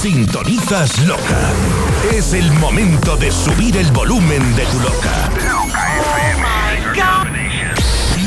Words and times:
Sintonizas 0.00 0.98
Loca. 1.00 1.52
Es 2.10 2.32
el 2.32 2.50
momento 2.52 3.18
de 3.18 3.30
subir 3.30 3.76
el 3.76 3.92
volumen 3.92 4.56
de 4.56 4.64
tu 4.64 4.80
Loca. 4.80 5.28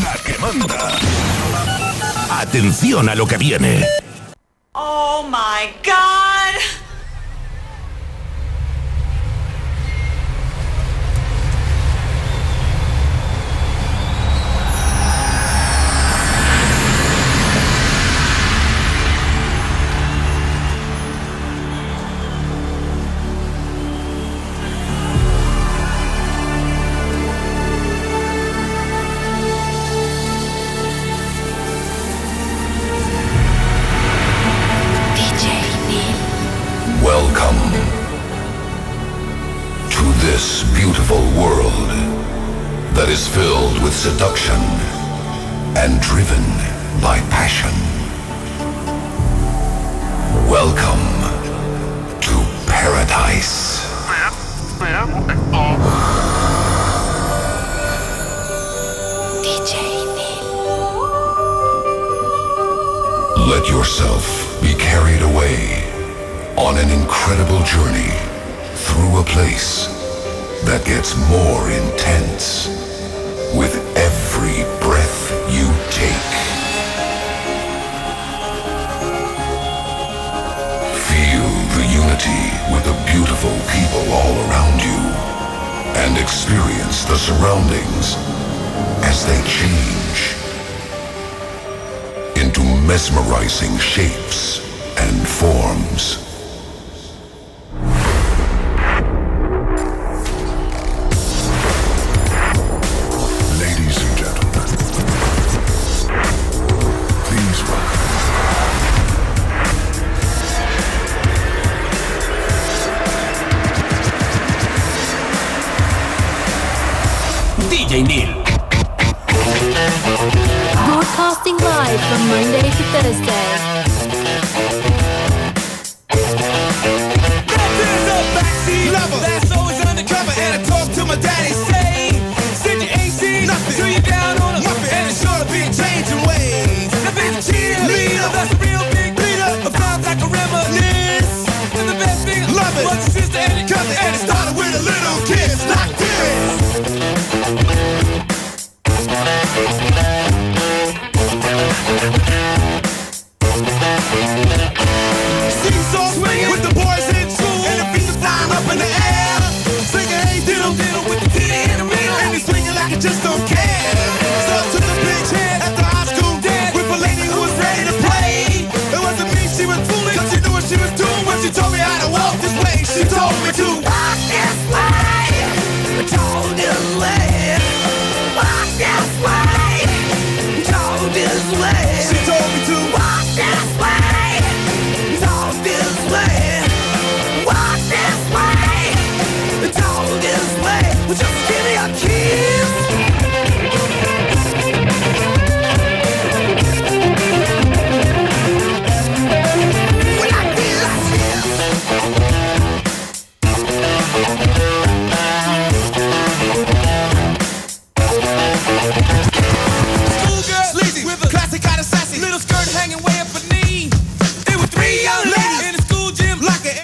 La 0.04 0.14
que 0.24 0.38
manda. 0.38 1.00
Atención 2.30 3.10
a 3.10 3.16
lo 3.16 3.26
que 3.26 3.38
viene. 3.38 3.88
Oh 4.74 5.24
my 5.28 5.74
god! 5.84 6.13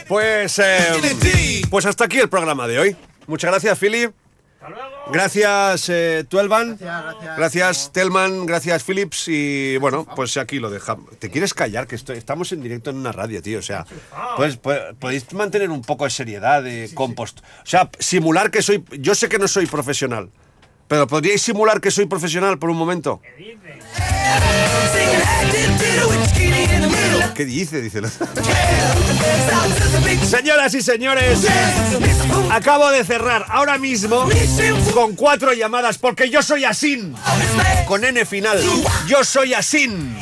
Pues, 0.09 0.59
eh, 0.59 1.61
pues 1.69 1.85
hasta 1.85 2.05
aquí 2.05 2.17
el 2.19 2.27
programa 2.29 2.67
de 2.67 2.79
hoy. 2.79 2.95
Muchas 3.27 3.51
gracias, 3.51 3.77
Philip. 3.77 4.11
Gracias, 5.11 5.87
eh, 5.89 6.25
Tuelvan. 6.27 6.77
Gracias, 7.37 7.91
Telman. 7.93 8.45
Gracias, 8.45 8.83
Philips. 8.83 9.27
Y 9.27 9.77
bueno, 9.77 10.05
pues 10.15 10.35
aquí 10.37 10.59
lo 10.59 10.69
dejamos. 10.69 11.17
¿Te 11.17 11.29
quieres 11.29 11.53
callar? 11.53 11.87
Que 11.87 11.95
estoy- 11.95 12.17
estamos 12.17 12.51
en 12.51 12.61
directo 12.61 12.89
en 12.89 12.97
una 12.97 13.11
radio, 13.11 13.41
tío. 13.41 13.59
O 13.59 13.61
sea, 13.61 13.85
pues, 14.35 14.57
pues, 14.57 14.79
podéis 14.99 15.31
mantener 15.33 15.69
un 15.69 15.81
poco 15.83 16.03
de 16.05 16.09
seriedad, 16.09 16.61
de 16.63 16.89
compost. 16.93 17.39
O 17.39 17.65
sea, 17.65 17.89
simular 17.99 18.51
que 18.51 18.61
soy. 18.61 18.83
Yo 18.99 19.15
sé 19.15 19.29
que 19.29 19.37
no 19.39 19.47
soy 19.47 19.65
profesional. 19.67 20.29
Pero 20.89 21.05
podríais 21.05 21.41
simular 21.41 21.79
que 21.79 21.91
soy 21.91 22.07
profesional 22.07 22.57
por 22.57 22.71
un 22.71 22.77
momento. 22.77 23.21
¿Qué 27.35 27.45
dice? 27.45 27.79
Dice. 27.79 28.01
Señoras 30.27 30.73
y 30.73 30.81
señores, 30.81 31.45
acabo 32.51 32.89
de 32.89 33.03
cerrar 33.05 33.45
ahora 33.49 33.77
mismo 33.77 34.27
con 34.93 35.15
cuatro 35.15 35.53
llamadas 35.53 35.99
porque 35.99 36.29
yo 36.31 36.41
soy 36.41 36.65
Asin. 36.65 37.15
Con 37.87 38.03
N 38.03 38.25
final. 38.25 38.59
Yo 39.07 39.23
soy 39.23 39.53
Asin. 39.53 40.17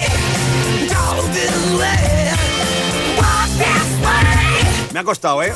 Me 4.92 5.00
ha 5.00 5.04
costado, 5.04 5.42
¿eh? 5.44 5.54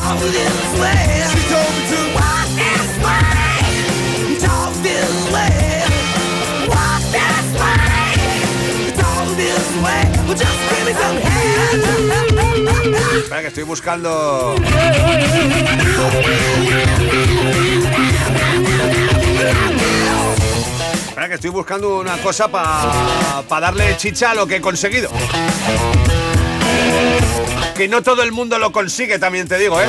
Espera 13.15 13.41
que 13.41 13.47
estoy 13.47 13.63
buscando. 13.63 14.55
Espera 21.07 21.27
que 21.27 21.35
estoy 21.35 21.49
buscando 21.51 21.99
una 21.99 22.17
cosa 22.17 22.47
para 22.47 23.59
darle 23.59 23.95
chicha 23.97 24.31
a 24.31 24.35
lo 24.35 24.47
que 24.47 24.55
he 24.55 24.61
conseguido. 24.61 25.11
Que 27.75 27.87
no 27.87 28.01
todo 28.01 28.23
el 28.23 28.31
mundo 28.31 28.57
lo 28.57 28.71
consigue, 28.71 29.19
también 29.19 29.47
te 29.47 29.57
digo, 29.57 29.79
¿eh? 29.79 29.85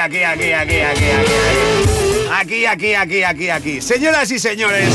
aquí, 0.00 0.22
aquí, 0.24 0.52
aquí, 0.52 0.80
aquí, 0.80 1.04
aquí. 1.04 2.30
Aquí, 2.32 2.66
aquí, 2.66 2.94
aquí, 2.94 3.22
aquí, 3.22 3.50
aquí. 3.50 3.80
Señoras 3.80 4.30
y 4.30 4.38
señores, 4.38 4.88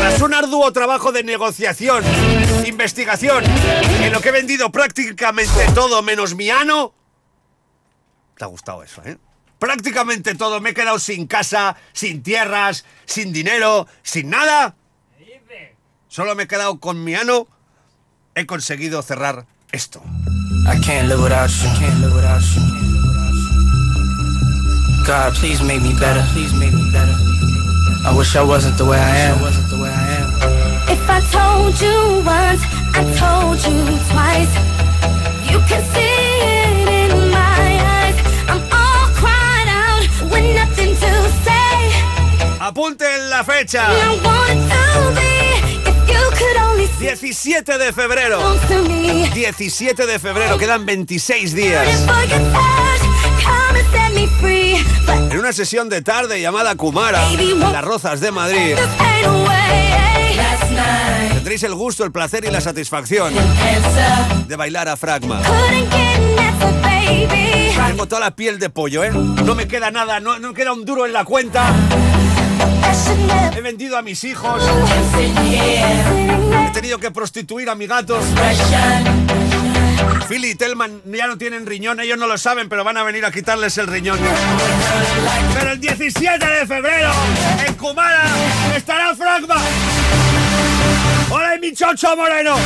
tras 0.00 0.20
un 0.20 0.34
arduo 0.34 0.72
trabajo 0.72 1.12
de 1.12 1.22
negociación, 1.22 2.02
investigación, 2.66 3.44
en 4.02 4.12
lo 4.12 4.20
que 4.20 4.30
he 4.30 4.32
vendido 4.32 4.70
prácticamente 4.70 5.66
todo 5.74 6.02
menos 6.02 6.34
mi 6.34 6.50
ano, 6.50 6.94
te 8.36 8.44
ha 8.44 8.48
gustado 8.48 8.82
eso, 8.82 9.02
¿eh? 9.04 9.18
Prácticamente 9.58 10.36
todo. 10.36 10.60
Me 10.60 10.70
he 10.70 10.74
quedado 10.74 11.00
sin 11.00 11.26
casa, 11.26 11.76
sin 11.92 12.22
tierras, 12.22 12.84
sin 13.04 13.32
dinero, 13.32 13.88
sin 14.02 14.30
nada. 14.30 14.76
Solo 16.06 16.36
me 16.36 16.44
he 16.44 16.46
quedado 16.46 16.78
con 16.78 17.02
mi 17.02 17.16
ano. 17.16 17.48
He 18.36 18.46
conseguido 18.46 19.02
cerrar 19.02 19.46
esto. 19.72 20.00
I 20.66 20.80
can't 20.80 21.08
live 21.08 21.20
without 21.20 21.50
you. 21.50 21.68
I 21.68 21.78
can't 21.78 22.00
live 22.00 22.14
without 22.14 22.40
you. 22.40 22.87
God, 25.08 25.34
please 25.36 25.62
make 25.62 25.80
me 25.80 25.94
better. 25.94 26.22
Please 26.34 26.52
make 26.52 26.70
me 26.70 26.84
better. 26.92 27.16
I 28.04 28.12
wish 28.14 28.36
I 28.36 28.42
wasn't 28.42 28.76
the 28.76 28.84
way 28.84 28.98
I 28.98 29.16
am. 29.16 29.40
wasn't 29.40 29.70
the 29.70 29.78
way 29.78 29.88
I 29.88 30.06
am. 30.20 30.28
If 30.86 31.00
I 31.08 31.20
told 31.32 31.80
you 31.80 32.20
once, 32.28 32.60
I 32.92 33.00
told 33.16 33.56
you 33.64 33.78
twice. 34.12 34.52
You 35.48 35.60
can 35.64 35.80
see 35.96 36.44
it 36.44 37.08
in 37.08 37.30
my 37.32 37.70
eyes. 37.96 38.16
I'm 38.52 38.60
all 38.68 39.08
cried 39.16 39.68
out 39.72 40.04
with 40.30 40.44
nothing 40.54 40.92
to 40.92 41.12
say. 41.40 41.72
Apunten 42.60 43.30
la 43.30 43.42
fecha. 43.44 43.88
I 43.88 44.12
want 44.20 44.50
it 44.52 44.60
to 44.92 45.04
be 45.16 45.88
if 45.88 45.98
you 46.12 46.22
could 46.36 46.56
only 46.68 46.86
see 47.00 47.32
17 47.32 47.78
de 47.78 47.94
febrero. 47.94 48.40
close 48.40 48.68
to 48.68 48.82
me. 48.86 49.24
17 49.32 50.04
de 50.04 50.18
febrero, 50.18 50.58
quedan 50.58 50.84
26 50.84 51.54
días. 51.54 51.88
En 55.30 55.38
una 55.38 55.52
sesión 55.52 55.88
de 55.88 56.02
tarde 56.02 56.40
llamada 56.40 56.74
Kumara, 56.74 57.30
en 57.30 57.60
Las 57.60 57.84
Rozas 57.84 58.20
de 58.20 58.30
Madrid, 58.30 58.76
night, 60.72 61.32
tendréis 61.34 61.62
el 61.62 61.74
gusto, 61.74 62.04
el 62.04 62.12
placer 62.12 62.44
y 62.44 62.50
la 62.50 62.60
satisfacción 62.60 63.32
de 64.46 64.56
bailar 64.56 64.88
a 64.88 64.96
Fragma. 64.96 65.40
Tengo 67.86 68.06
toda 68.06 68.20
la 68.20 68.36
piel 68.36 68.58
de 68.58 68.70
pollo, 68.70 69.04
¿eh? 69.04 69.10
No 69.10 69.54
me 69.54 69.66
queda 69.66 69.90
nada, 69.90 70.20
no, 70.20 70.38
no 70.38 70.52
queda 70.54 70.72
un 70.72 70.84
duro 70.84 71.06
en 71.06 71.12
la 71.12 71.24
cuenta. 71.24 71.74
He 73.56 73.60
vendido 73.60 73.96
a 73.96 74.02
mis 74.02 74.24
hijos, 74.24 74.62
he 75.18 76.70
tenido 76.72 76.98
que 76.98 77.10
prostituir 77.10 77.68
a 77.70 77.74
mis 77.74 77.88
gatos. 77.88 78.24
Philly 80.28 80.50
y 80.50 80.54
Telman 80.54 81.00
ya 81.06 81.26
no 81.26 81.38
tienen 81.38 81.64
riñón, 81.64 82.00
ellos 82.00 82.18
no 82.18 82.26
lo 82.26 82.36
saben, 82.36 82.68
pero 82.68 82.84
van 82.84 82.98
a 82.98 83.02
venir 83.02 83.24
a 83.24 83.30
quitarles 83.30 83.78
el 83.78 83.86
riñón. 83.86 84.18
Pero 85.54 85.70
el 85.72 85.80
17 85.80 86.46
de 86.46 86.66
febrero, 86.66 87.10
en 87.66 87.74
Kumara, 87.74 88.24
estará 88.76 89.16
Fragma. 89.16 89.56
¡Hola, 91.30 91.56
mi 91.60 91.72
chocho 91.72 92.14
moreno! 92.14 92.56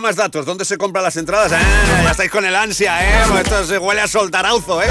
Más 0.00 0.16
datos. 0.16 0.46
¿Dónde 0.46 0.64
se 0.64 0.76
compran 0.76 1.04
las 1.04 1.16
entradas? 1.16 1.52
Ah, 1.52 2.02
ya 2.04 2.10
estáis 2.10 2.30
con 2.30 2.44
el 2.44 2.54
ansia, 2.54 3.02
¿eh? 3.02 3.24
Esto 3.42 3.64
se 3.64 3.78
huele 3.78 4.00
a 4.00 4.08
soltarauzo, 4.08 4.82
¿eh? 4.82 4.88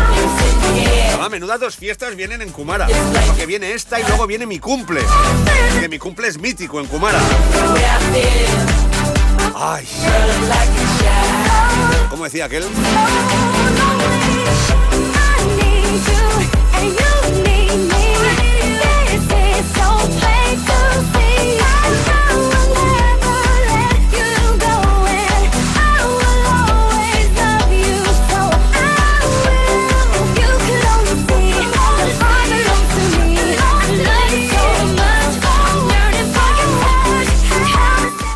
Ah, 1.20 1.30
menudas 1.30 1.60
dos 1.60 1.76
fiestas 1.76 2.16
vienen 2.16 2.42
en 2.42 2.52
Kumara. 2.52 2.88
Porque 3.28 3.46
viene 3.46 3.74
esta 3.74 4.00
y 4.00 4.04
luego 4.04 4.28
viene 4.28 4.46
mi 4.46 4.60
cumple. 4.60 5.02
Que 5.80 5.90
mi 5.90 5.98
cumple 5.98 6.28
es 6.28 6.38
mítico 6.38 6.80
en 6.80 6.88
Kumara. 6.88 7.20
Ay. 9.56 9.88
¿Cómo 12.10 12.26
decía 12.26 12.46
aquel? 12.46 12.66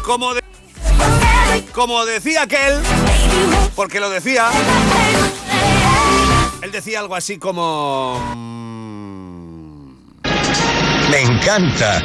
Como, 0.09 0.33
de- 0.33 0.41
como 1.71 2.03
decía 2.03 2.41
aquel, 2.41 2.81
porque 3.75 4.00
lo 4.00 4.09
decía, 4.09 4.50
él 6.63 6.71
decía 6.71 6.99
algo 7.01 7.13
así 7.16 7.37
como... 7.37 8.19
mm, 8.35 9.92
Me 11.11 11.21
encanta 11.21 12.01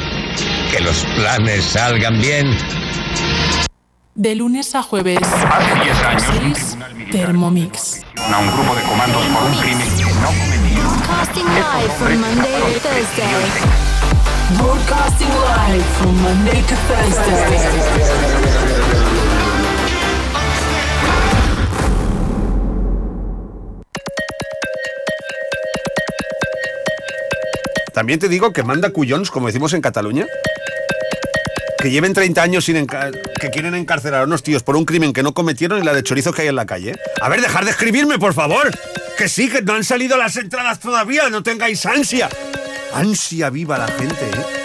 que 0.69 0.81
los 0.81 1.03
planes 1.15 1.65
salgan 1.65 2.19
bien. 2.21 2.55
De 4.13 4.35
lunes 4.35 4.75
a 4.75 4.83
jueves, 4.83 5.17
Hace 5.23 5.73
10 5.83 6.03
años, 6.03 6.23
un 6.29 6.53
seis, 6.53 6.65
tribunal 6.67 6.93
militar 6.93 7.21
Thermomix. 7.25 8.01
a 8.31 8.37
un 8.37 8.51
grupo 8.55 8.75
de 8.75 8.81
comandos 8.83 9.25
por 9.25 9.43
un 9.45 9.57
crimen 9.57 9.87
no 10.21 10.27
cometido. 10.27 10.85
Broadcasting 14.53 15.27
from. 15.97 16.15
También 27.91 28.19
te 28.19 28.27
digo 28.27 28.53
que 28.53 28.61
manda 28.61 28.91
cuyons, 28.91 29.31
como 29.31 29.47
decimos 29.47 29.73
en 29.73 29.81
Cataluña. 29.81 30.27
Que 31.79 31.89
lleven 31.89 32.13
30 32.13 32.41
años 32.41 32.65
sin 32.65 32.85
que 32.85 33.49
quieren 33.49 33.73
encarcelar 33.73 34.21
a 34.21 34.25
unos 34.25 34.43
tíos 34.43 34.61
por 34.61 34.75
un 34.75 34.85
crimen 34.85 35.11
que 35.11 35.23
no 35.23 35.33
cometieron 35.33 35.81
y 35.81 35.85
la 35.85 35.93
de 35.93 36.03
chorizos 36.03 36.35
que 36.35 36.43
hay 36.43 36.49
en 36.49 36.55
la 36.55 36.67
calle. 36.67 36.93
A 37.19 37.29
ver, 37.29 37.41
dejar 37.41 37.65
de 37.65 37.71
escribirme, 37.71 38.19
por 38.19 38.35
favor. 38.35 38.69
Que 39.17 39.27
sí, 39.27 39.49
que 39.49 39.63
no 39.63 39.73
han 39.73 39.83
salido 39.83 40.17
las 40.17 40.35
entradas 40.37 40.79
todavía, 40.79 41.29
no 41.29 41.41
tengáis 41.41 41.85
ansia. 41.85 42.29
Ansia 42.95 43.49
viva 43.49 43.77
la 43.77 43.87
gente, 43.87 44.29
¿eh? 44.29 44.64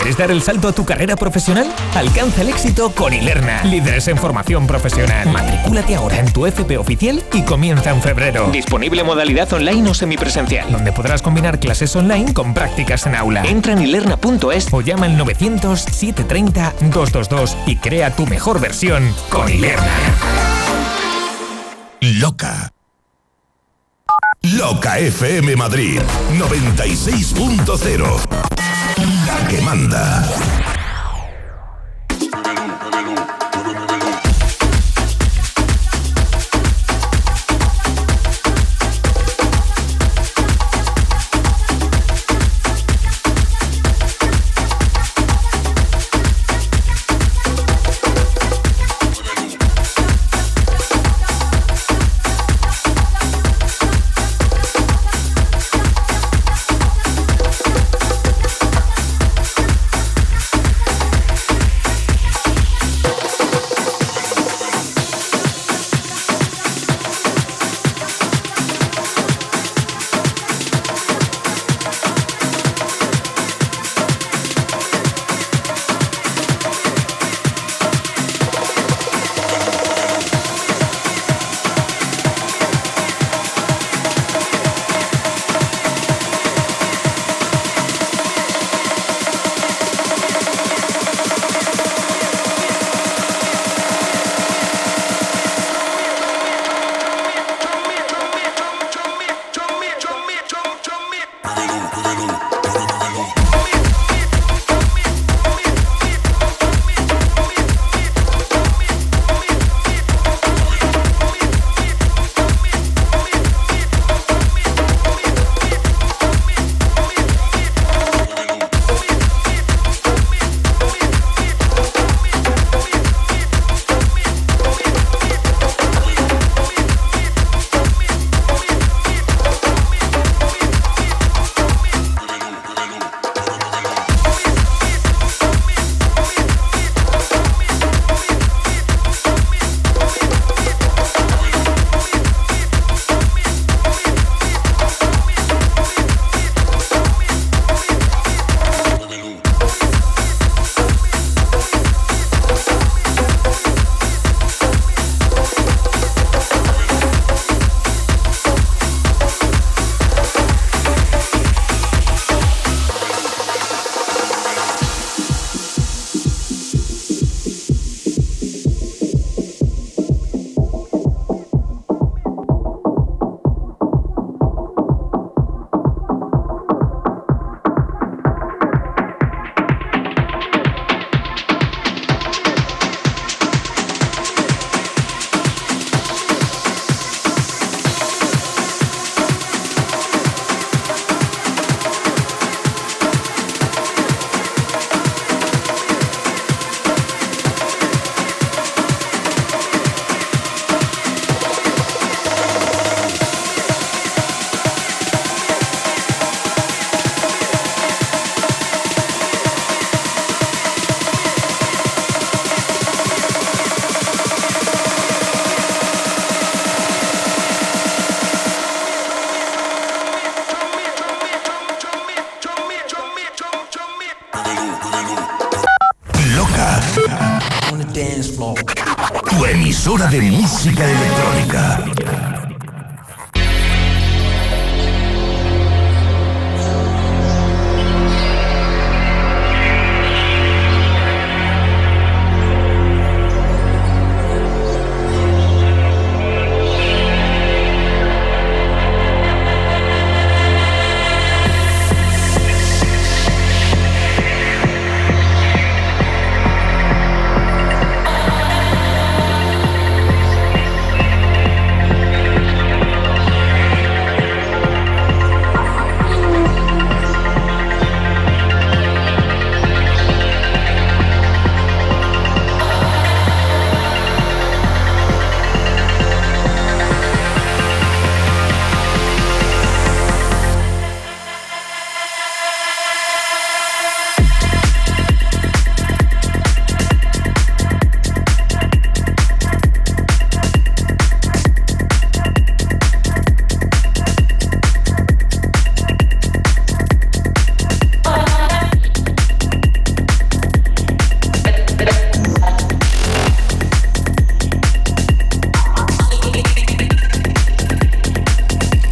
¿Quieres 0.00 0.16
dar 0.16 0.30
el 0.30 0.40
salto 0.40 0.68
a 0.68 0.72
tu 0.72 0.86
carrera 0.86 1.14
profesional? 1.14 1.70
Alcanza 1.94 2.40
el 2.40 2.48
éxito 2.48 2.90
con 2.94 3.12
Ilerna, 3.12 3.62
líderes 3.64 4.08
en 4.08 4.16
formación 4.16 4.66
profesional. 4.66 5.28
Matricúlate 5.28 5.94
ahora 5.94 6.18
en 6.18 6.32
tu 6.32 6.46
FP 6.46 6.78
oficial 6.78 7.22
y 7.34 7.42
comienza 7.42 7.90
en 7.90 8.00
febrero. 8.00 8.48
Disponible 8.50 9.04
modalidad 9.04 9.52
online 9.52 9.90
o 9.90 9.94
semipresencial, 9.94 10.72
donde 10.72 10.90
podrás 10.92 11.20
combinar 11.20 11.60
clases 11.60 11.94
online 11.94 12.32
con 12.32 12.54
prácticas 12.54 13.06
en 13.06 13.14
aula. 13.14 13.44
Entra 13.44 13.74
en 13.74 13.82
ilerna.es 13.82 14.72
o 14.72 14.80
llama 14.80 15.04
al 15.04 15.18
900-730-222 15.18 17.54
y 17.66 17.76
crea 17.76 18.16
tu 18.16 18.26
mejor 18.26 18.58
versión 18.58 19.14
con 19.28 19.50
Ilerna. 19.50 19.84
Loca. 22.00 22.72
Loca 24.40 24.98
FM 24.98 25.56
Madrid 25.56 26.00
96.0. 26.38 28.29
Que 29.50 29.60
manda. 29.62 30.49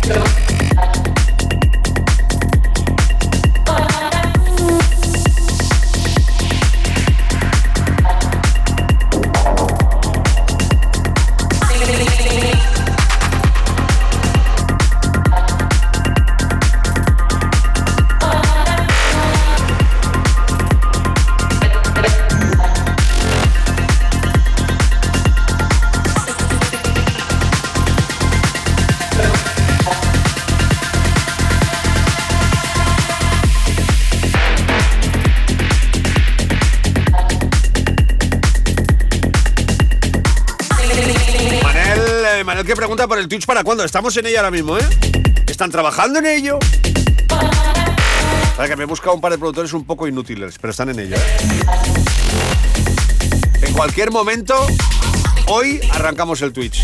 Don't 0.09 0.47
pregunta 42.98 43.14
por 43.14 43.18
el 43.18 43.28
Twitch 43.28 43.46
para 43.46 43.62
cuándo. 43.62 43.84
Estamos 43.84 44.16
en 44.16 44.26
ello 44.26 44.38
ahora 44.38 44.50
mismo, 44.50 44.76
¿eh? 44.76 44.82
Están 45.46 45.70
trabajando 45.70 46.18
en 46.18 46.26
ello. 46.26 46.58
Para 48.56 48.68
que 48.68 48.74
me 48.74 48.82
he 48.82 48.87
buscado 48.87 49.14
un 49.14 49.20
par 49.20 49.30
de 49.30 49.38
productores 49.38 49.72
un 49.72 49.84
poco 49.84 50.08
inútiles, 50.08 50.56
pero 50.61 50.72
están 50.72 50.88
en 50.88 50.98
ello. 50.98 51.14
¿eh? 51.14 51.37
En 53.62 53.72
cualquier 53.72 54.11
momento, 54.11 54.66
hoy 55.46 55.80
arrancamos 55.92 56.42
el 56.42 56.52
Twitch. 56.52 56.82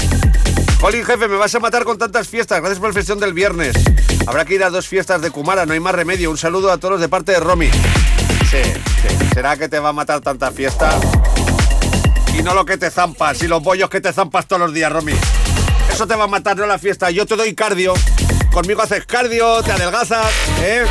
Colin, 0.80 1.04
jefe, 1.04 1.26
me 1.26 1.36
vas 1.36 1.52
a 1.56 1.58
matar 1.58 1.82
con 1.82 1.98
tantas 1.98 2.28
fiestas. 2.28 2.60
Gracias 2.60 2.78
por 2.78 2.90
el 2.90 2.94
festión 2.94 3.18
del 3.18 3.32
viernes. 3.32 3.74
Habrá 4.28 4.44
que 4.44 4.54
ir 4.54 4.62
a 4.62 4.70
dos 4.70 4.86
fiestas 4.86 5.20
de 5.20 5.32
Kumara, 5.32 5.66
no 5.66 5.72
hay 5.72 5.80
más 5.80 5.96
remedio. 5.96 6.30
Un 6.30 6.38
saludo 6.38 6.70
a 6.70 6.78
todos 6.78 7.00
de 7.00 7.08
parte 7.08 7.32
de 7.32 7.40
Romy. 7.40 7.70
Sí, 8.50 8.62
sí. 8.62 9.28
¿Será 9.34 9.56
que 9.56 9.68
te 9.68 9.80
va 9.80 9.88
a 9.88 9.92
matar 9.92 10.20
tanta 10.20 10.52
fiesta? 10.52 10.96
Y 12.38 12.42
no 12.42 12.54
lo 12.54 12.64
que 12.64 12.78
te 12.78 12.88
zampas, 12.90 13.42
y 13.42 13.48
los 13.48 13.60
bollos 13.60 13.90
que 13.90 14.00
te 14.00 14.12
zampas 14.12 14.46
todos 14.46 14.60
los 14.60 14.72
días, 14.72 14.92
Romy. 14.92 15.14
Eso 15.94 16.08
te 16.08 16.16
va 16.16 16.24
a 16.24 16.26
matar, 16.26 16.56
no 16.56 16.66
la 16.66 16.76
fiesta. 16.76 17.12
Yo 17.12 17.24
te 17.24 17.36
doy 17.36 17.54
cardio. 17.54 17.94
Conmigo 18.52 18.82
haces 18.82 19.06
cardio, 19.06 19.62
te 19.62 19.70
adelgazas, 19.70 20.26
¿eh? 20.60 20.84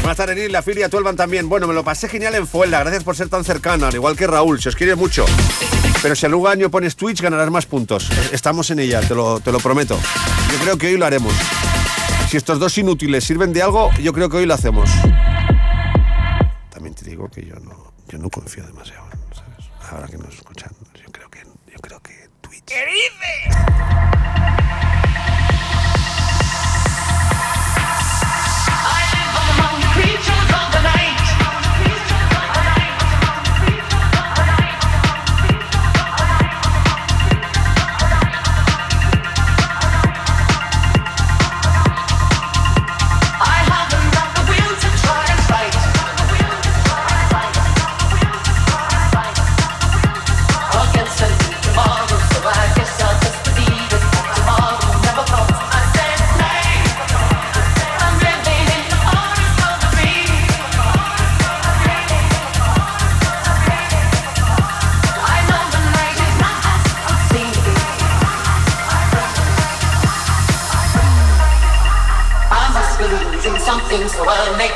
Buenas 0.00 0.16
tardes, 0.16 0.50
la 0.50 0.62
filia, 0.62 0.88
Tuelvan 0.88 1.14
también. 1.14 1.48
Bueno, 1.48 1.68
me 1.68 1.74
lo 1.74 1.84
pasé 1.84 2.08
genial 2.08 2.34
en 2.34 2.48
Fuelda. 2.48 2.80
Gracias 2.80 3.04
por 3.04 3.14
ser 3.14 3.28
tan 3.28 3.44
cercano, 3.44 3.86
al 3.86 3.94
igual 3.94 4.16
que 4.16 4.26
Raúl. 4.26 4.60
Se 4.60 4.68
os 4.68 4.74
quiere 4.74 4.96
mucho. 4.96 5.24
Pero 6.02 6.16
si 6.16 6.26
al 6.26 6.34
año 6.44 6.72
pones 6.72 6.96
Twitch, 6.96 7.22
ganarás 7.22 7.50
más 7.52 7.66
puntos. 7.66 8.10
Estamos 8.32 8.68
en 8.72 8.80
ella, 8.80 9.00
te 9.00 9.14
lo, 9.14 9.38
te 9.38 9.52
lo 9.52 9.60
prometo. 9.60 9.96
Yo 10.52 10.58
creo 10.58 10.76
que 10.76 10.88
hoy 10.88 10.96
lo 10.96 11.06
haremos. 11.06 11.32
Si 12.28 12.36
estos 12.36 12.58
dos 12.58 12.76
inútiles 12.76 13.22
sirven 13.22 13.52
de 13.52 13.62
algo, 13.62 13.90
yo 14.02 14.12
creo 14.12 14.28
que 14.28 14.38
hoy 14.38 14.46
lo 14.46 14.54
hacemos. 14.54 14.90
También 16.68 16.96
te 16.96 17.04
digo 17.08 17.30
que 17.30 17.46
yo 17.46 17.54
no, 17.60 17.94
yo 18.08 18.18
no 18.18 18.28
confío 18.28 18.66
demasiado, 18.66 19.06
¿sabes? 19.32 19.70
Ahora 19.88 20.08
que 20.08 20.18
nos 20.18 20.34
escuchan, 20.34 20.72
yo 20.94 21.12
creo 21.12 21.30
que, 21.30 21.38
yo 21.72 21.78
creo 21.80 22.00
que 22.00 22.28
Twitch. 22.40 22.53
¿Qué 22.66 22.86
dices? 22.86 23.56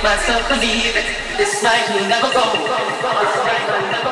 Myself 0.02 0.48
believe 0.48 0.94
it. 0.94 1.06
This 1.36 1.62
night 1.62 1.88
will 1.90 2.08
never 2.08 2.32
go. 2.32 2.52
This 2.52 3.02
night 3.42 3.66
will 3.66 3.90
never 3.90 4.07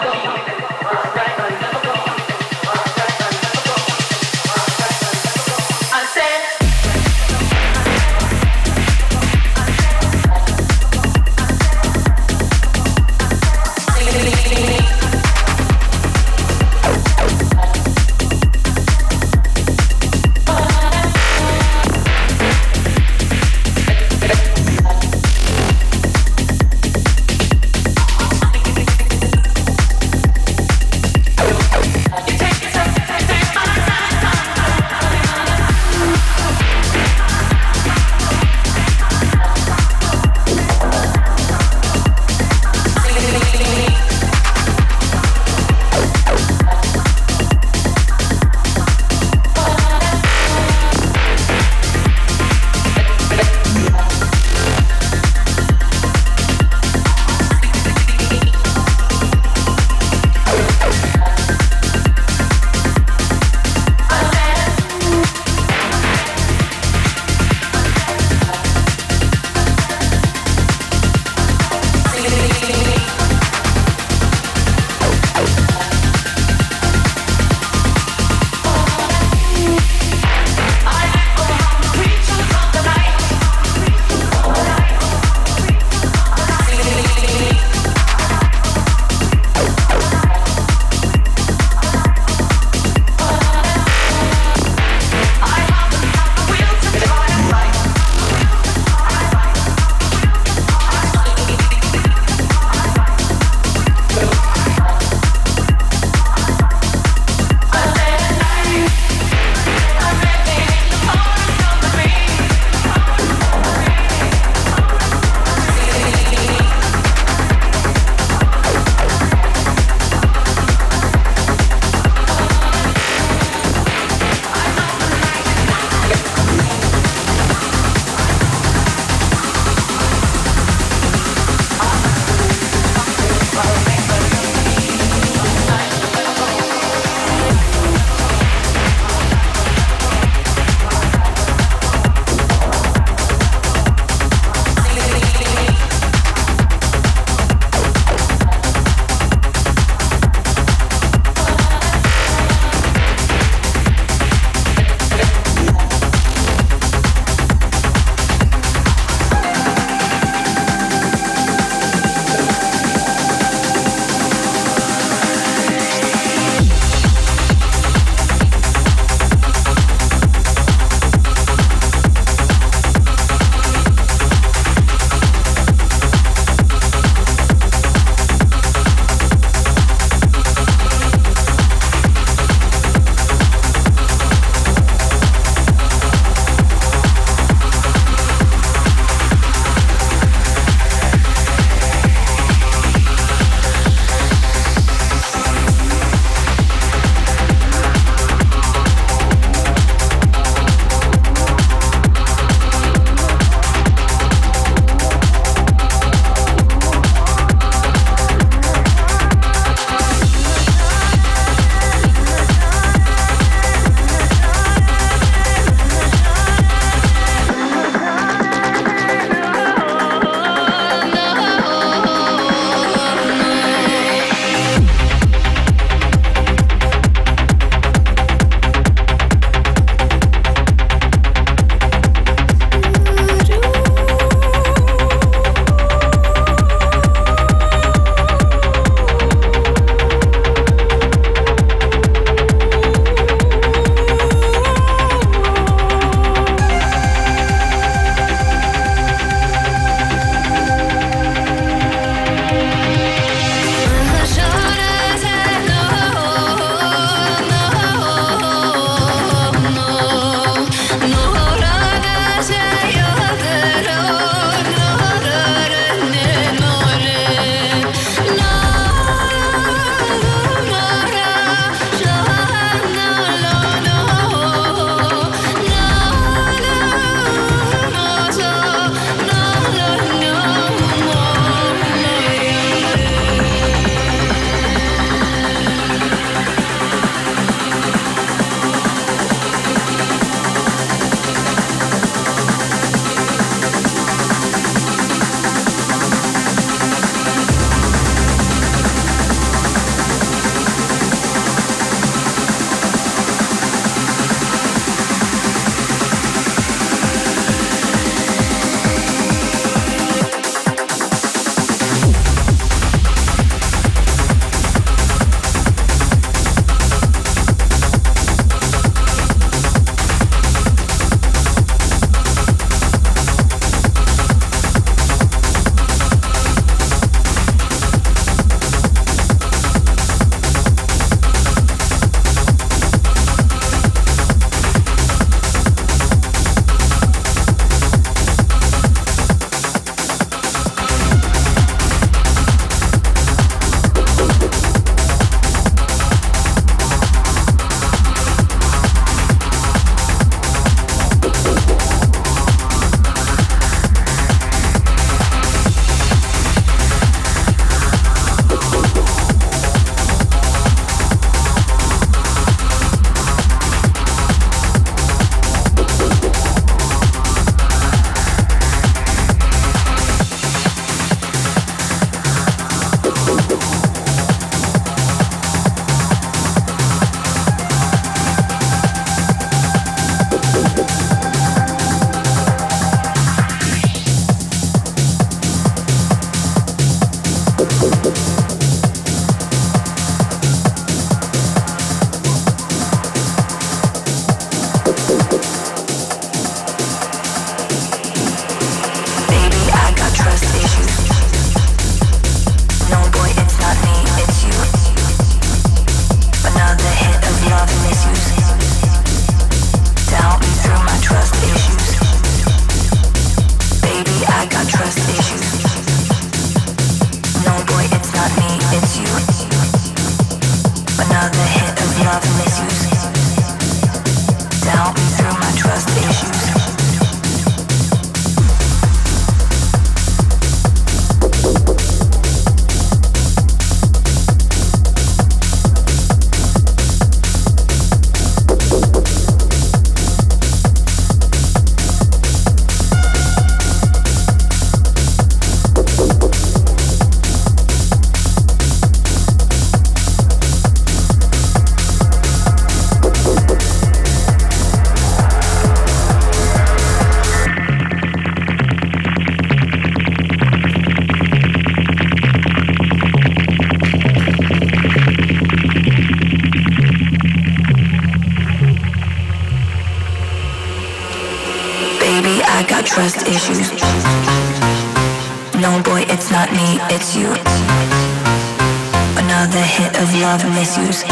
of 480.07 480.21
love 480.21 480.45
and 480.45 480.55
misuse 480.55 481.03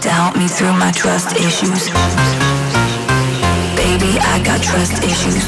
to 0.00 0.08
help 0.08 0.36
me 0.36 0.48
through 0.48 0.72
my 0.72 0.90
trust 0.92 1.36
issues. 1.36 1.90
Baby, 3.76 4.12
I 4.32 4.40
got 4.44 4.62
trust 4.62 5.02
issues. 5.04 5.44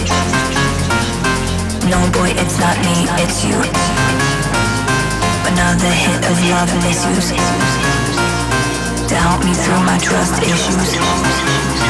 No, 1.88 1.98
boy, 2.12 2.30
it's 2.42 2.58
not 2.58 2.76
me, 2.84 2.96
it's 3.22 3.44
you. 3.44 3.56
Another 5.52 5.92
hit 6.02 6.20
of 6.30 6.36
love 6.52 6.70
misuse 6.84 7.30
to 9.08 9.14
help 9.14 9.40
me 9.44 9.54
through 9.54 9.82
my 9.84 9.98
trust 9.98 10.42
issues. 10.42 11.89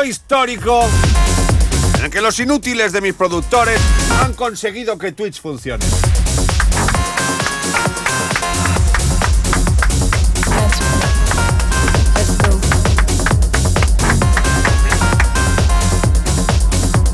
Momento 0.00 0.04
histórico 0.04 0.88
en 1.98 2.04
el 2.04 2.10
que 2.10 2.20
los 2.22 2.38
inútiles 2.38 2.92
de 2.92 3.00
mis 3.02 3.12
productores 3.12 3.78
han 4.22 4.32
conseguido 4.32 4.96
que 4.96 5.12
Twitch 5.12 5.40
funcione. 5.40 5.84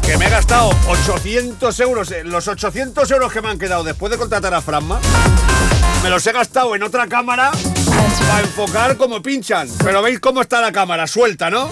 Que 0.02 0.16
me 0.16 0.26
he 0.26 0.30
gastado 0.30 0.70
800 0.86 1.80
euros, 1.80 2.10
eh, 2.12 2.22
los 2.24 2.46
800 2.46 3.10
euros 3.10 3.32
que 3.32 3.42
me 3.42 3.48
han 3.48 3.58
quedado 3.58 3.82
después 3.82 4.12
de 4.12 4.18
contratar 4.18 4.54
a 4.54 4.60
Franma, 4.60 5.00
me 6.02 6.10
los 6.10 6.24
he 6.26 6.32
gastado 6.32 6.74
en 6.76 6.84
otra 6.84 7.08
cámara 7.08 7.50
para 8.28 8.40
enfocar 8.40 8.96
como 8.96 9.22
pinchan. 9.22 9.68
Pero 9.82 10.02
veis 10.02 10.20
cómo 10.20 10.40
está 10.40 10.60
la 10.60 10.70
cámara, 10.70 11.06
suelta, 11.06 11.50
¿no? 11.50 11.68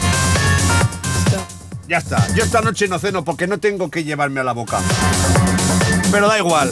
Ya 1.89 1.99
está. 1.99 2.27
Yo 2.35 2.45
esta 2.45 2.61
noche 2.61 2.89
no 2.89 2.99
ceno 2.99 3.25
porque 3.25 3.47
no 3.47 3.59
tengo 3.59 3.91
que 3.91 4.05
llevarme 4.05 4.41
a 4.41 4.45
la 4.45 4.53
boca. 4.53 4.79
Pero 6.11 6.29
da 6.29 6.39
igual. 6.39 6.71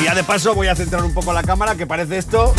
Y 0.00 0.04
ya 0.04 0.14
de 0.14 0.24
paso 0.24 0.54
voy 0.54 0.66
a 0.66 0.74
centrar 0.74 1.04
un 1.04 1.14
poco 1.14 1.32
la 1.32 1.42
cámara, 1.42 1.76
que 1.76 1.86
parece 1.86 2.18
esto. 2.18 2.54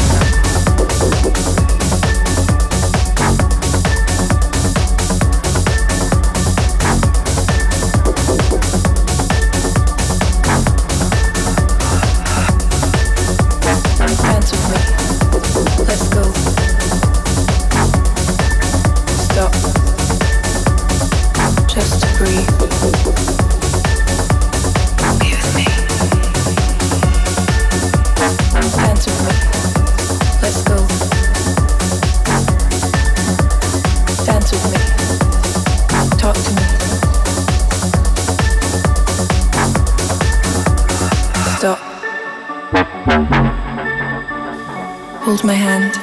My 45.49 45.55
hand. 45.55 45.95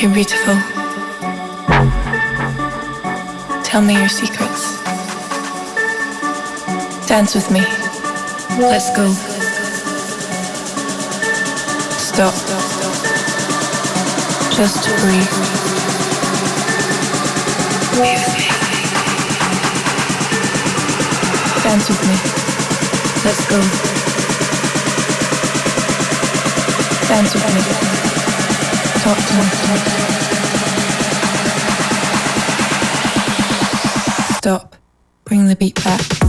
You're 0.00 0.12
beautiful. 0.12 0.56
Tell 3.62 3.80
me 3.80 3.94
your 3.94 4.08
secrets. 4.08 4.82
Dance 7.06 7.36
with 7.36 7.48
me. 7.52 7.60
Let's 8.58 8.90
go. 8.96 9.06
Stop. 12.08 12.34
Just 14.56 14.88
breathe. 14.98 15.34
Be 17.92 18.00
with 18.00 18.26
me. 18.34 18.46
Dance 21.62 21.88
with 21.88 22.02
me. 22.08 22.16
Let's 23.24 23.46
go. 23.48 23.99
With 27.10 27.34
me. 27.34 27.60
Talk 29.02 29.18
to 29.18 29.34
me. 29.34 29.42
Stop. 34.36 34.76
Bring 35.24 35.48
the 35.48 35.56
beat 35.56 35.82
back. 35.82 36.19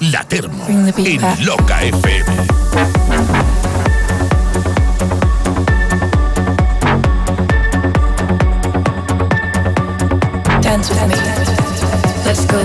La 0.00 0.24
Termo, 0.24 0.64
en. 0.68 1.44
Loca 1.44 1.82
FM. 1.82 2.24
Dance 10.60 10.90
with 10.90 11.06
me. 11.06 11.14
Let's 12.24 12.44
go. 12.46 12.58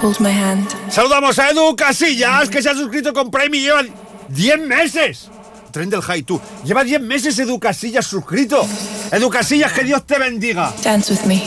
Hold 0.00 0.20
my 0.20 0.30
hand. 0.30 0.66
Saludamos 0.90 1.38
a 1.38 1.50
Edu 1.50 1.76
Casillas, 1.76 2.48
que 2.48 2.62
se 2.62 2.70
ha 2.70 2.74
suscrito 2.74 3.12
con 3.12 3.30
Prime 3.30 3.56
y 3.56 3.60
lleva 3.62 3.82
10 4.28 4.60
meses. 4.60 5.28
Tren 5.70 5.90
del 5.90 6.02
High 6.02 6.22
tú. 6.22 6.40
Lleva 6.64 6.82
10 6.82 7.00
meses 7.02 7.38
Edu 7.38 7.58
Casillas 7.60 8.06
suscrito. 8.06 8.66
Edu 9.12 9.30
Casillas, 9.30 9.72
que 9.72 9.84
Dios 9.84 10.04
te 10.06 10.18
bendiga. 10.18 10.72
Dance 10.82 11.12
with 11.12 11.24
me. 11.26 11.42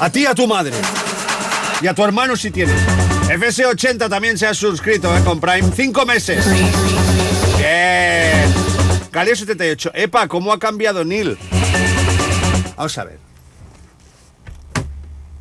A 0.00 0.10
ti 0.10 0.20
y 0.22 0.26
a 0.26 0.34
tu 0.34 0.46
madre. 0.46 0.72
Y 1.80 1.86
a 1.86 1.94
tu 1.94 2.02
hermano 2.04 2.36
si 2.36 2.50
tienes. 2.50 2.80
FS80 3.28 4.08
también 4.08 4.38
se 4.38 4.46
ha 4.46 4.54
suscrito 4.54 5.14
eh, 5.16 5.20
con 5.24 5.40
Prime. 5.40 5.70
5 5.74 6.06
meses. 6.06 6.46
Bien. 7.58 8.54
Galeo 9.12 9.36
78. 9.36 9.90
Epa, 9.94 10.28
¿cómo 10.28 10.52
ha 10.52 10.58
cambiado 10.58 11.04
Neil? 11.04 11.36
Vamos 12.76 12.96
a 12.98 13.04
ver. 13.04 13.18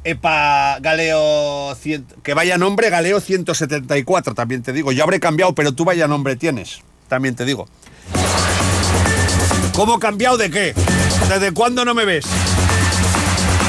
Epa, 0.03 0.77
Galeo 0.81 1.73
100, 1.73 2.05
que 2.21 2.35
vaya 2.35 2.59
nombre 2.59 2.91
Galeo 2.91 3.19
174, 3.19 4.35
también 4.35 4.61
te 4.61 4.71
digo. 4.71 4.91
Yo 4.91 5.03
habré 5.03 5.19
cambiado, 5.19 5.55
pero 5.55 5.73
tú 5.73 5.83
vaya 5.83 6.07
nombre 6.07 6.35
tienes, 6.35 6.81
también 7.07 7.35
te 7.35 7.43
digo. 7.43 7.67
¿Cómo 9.73 9.97
cambiado 9.97 10.37
de 10.37 10.51
qué? 10.51 10.75
¿Desde 11.27 11.51
cuándo 11.53 11.83
no 11.83 11.95
me 11.95 12.05
ves? 12.05 12.25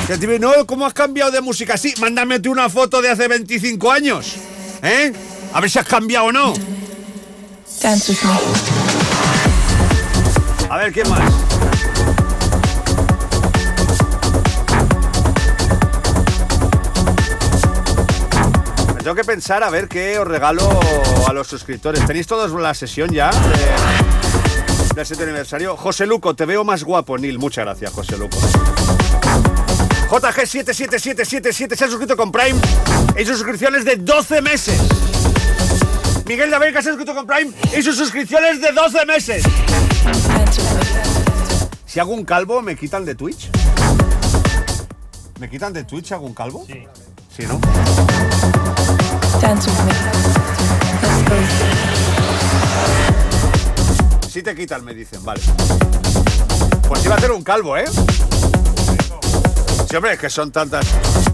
Que 0.06 0.16
te... 0.18 0.38
No, 0.38 0.64
¿cómo 0.66 0.86
has 0.86 0.94
cambiado 0.94 1.32
de 1.32 1.40
música? 1.40 1.76
Sí, 1.76 1.92
mándame 1.98 2.38
tú 2.38 2.52
una 2.52 2.68
foto 2.68 3.02
de 3.02 3.10
hace 3.10 3.26
25 3.26 3.90
años. 3.90 4.36
¿Eh? 4.82 5.12
A 5.52 5.60
ver 5.60 5.68
si 5.68 5.80
has 5.80 5.86
cambiado 5.86 6.26
o 6.26 6.32
no. 6.32 6.54
A 10.70 10.76
ver, 10.78 10.92
¿qué 10.92 11.04
más? 11.04 11.32
Me 18.94 19.02
tengo 19.02 19.16
que 19.16 19.24
pensar 19.24 19.64
a 19.64 19.70
ver 19.70 19.88
qué 19.88 20.20
os 20.20 20.28
regalo 20.28 20.80
a 21.26 21.32
los 21.32 21.48
suscriptores. 21.48 22.06
¿Tenéis 22.06 22.28
todos 22.28 22.52
la 22.52 22.74
sesión 22.74 23.10
ya? 23.10 23.30
Del 24.94 25.04
7 25.04 25.22
aniversario. 25.24 25.76
José 25.76 26.06
Luco, 26.06 26.36
te 26.36 26.46
veo 26.46 26.62
más 26.62 26.84
guapo, 26.84 27.18
Nil. 27.18 27.40
Muchas 27.40 27.64
gracias, 27.64 27.92
José 27.92 28.16
Luco. 28.16 28.38
JG77777 30.08 31.74
se 31.74 31.84
ha 31.84 31.88
suscrito 31.88 32.16
con 32.16 32.30
Prime 32.30 32.58
en 33.16 33.26
sus 33.26 33.38
suscripciones 33.38 33.84
de 33.84 33.96
12 33.96 34.40
meses. 34.40 34.80
Miguel 36.26 36.48
de 36.50 36.56
América 36.56 36.80
se 36.80 36.90
ha 36.90 36.92
suscrito 36.92 37.14
con 37.14 37.26
Prime 37.26 37.52
en 37.72 37.82
sus 37.82 37.96
suscripciones 37.96 38.60
de 38.60 38.72
12 38.72 39.06
meses. 39.06 39.44
Si 41.84 41.98
hago 41.98 42.12
un 42.12 42.24
calvo, 42.24 42.62
¿me 42.62 42.76
quitan 42.76 43.04
de 43.04 43.14
Twitch? 43.14 43.50
¿Me 45.40 45.50
quitan 45.50 45.72
de 45.72 45.84
Twitch 45.84 46.06
si 46.06 46.14
hago 46.14 46.26
un 46.26 46.34
calvo? 46.34 46.64
Sí. 46.66 46.86
Sí, 47.36 47.42
¿no? 47.46 47.60
Sí 54.30 54.42
te 54.42 54.54
quitan, 54.54 54.84
me 54.84 54.94
dicen, 54.94 55.24
vale. 55.24 55.40
Pues 56.88 57.04
iba 57.04 57.14
a 57.14 57.18
hacer 57.18 57.32
un 57.32 57.42
calvo, 57.42 57.76
¿eh? 57.76 57.84
Sí, 59.88 59.94
hombre, 59.96 60.14
es 60.14 60.18
que 60.18 60.28
son 60.28 60.50
tantas. 60.50 60.84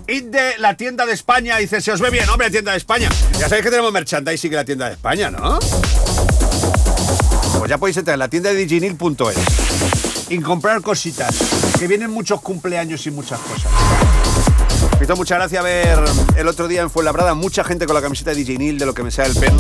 Id 0.07 0.25
de 0.25 0.59
la 0.59 0.77
tienda 0.77 1.07
de 1.07 1.13
España, 1.13 1.57
dice, 1.57 1.81
se 1.81 1.91
os 1.91 2.01
ve 2.01 2.11
bien, 2.11 2.29
hombre, 2.29 2.51
tienda 2.51 2.73
de 2.73 2.79
España. 2.79 3.09
Ya 3.39 3.49
sabéis 3.49 3.65
que 3.65 3.71
tenemos 3.71 3.93
merchandising 3.93 4.53
en 4.53 4.57
la 4.57 4.65
tienda 4.65 4.87
de 4.87 4.93
España, 4.93 5.31
¿no? 5.31 5.59
Pues 7.59 7.71
ya 7.71 7.79
podéis 7.79 7.97
entrar 7.97 8.15
en 8.15 8.19
la 8.19 8.29
tienda 8.29 8.51
de 8.51 8.57
diginil.es 8.57 9.37
y 10.29 10.39
comprar 10.41 10.83
cositas, 10.83 11.35
que 11.79 11.87
vienen 11.87 12.11
muchos 12.11 12.41
cumpleaños 12.41 13.07
y 13.07 13.11
muchas 13.11 13.39
cosas. 13.41 13.71
Me 14.99 15.05
hizo 15.05 15.17
mucha 15.17 15.37
gracia 15.37 15.63
ver 15.63 15.99
el 16.37 16.49
otro 16.49 16.69
día 16.69 16.83
en 16.83 16.91
Fuenlabrada 16.91 17.35
mucha 17.35 17.65
gente 17.65 17.87
con 17.87 17.95
la 17.95 18.03
camiseta 18.03 18.31
de 18.31 18.37
DJ 18.37 18.59
Neil 18.59 18.79
de 18.79 18.87
lo 18.87 18.95
que 18.95 19.03
me 19.03 19.11
sea 19.11 19.27
el 19.27 19.35
pen. 19.35 19.57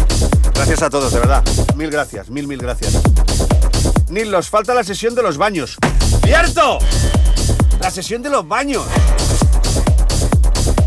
Gracias 0.54 0.82
a 0.82 0.90
todos, 0.90 1.12
de 1.12 1.20
verdad. 1.20 1.42
Mil 1.76 1.90
gracias, 1.90 2.30
mil, 2.30 2.46
mil 2.46 2.58
gracias. 2.58 2.94
Neil, 4.08 4.30
nos 4.30 4.48
falta 4.50 4.74
la 4.74 4.84
sesión 4.84 5.14
de 5.14 5.22
los 5.22 5.38
baños. 5.38 5.78
¡Cierto! 6.24 6.78
La 7.82 7.90
sesión 7.90 8.22
de 8.22 8.30
los 8.30 8.46
baños. 8.46 8.84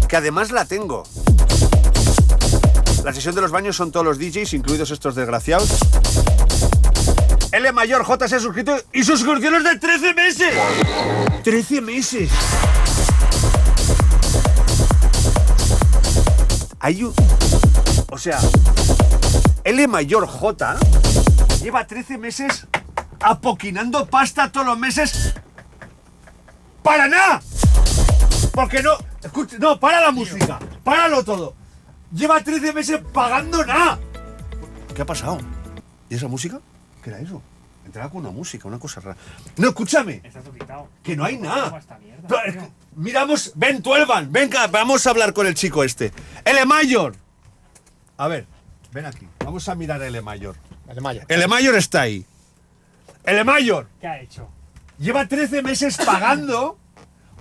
Que 0.07 0.15
además 0.15 0.51
la 0.51 0.63
tengo. 0.63 1.03
La 3.03 3.11
sesión 3.11 3.35
de 3.35 3.41
los 3.41 3.51
baños 3.51 3.75
son 3.75 3.91
todos 3.91 4.05
los 4.05 4.17
DJs, 4.17 4.53
incluidos 4.53 4.91
estos 4.91 5.13
desgraciados. 5.13 5.77
L 7.51 7.71
mayor 7.73 8.05
J 8.05 8.29
se 8.29 8.37
ha 8.37 8.39
suscrito 8.39 8.77
y 8.93 9.03
suscripciones 9.03 9.65
de 9.65 9.77
13 9.77 10.13
meses. 10.13 10.53
13 11.43 11.81
meses. 11.81 12.29
Hay 16.79 17.03
un... 17.03 17.13
O 18.09 18.17
sea, 18.17 18.39
L 19.65 19.87
mayor 19.89 20.27
J 20.27 20.77
lleva 21.61 21.85
13 21.85 22.17
meses 22.17 22.67
apoquinando 23.19 24.05
pasta 24.05 24.49
todos 24.49 24.65
los 24.65 24.79
meses 24.79 25.33
para 26.85 27.07
nada. 27.07 27.41
Porque 28.53 28.81
no... 28.83 28.91
Escucha, 29.23 29.57
no, 29.57 29.79
para 29.79 29.99
la 29.99 30.11
música. 30.11 30.59
Páralo 30.83 31.23
todo. 31.23 31.55
Lleva 32.13 32.39
13 32.39 32.73
meses 32.73 33.01
pagando 33.11 33.65
nada. 33.65 33.97
¿Qué 34.95 35.01
ha 35.01 35.05
pasado? 35.05 35.39
¿Y 36.09 36.15
esa 36.15 36.27
música? 36.27 36.61
¿Qué 37.03 37.09
era 37.09 37.19
eso? 37.19 37.41
Entraba 37.87 38.09
con 38.11 38.21
una 38.21 38.29
música, 38.29 38.67
una 38.67 38.77
cosa 38.77 39.01
rara. 39.01 39.17
No, 39.57 39.69
escúchame. 39.69 40.21
Que 41.01 41.15
no 41.15 41.25
hay 41.25 41.37
nada. 41.37 41.81
Miramos, 42.95 43.51
ven, 43.55 43.81
Tuelvan, 43.81 44.31
venga, 44.31 44.67
vamos 44.67 45.05
a 45.07 45.09
hablar 45.09 45.33
con 45.33 45.47
el 45.47 45.55
chico 45.55 45.83
este. 45.83 46.13
L 46.45 46.65
Mayor. 46.65 47.15
A 48.17 48.27
ver, 48.27 48.45
ven 48.93 49.07
aquí. 49.07 49.27
Vamos 49.39 49.67
a 49.67 49.75
mirar 49.75 50.01
a 50.01 50.07
L 50.07 50.21
Mayor. 50.21 50.55
El 50.87 51.01
Mayor. 51.01 51.25
L 51.27 51.47
Mayor 51.47 51.75
está 51.75 52.01
ahí. 52.01 52.25
L 53.23 53.43
Mayor 53.43 53.87
¿Qué 53.99 54.07
ha 54.07 54.21
hecho? 54.21 54.47
Lleva 54.99 55.27
13 55.27 55.61
meses 55.61 55.97
pagando 55.97 56.77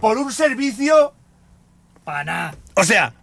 por 0.00 0.18
un 0.18 0.32
servicio. 0.32 1.14
Para 2.04 2.24
nada. 2.24 2.54
O 2.74 2.84
sea, 2.84 3.14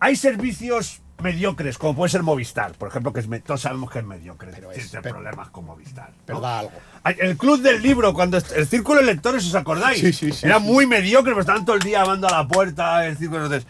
hay 0.00 0.16
servicios 0.16 1.00
mediocres, 1.22 1.78
como 1.78 1.96
puede 1.96 2.10
ser 2.10 2.22
Movistar, 2.22 2.72
por 2.74 2.88
ejemplo, 2.88 3.12
que 3.12 3.20
es 3.20 3.26
me- 3.28 3.40
todos 3.40 3.60
sabemos 3.62 3.90
que 3.90 3.98
es 4.00 4.04
mediocre. 4.04 4.52
Pero 4.54 4.70
es- 4.72 4.90
tiene 4.90 5.08
problemas 5.08 5.50
con 5.50 5.64
Movistar. 5.64 6.12
Pero 6.24 6.38
¿no? 6.38 6.42
da 6.46 6.58
algo. 6.60 6.72
El 7.04 7.36
club 7.36 7.60
del 7.60 7.82
libro, 7.82 8.12
cuando 8.14 8.36
el 8.38 8.66
círculo 8.68 9.00
de 9.00 9.06
lectores, 9.06 9.44
¿os 9.46 9.54
acordáis? 9.54 10.00
Sí, 10.00 10.12
sí, 10.12 10.32
sí, 10.32 10.46
Era 10.46 10.58
sí. 10.58 10.64
muy 10.64 10.86
mediocre, 10.86 11.32
pero 11.32 11.40
estaban 11.40 11.64
todo 11.64 11.76
el 11.76 11.82
día 11.82 12.00
llamando 12.02 12.28
a 12.28 12.30
la 12.30 12.46
puerta, 12.48 13.06
el 13.06 13.16
círculo 13.16 13.48
de. 13.48 13.62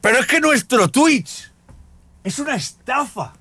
Pero 0.00 0.18
es 0.18 0.26
que 0.26 0.40
nuestro 0.40 0.88
Twitch 0.88 1.50
es 2.24 2.38
una 2.38 2.54
estafa. 2.56 3.32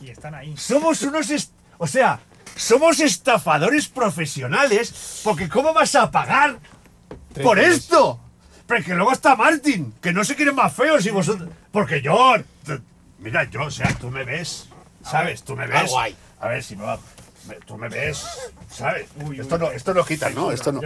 Y 0.00 0.10
están 0.10 0.34
ahí. 0.34 0.54
Somos 0.56 1.00
unos. 1.02 1.50
o 1.78 1.86
sea, 1.86 2.20
somos 2.56 3.00
estafadores 3.00 3.86
profesionales, 3.88 5.20
porque 5.22 5.48
¿cómo 5.48 5.72
vas 5.72 5.94
a 5.94 6.10
pagar 6.10 6.58
por 7.42 7.58
esto? 7.58 8.20
Pero 8.66 8.84
que 8.84 8.94
luego 8.94 9.12
está 9.12 9.36
Martín, 9.36 9.94
que 10.02 10.12
no 10.12 10.24
se 10.24 10.34
quiere 10.34 10.50
más 10.52 10.72
feos 10.72 11.06
y 11.06 11.10
vosotros. 11.10 11.48
Porque 11.70 12.02
yo. 12.02 12.34
Mira, 13.20 13.44
yo, 13.44 13.62
o 13.64 13.70
sea, 13.70 13.94
tú 14.00 14.10
me 14.10 14.24
ves, 14.24 14.66
¿sabes? 15.04 15.42
Tú 15.44 15.54
me 15.56 15.66
ves. 15.66 15.90
A 16.40 16.48
ver 16.48 16.62
si 16.64 16.74
me 16.76 16.82
va. 16.84 16.98
me- 17.48 17.54
Tú 17.64 17.76
me 17.78 17.88
ves, 17.88 18.26
¿sabes? 18.68 19.06
esto, 19.38 19.56
no, 19.56 19.70
esto 19.70 19.94
no 19.94 20.04
quita, 20.04 20.30
¿no? 20.30 20.50
Esto 20.50 20.72
no. 20.72 20.80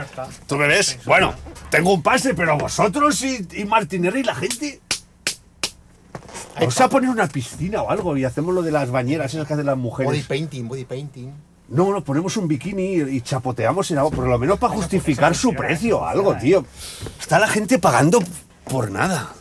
Tú 0.47 0.57
me 0.57 0.67
ves. 0.67 0.99
Bueno, 1.07 1.35
tengo 1.71 1.95
un 1.95 2.03
pase, 2.03 2.35
pero 2.35 2.59
vosotros 2.59 3.23
y, 3.23 3.49
y 3.53 3.65
Martinelli 3.65 4.21
y 4.21 4.25
la 4.25 4.35
gente. 4.35 4.81
Vamos 6.59 6.79
a 6.81 6.89
poner 6.91 7.09
una 7.09 7.27
piscina 7.29 7.81
o 7.83 7.91
algo 7.91 8.17
y 8.17 8.25
hacemos 8.25 8.55
lo 8.55 8.61
de 8.61 8.71
las 8.71 8.91
bañeras, 8.91 9.33
esas 9.33 9.47
que 9.47 9.55
hacen 9.55 9.65
las 9.67 9.75
Body 9.77 9.83
mujeres. 9.83 10.27
painting, 10.27 10.69
body 10.69 10.85
painting. 10.85 11.33
No, 11.71 11.93
no, 11.93 12.03
ponemos 12.03 12.37
un 12.37 12.49
bikini 12.49 12.97
y, 12.97 13.21
chapoteamos 13.21 13.89
en 13.93 13.99
algo, 13.99 14.11
por 14.11 14.27
lo 14.27 14.39
menos 14.39 14.59
para 14.59 14.75
justificar 14.75 15.37
su 15.37 15.55
precio 15.55 16.01
o 16.01 16.05
algo, 16.05 16.37
tío. 16.37 16.65
Está 17.19 17.39
la 17.39 17.47
gente 17.47 17.79
pagando 17.79 18.19
por 18.65 18.91
nada. 18.91 19.33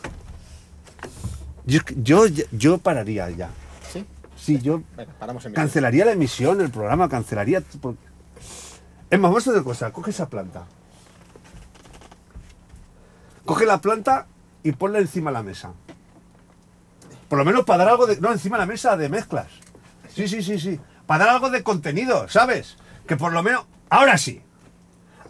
Yo, 1.65 1.79
yo, 1.97 2.25
yo 2.51 2.77
pararía 2.77 3.31
ya. 3.31 3.49
¿Sí? 3.91 4.05
Sí, 4.37 4.59
yo 4.59 4.83
Venga, 4.95 5.11
paramos 5.19 5.43
en 5.45 5.53
cancelaría 5.53 6.05
la 6.05 6.11
emisión, 6.11 6.61
el 6.61 6.69
programa, 6.69 7.09
cancelaría. 7.09 7.63
Es 9.09 9.19
más, 9.19 9.31
vamos 9.31 9.47
a 9.47 9.51
hacer 9.51 9.63
cosa, 9.63 9.91
coge 9.91 10.11
esa 10.11 10.29
planta. 10.29 10.65
Coge 13.43 13.65
la 13.65 13.81
planta 13.81 14.27
y 14.61 14.71
ponla 14.73 14.99
encima 14.99 15.31
de 15.31 15.33
la 15.33 15.43
mesa. 15.43 15.73
Por 17.27 17.39
lo 17.39 17.45
menos 17.45 17.65
para 17.65 17.85
dar 17.85 17.93
algo 17.93 18.05
de. 18.05 18.21
No, 18.21 18.31
encima 18.31 18.57
de 18.57 18.61
la 18.61 18.67
mesa 18.67 18.95
de 18.95 19.09
mezclas. 19.09 19.47
Sí, 20.13 20.27
sí, 20.27 20.43
sí, 20.43 20.59
sí. 20.59 20.79
Para 21.09 21.25
dar 21.25 21.33
algo 21.33 21.49
de 21.49 21.63
contenido, 21.63 22.29
¿sabes? 22.29 22.77
Que 23.07 23.17
por 23.17 23.33
lo 23.33 23.41
menos. 23.41 23.65
Ahora 23.89 24.15
sí. 24.19 24.43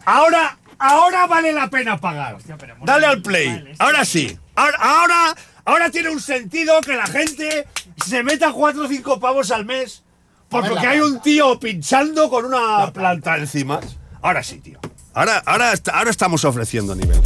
Ahora. 0.04 0.58
Ahora 0.78 1.26
vale 1.26 1.54
la 1.54 1.70
pena 1.70 1.96
pagar. 1.98 2.36
Dale 2.84 3.06
al 3.06 3.22
play. 3.22 3.72
Ahora 3.78 4.04
sí. 4.04 4.38
Ahora, 4.56 4.76
ahora, 4.78 5.34
ahora 5.64 5.90
tiene 5.90 6.10
un 6.10 6.20
sentido 6.20 6.82
que 6.82 6.96
la 6.96 7.06
gente 7.06 7.66
se 8.04 8.22
meta 8.22 8.52
4 8.52 8.82
o 8.82 8.88
5 8.88 9.20
pavos 9.20 9.50
al 9.50 9.64
mes 9.64 10.02
porque 10.50 10.86
hay 10.86 11.00
un 11.00 11.22
tío 11.22 11.58
pinchando 11.58 12.28
con 12.28 12.44
una 12.44 12.92
planta 12.92 13.38
encima. 13.38 13.80
Ahora 14.20 14.42
sí, 14.42 14.58
tío. 14.58 14.80
Ahora, 15.14 15.42
ahora, 15.46 15.72
ahora 15.94 16.10
estamos 16.10 16.44
ofreciendo 16.44 16.94
nivel. 16.94 17.22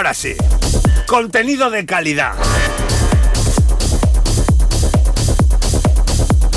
Ahora 0.00 0.14
sí. 0.14 0.34
Contenido 1.06 1.68
de 1.68 1.84
calidad. 1.84 2.32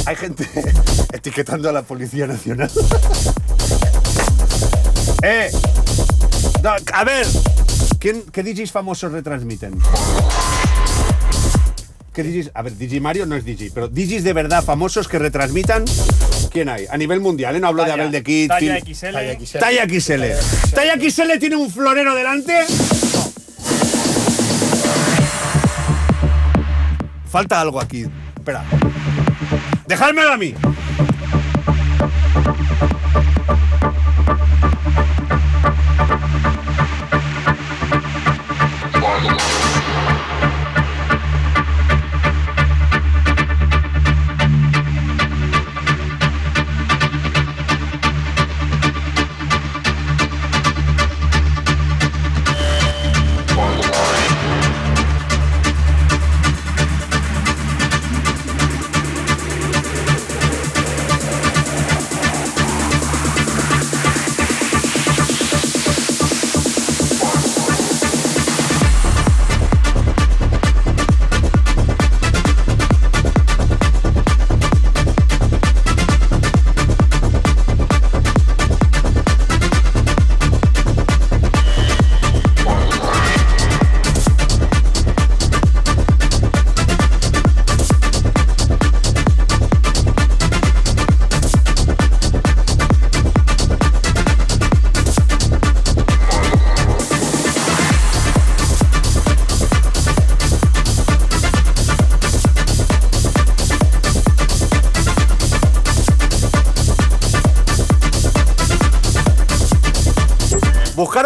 Hay 0.06 0.16
gente 0.16 0.48
etiquetando 1.12 1.68
a 1.68 1.74
la 1.74 1.82
Policía 1.82 2.26
Nacional. 2.26 2.72
eh. 5.24 5.52
no, 6.64 6.72
a 6.94 7.04
ver. 7.04 7.28
¿quién, 8.00 8.24
¿Qué 8.32 8.44
DJs 8.44 8.72
famosos 8.72 9.12
retransmiten? 9.12 9.78
¿Qué 12.14 12.24
DJs? 12.24 12.52
A 12.54 12.62
ver, 12.62 12.78
DJ 12.78 13.02
Mario 13.02 13.26
no 13.26 13.36
es 13.36 13.44
DJ, 13.44 13.72
pero 13.74 13.90
DJs 13.90 14.24
de 14.24 14.32
verdad 14.32 14.64
famosos 14.64 15.10
que 15.10 15.20
retransmitan. 15.20 15.84
¿Quién 16.50 16.70
hay? 16.70 16.86
A 16.90 16.96
nivel 16.96 17.20
mundial, 17.20 17.58
¿eh? 17.58 17.60
No 17.60 17.68
hablo 17.68 17.84
de 17.84 17.92
Abel 17.92 18.10
de 18.10 18.24
Kid. 18.24 18.48
Talla. 18.48 18.80
Talla 18.80 19.38
XL. 19.44 19.60
Talla 19.60 19.86
XL. 19.90 20.24
Talla 20.74 20.98
XL 20.98 21.40
tiene 21.40 21.58
un 21.58 21.70
florero 21.70 22.16
delante. 22.16 22.66
Falta 27.34 27.60
algo 27.60 27.82
aquí. 27.82 28.06
Espera. 28.36 28.64
Dejádmelo 29.88 30.34
a 30.34 30.38
mí. 30.38 30.54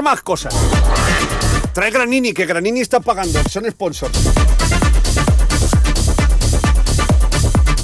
Más 0.07 0.21
cosas. 0.21 0.55
Trae 1.73 1.91
Granini, 1.91 2.31
que 2.31 2.45
Granini 2.45 2.79
está 2.79 3.01
pagando, 3.01 3.43
son 3.49 3.69
sponsors. 3.69 4.17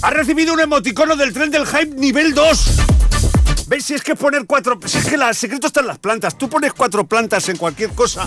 Ha 0.01 0.09
recibido 0.09 0.53
un 0.53 0.61
emoticono 0.61 1.17
del 1.17 1.33
tren 1.33 1.51
del 1.51 1.67
hype 1.67 1.95
nivel 1.97 2.33
2. 2.33 2.69
¿Ves? 3.67 3.83
Si 3.83 3.93
es 3.93 4.01
que 4.01 4.15
poner 4.15 4.45
cuatro. 4.45 4.79
Si 4.85 4.99
es 4.99 5.05
que 5.05 5.15
el 5.15 5.35
secreto 5.35 5.67
está 5.67 5.81
en 5.81 5.87
las 5.87 5.99
plantas. 5.99 6.37
Tú 6.37 6.47
pones 6.47 6.71
cuatro 6.71 7.03
plantas 7.03 7.49
en 7.49 7.57
cualquier 7.57 7.89
cosa. 7.89 8.25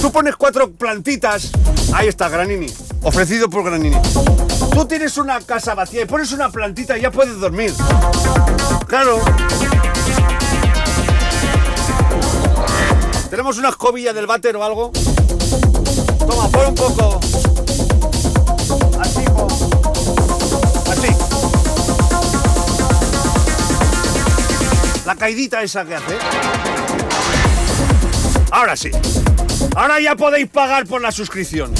Tú 0.00 0.12
pones 0.12 0.36
cuatro 0.36 0.70
plantitas. 0.70 1.50
Ahí 1.92 2.06
está, 2.06 2.28
Granini. 2.28 2.68
Ofrecido 3.02 3.50
por 3.50 3.64
Granini. 3.64 3.96
Tú 4.72 4.84
tienes 4.86 5.18
una 5.18 5.40
casa 5.40 5.74
vacía 5.74 6.02
y 6.02 6.04
pones 6.04 6.30
una 6.30 6.50
plantita 6.50 6.96
y 6.96 7.00
ya 7.00 7.10
puedes 7.10 7.36
dormir. 7.40 7.74
Claro. 8.86 9.20
¿Tenemos 13.40 13.56
una 13.56 13.70
escobilla 13.70 14.12
del 14.12 14.26
váter 14.26 14.54
o 14.54 14.62
algo? 14.62 14.92
Toma, 16.18 16.46
pon 16.50 16.66
un 16.66 16.74
poco. 16.74 17.18
Así, 19.00 19.24
po. 19.24 19.46
Así. 20.92 21.08
La 25.06 25.16
caidita 25.16 25.62
esa 25.62 25.86
que 25.86 25.94
hace. 25.94 26.18
Ahora 28.50 28.76
sí. 28.76 28.90
Ahora 29.74 29.98
ya 30.00 30.16
podéis 30.16 30.50
pagar 30.50 30.84
por 30.84 31.00
la 31.00 31.10
suscripción. 31.10 31.72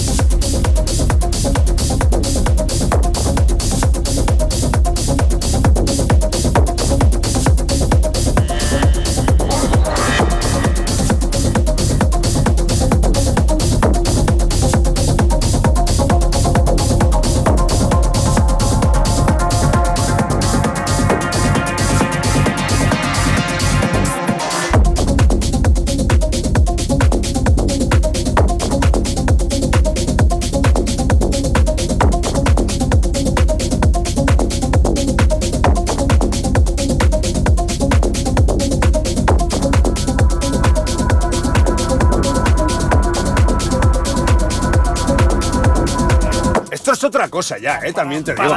Otra 47.20 47.28
cosa 47.28 47.58
ya, 47.58 47.80
¿eh? 47.84 47.92
También 47.92 48.24
te 48.24 48.34
digo. 48.34 48.56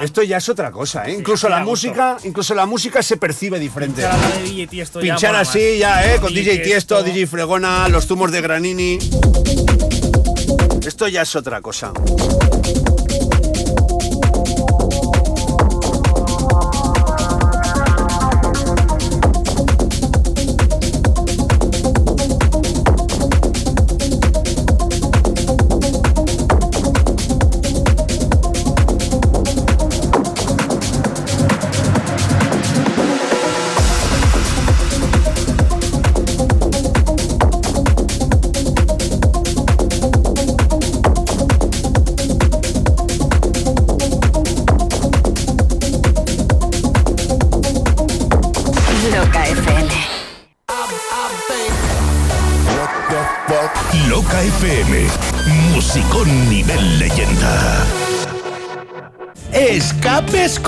Esto 0.00 0.22
ya 0.22 0.36
es 0.36 0.48
otra 0.48 0.70
cosa, 0.70 1.08
¿eh? 1.08 1.14
Incluso 1.14 1.48
la 1.48 1.64
música, 1.64 2.16
incluso 2.22 2.54
la 2.54 2.64
música 2.64 3.02
se 3.02 3.16
percibe 3.16 3.58
diferente. 3.58 4.06
Pinchar 5.00 5.34
así 5.34 5.78
ya, 5.78 6.14
¿eh? 6.14 6.20
Con 6.20 6.32
DJ 6.32 6.52
DJ 6.52 6.64
Tiesto, 6.64 7.02
DJ 7.02 7.26
Fregona, 7.26 7.88
los 7.88 8.06
zumos 8.06 8.30
de 8.30 8.40
Granini. 8.40 8.98
Esto 10.86 11.08
ya 11.08 11.22
es 11.22 11.34
otra 11.34 11.60
cosa. 11.60 11.92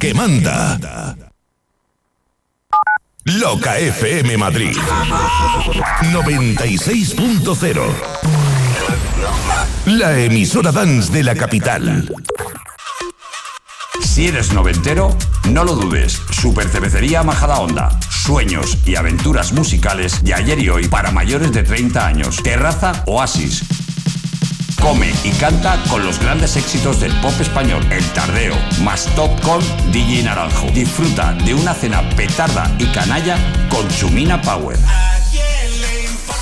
que 0.00 0.12
manda. 0.14 1.14
Loca 3.24 3.78
FM 3.78 4.38
Madrid. 4.38 4.74
96.0. 6.10 7.82
La 9.84 10.18
emisora 10.18 10.72
dance 10.72 11.12
de 11.12 11.22
la 11.22 11.34
capital. 11.34 12.10
Si 14.02 14.26
eres 14.28 14.54
noventero, 14.54 15.14
no 15.50 15.64
lo 15.64 15.74
dudes. 15.74 16.18
Super 16.30 16.66
Cervecería 16.68 17.22
Majadahonda. 17.22 17.90
Sueños 18.10 18.78
y 18.86 18.96
aventuras 18.96 19.52
musicales 19.52 20.24
de 20.24 20.32
ayer 20.32 20.58
y 20.60 20.70
hoy 20.70 20.88
para 20.88 21.10
mayores 21.10 21.52
de 21.52 21.62
30 21.62 22.06
años. 22.06 22.42
Terraza 22.42 23.04
Oasis. 23.06 23.79
Come 24.80 25.12
y 25.24 25.30
canta 25.32 25.78
con 25.88 26.04
los 26.04 26.18
grandes 26.18 26.56
éxitos 26.56 27.00
del 27.00 27.12
pop 27.20 27.32
español. 27.40 27.84
El 27.90 28.04
Tardeo, 28.12 28.54
más 28.82 29.06
top 29.14 29.30
con 29.42 29.60
DJ 29.92 30.22
Naranjo. 30.22 30.68
Disfruta 30.72 31.34
de 31.44 31.54
una 31.54 31.74
cena 31.74 32.08
petarda 32.16 32.70
y 32.78 32.86
canalla 32.86 33.36
con 33.68 33.86
Chumina 33.88 34.40
Power. 34.40 34.78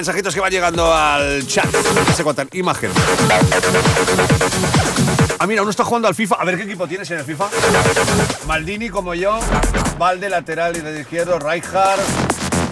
Mensajitos 0.00 0.32
que 0.34 0.40
van 0.40 0.50
llegando 0.50 0.94
al 0.94 1.46
chat. 1.46 1.66
Se 2.16 2.24
cuentan. 2.24 2.48
Imagen. 2.52 2.90
Ah, 5.38 5.46
mira, 5.46 5.60
uno 5.60 5.70
está 5.70 5.84
jugando 5.84 6.08
al 6.08 6.14
FIFA. 6.14 6.36
A 6.36 6.44
ver 6.46 6.56
qué 6.56 6.62
equipo 6.62 6.88
tienes 6.88 7.10
en 7.10 7.18
el 7.18 7.24
FIFA. 7.26 7.48
Maldini 8.46 8.88
como 8.88 9.12
yo. 9.12 9.38
Valde 9.98 10.30
lateral 10.30 10.74
y 10.74 10.80
de 10.80 11.00
izquierdo. 11.02 11.38
Rijkaard. 11.38 12.00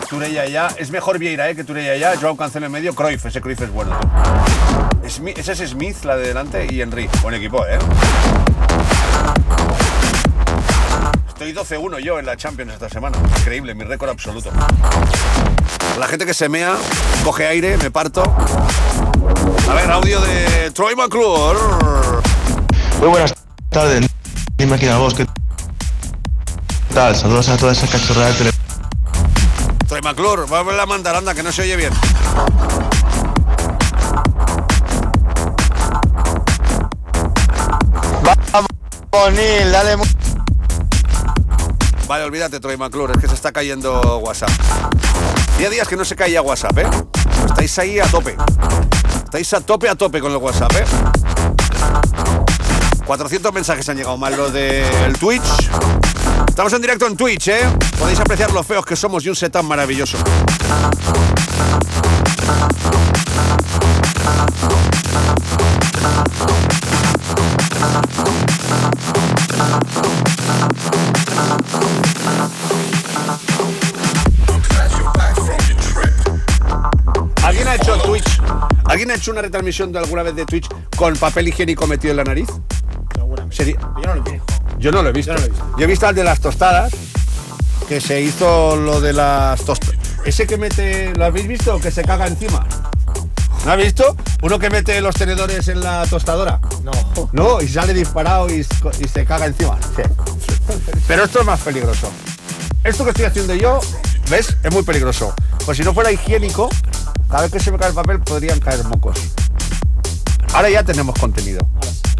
Turella 0.08 0.46
ya. 0.46 0.68
Es 0.78 0.90
mejor 0.90 1.18
Vieira, 1.18 1.50
¿eh? 1.50 1.54
Que 1.54 1.64
Turella 1.64 1.96
ya. 1.96 2.18
Joao 2.18 2.34
Cancelo 2.34 2.64
en 2.64 2.72
medio. 2.72 2.94
Cruyff. 2.94 3.26
Ese 3.26 3.42
Cruyff 3.42 3.60
es 3.60 3.70
bueno. 3.70 3.98
Smith- 5.06 5.36
ese 5.36 5.52
es 5.52 5.70
Smith, 5.70 6.04
la 6.04 6.16
de 6.16 6.28
delante. 6.28 6.66
Y 6.70 6.80
Henry. 6.80 7.10
Buen 7.20 7.34
equipo, 7.34 7.62
¿eh? 7.66 7.78
Estoy 11.28 11.52
12-1 11.52 11.98
yo 12.00 12.18
en 12.18 12.24
la 12.24 12.38
Champions 12.38 12.72
esta 12.72 12.88
semana. 12.88 13.18
Increíble, 13.40 13.74
mi 13.74 13.84
récord 13.84 14.08
absoluto. 14.10 14.50
La 15.96 16.06
gente 16.08 16.26
que 16.26 16.34
se 16.34 16.48
mea, 16.48 16.76
coge 17.24 17.46
aire, 17.46 17.76
me 17.78 17.90
parto. 17.90 18.22
A 19.68 19.74
ver, 19.74 19.90
audio 19.90 20.20
de 20.20 20.70
Troy 20.72 20.94
McClure. 20.96 21.58
Muy 23.00 23.08
buenas 23.08 23.32
tardes, 23.70 24.06
ni 24.58 24.66
máquina 24.66 24.98
voz, 24.98 25.14
¿qué 25.14 25.26
tal? 26.94 27.16
Saludos 27.16 27.48
a 27.48 27.56
toda 27.56 27.72
esa 27.72 27.86
cachorrada 27.86 28.28
de 28.28 28.34
tele... 28.34 28.50
Troy 29.86 30.00
McClure, 30.02 30.42
va 30.50 30.58
a 30.60 30.62
ver 30.62 30.74
la 30.74 30.86
mandaranda 30.86 31.34
que 31.34 31.42
no 31.42 31.52
se 31.52 31.62
oye 31.62 31.76
bien. 31.76 31.92
Vamos, 38.52 39.32
Nil, 39.32 39.72
dale 39.72 39.96
Vale, 42.08 42.24
olvídate, 42.24 42.58
Troy 42.58 42.76
McClure, 42.76 43.12
es 43.14 43.20
que 43.20 43.28
se 43.28 43.34
está 43.34 43.52
cayendo 43.52 44.18
WhatsApp. 44.18 44.50
Día 45.58 45.70
días 45.70 45.88
que 45.88 45.96
no 45.96 46.04
se 46.04 46.14
caía 46.14 46.40
WhatsApp, 46.40 46.78
¿eh? 46.78 46.86
Estáis 47.46 47.76
ahí 47.80 47.98
a 47.98 48.04
tope. 48.06 48.36
Estáis 49.24 49.52
a 49.54 49.60
tope, 49.60 49.88
a 49.88 49.96
tope 49.96 50.20
con 50.20 50.30
el 50.30 50.38
WhatsApp, 50.38 50.72
¿eh? 50.76 50.84
400 53.04 53.52
mensajes 53.52 53.88
han 53.88 53.96
llegado 53.96 54.16
más 54.16 54.36
los 54.36 54.52
del 54.52 55.18
Twitch. 55.18 55.68
Estamos 56.48 56.72
en 56.74 56.80
directo 56.80 57.08
en 57.08 57.16
Twitch, 57.16 57.48
¿eh? 57.48 57.68
Podéis 57.98 58.20
apreciar 58.20 58.52
lo 58.52 58.62
feos 58.62 58.86
que 58.86 58.94
somos 58.94 59.26
y 59.26 59.30
un 59.30 59.34
setup 59.34 59.64
maravilloso. 59.64 60.16
Ha 77.68 77.74
hecho 77.74 77.96
Twitch? 77.98 78.40
¿Alguien 78.86 79.10
ha 79.10 79.14
hecho 79.14 79.30
una 79.30 79.42
retransmisión 79.42 79.92
de 79.92 79.98
alguna 79.98 80.22
vez 80.22 80.34
de 80.34 80.46
Twitch 80.46 80.68
con 80.96 81.14
papel 81.16 81.48
higiénico 81.48 81.86
metido 81.86 82.12
en 82.12 82.16
la 82.16 82.24
nariz? 82.24 82.48
Seguramente. 83.14 83.76
Yo 84.02 84.06
no 84.06 84.14
lo 84.14 84.22
vi. 84.22 84.40
Yo 84.78 84.92
no 84.92 85.02
lo 85.02 85.08
he 85.10 85.12
visto. 85.12 85.32
Yo 85.32 85.38
no 85.38 85.40
lo 85.40 85.46
he 85.46 85.48
visto. 85.50 85.76
Yo 85.76 85.84
he 85.84 85.86
visto 85.86 86.06
al 86.06 86.14
de 86.14 86.24
las 86.24 86.40
tostadas, 86.40 86.92
que 87.88 88.00
se 88.00 88.20
hizo 88.20 88.76
lo 88.76 89.00
de 89.00 89.12
las 89.12 89.60
tostadas. 89.62 89.96
Ese 90.24 90.46
que 90.46 90.56
mete, 90.56 91.12
¿lo 91.14 91.26
habéis 91.26 91.46
visto? 91.46 91.78
Que 91.78 91.90
se 91.90 92.02
caga 92.02 92.26
encima. 92.26 92.66
¿No 93.64 93.72
has 93.72 93.78
visto? 93.78 94.16
Uno 94.42 94.58
que 94.58 94.70
mete 94.70 95.00
los 95.00 95.14
tenedores 95.14 95.68
en 95.68 95.80
la 95.80 96.06
tostadora. 96.06 96.60
No. 96.82 96.92
No, 97.32 97.60
y 97.60 97.68
sale 97.68 97.92
disparado 97.92 98.48
y, 98.48 98.66
y 99.00 99.08
se 99.08 99.24
caga 99.24 99.46
encima. 99.46 99.78
Sí. 99.94 100.02
Pero 101.06 101.24
esto 101.24 101.40
es 101.40 101.46
más 101.46 101.60
peligroso. 101.60 102.10
Esto 102.84 103.04
que 103.04 103.10
estoy 103.10 103.26
haciendo 103.26 103.54
yo, 103.54 103.80
¿ves? 104.30 104.56
Es 104.62 104.72
muy 104.72 104.82
peligroso. 104.82 105.34
Pues 105.66 105.76
si 105.76 105.84
no 105.84 105.92
fuera 105.92 106.10
higiénico, 106.10 106.70
cada 107.28 107.42
vez 107.42 107.52
que 107.52 107.60
se 107.60 107.70
me 107.70 107.78
cae 107.78 107.88
el 107.90 107.94
papel 107.94 108.20
podrían 108.20 108.58
caer 108.60 108.82
mocos. 108.84 109.18
Ahora 110.54 110.70
ya 110.70 110.82
tenemos 110.82 111.18
contenido. 111.18 111.60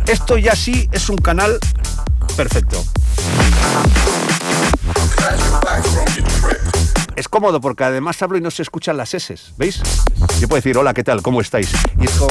Esto 0.07 0.37
ya 0.39 0.55
sí 0.55 0.89
es 0.93 1.09
un 1.09 1.17
canal 1.19 1.59
perfecto. 2.37 2.85
Es 7.17 7.29
cómodo 7.29 7.61
porque 7.61 7.85
además 7.85 8.21
hablo 8.23 8.39
y 8.39 8.41
no 8.41 8.51
se 8.51 8.63
escuchan 8.63 8.97
las 8.97 9.13
S, 9.15 9.35
¿veis? 9.57 9.81
Yo 10.41 10.49
puedo 10.49 10.57
decir, 10.61 10.77
hola, 10.79 10.95
¿qué 10.95 11.03
tal? 11.03 11.21
¿Cómo 11.23 11.41
estáis? 11.41 11.71
Y 12.01 12.05
es 12.05 12.11
como... 12.13 12.31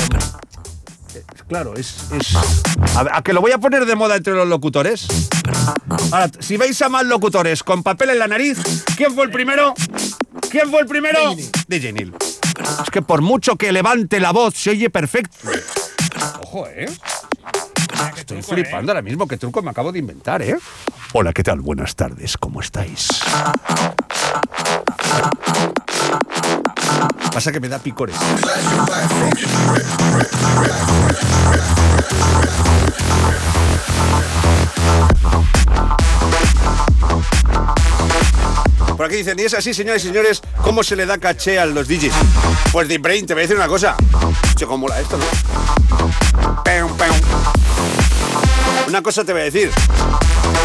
eh, 1.14 1.24
Claro, 1.50 1.74
es... 1.76 1.96
es- 2.12 2.36
A, 2.96 3.04
ver, 3.04 3.14
¿a 3.14 3.22
que 3.22 3.34
lo 3.34 3.42
voy 3.42 3.52
a 3.52 3.58
poner 3.58 3.86
de 3.86 3.96
moda 3.96 4.16
entre 4.16 4.34
los 4.34 4.48
locutores? 4.48 5.08
Ahora, 6.12 6.30
si 6.40 6.56
veis 6.58 6.82
a 6.82 6.90
más 6.90 7.06
locutores 7.06 7.64
con 7.64 7.84
papel 7.84 8.12
en 8.12 8.20
la 8.20 8.28
nariz, 8.28 8.60
¿quién 8.96 9.14
fue 9.14 9.26
el 9.26 9.32
primero? 9.32 9.74
¿Quién 10.50 10.70
fue 10.70 10.80
el 10.82 10.86
primero? 10.88 11.36
DJ 11.68 11.92
Neil. 11.94 12.14
Es 12.60 12.90
que 12.92 13.02
por 13.02 13.22
mucho 13.22 13.56
que 13.56 13.72
levante 13.72 14.20
la 14.20 14.32
voz, 14.32 14.56
se 14.56 14.72
oye 14.72 14.90
perfecto. 14.90 15.38
Ojo, 16.42 16.68
¿eh? 16.68 16.90
Estoy 18.18 18.42
flipando 18.42 18.92
ahora 18.92 19.02
mismo. 19.02 19.28
¿Qué 19.28 19.38
truco 19.38 19.62
me 19.62 19.72
acabo 19.72 19.92
de 19.92 20.00
inventar, 20.00 20.42
eh? 20.42 20.58
Hola, 21.14 21.34
¿qué 21.34 21.44
tal? 21.44 21.62
Buenas 21.62 21.96
tardes. 21.96 22.38
¿Cómo 22.38 22.62
estáis? 22.62 23.08
Pasa 27.32 27.52
que 27.52 27.60
me 27.60 27.70
da 27.70 27.80
picores. 27.80 28.16
Por 38.96 39.06
aquí 39.06 39.18
dicen, 39.18 39.38
y 39.40 39.44
es 39.44 39.54
así, 39.54 39.74
señores 39.74 40.04
y 40.04 40.08
señores, 40.08 40.42
¿cómo 40.64 40.84
se 40.84 40.96
le 40.96 41.06
da 41.06 41.18
caché 41.18 41.60
a 41.60 41.66
los 41.66 41.88
DJs? 41.88 42.14
Pues 42.72 42.88
Deep 42.88 43.02
Brain, 43.02 43.26
te 43.26 43.34
voy 43.34 43.42
a 43.42 43.44
decir 43.44 43.58
una 43.58 43.68
cosa. 43.68 43.96
Cómo 44.66 44.80
mola 44.80 45.00
esto, 45.00 45.18
¿no? 45.18 45.26
Una 48.88 49.02
cosa 49.02 49.24
te 49.24 49.34
voy 49.34 49.42
a 49.42 49.46
decir. 49.46 49.72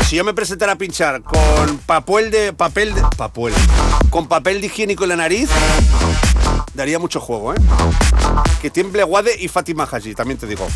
Si 0.06 0.16
yo 0.16 0.24
me 0.24 0.34
presentara 0.34 0.72
a 0.72 0.76
pinchar 0.76 1.22
con 1.22 1.78
papel 1.78 2.30
de. 2.30 2.52
papel 2.52 2.94
de. 2.94 3.02
papel. 3.16 3.52
con 4.10 4.28
papel 4.28 4.60
de 4.60 4.66
higiénico 4.68 5.04
en 5.04 5.10
la 5.10 5.16
nariz, 5.16 5.48
daría 6.74 6.98
mucho 6.98 7.20
juego, 7.20 7.52
¿eh? 7.54 7.56
Que 8.60 8.70
tiemble 8.70 9.02
Guade 9.04 9.36
y 9.38 9.48
Fátima 9.48 9.88
Haji, 9.90 10.14
también 10.14 10.38
te 10.38 10.46
digo. 10.46 10.68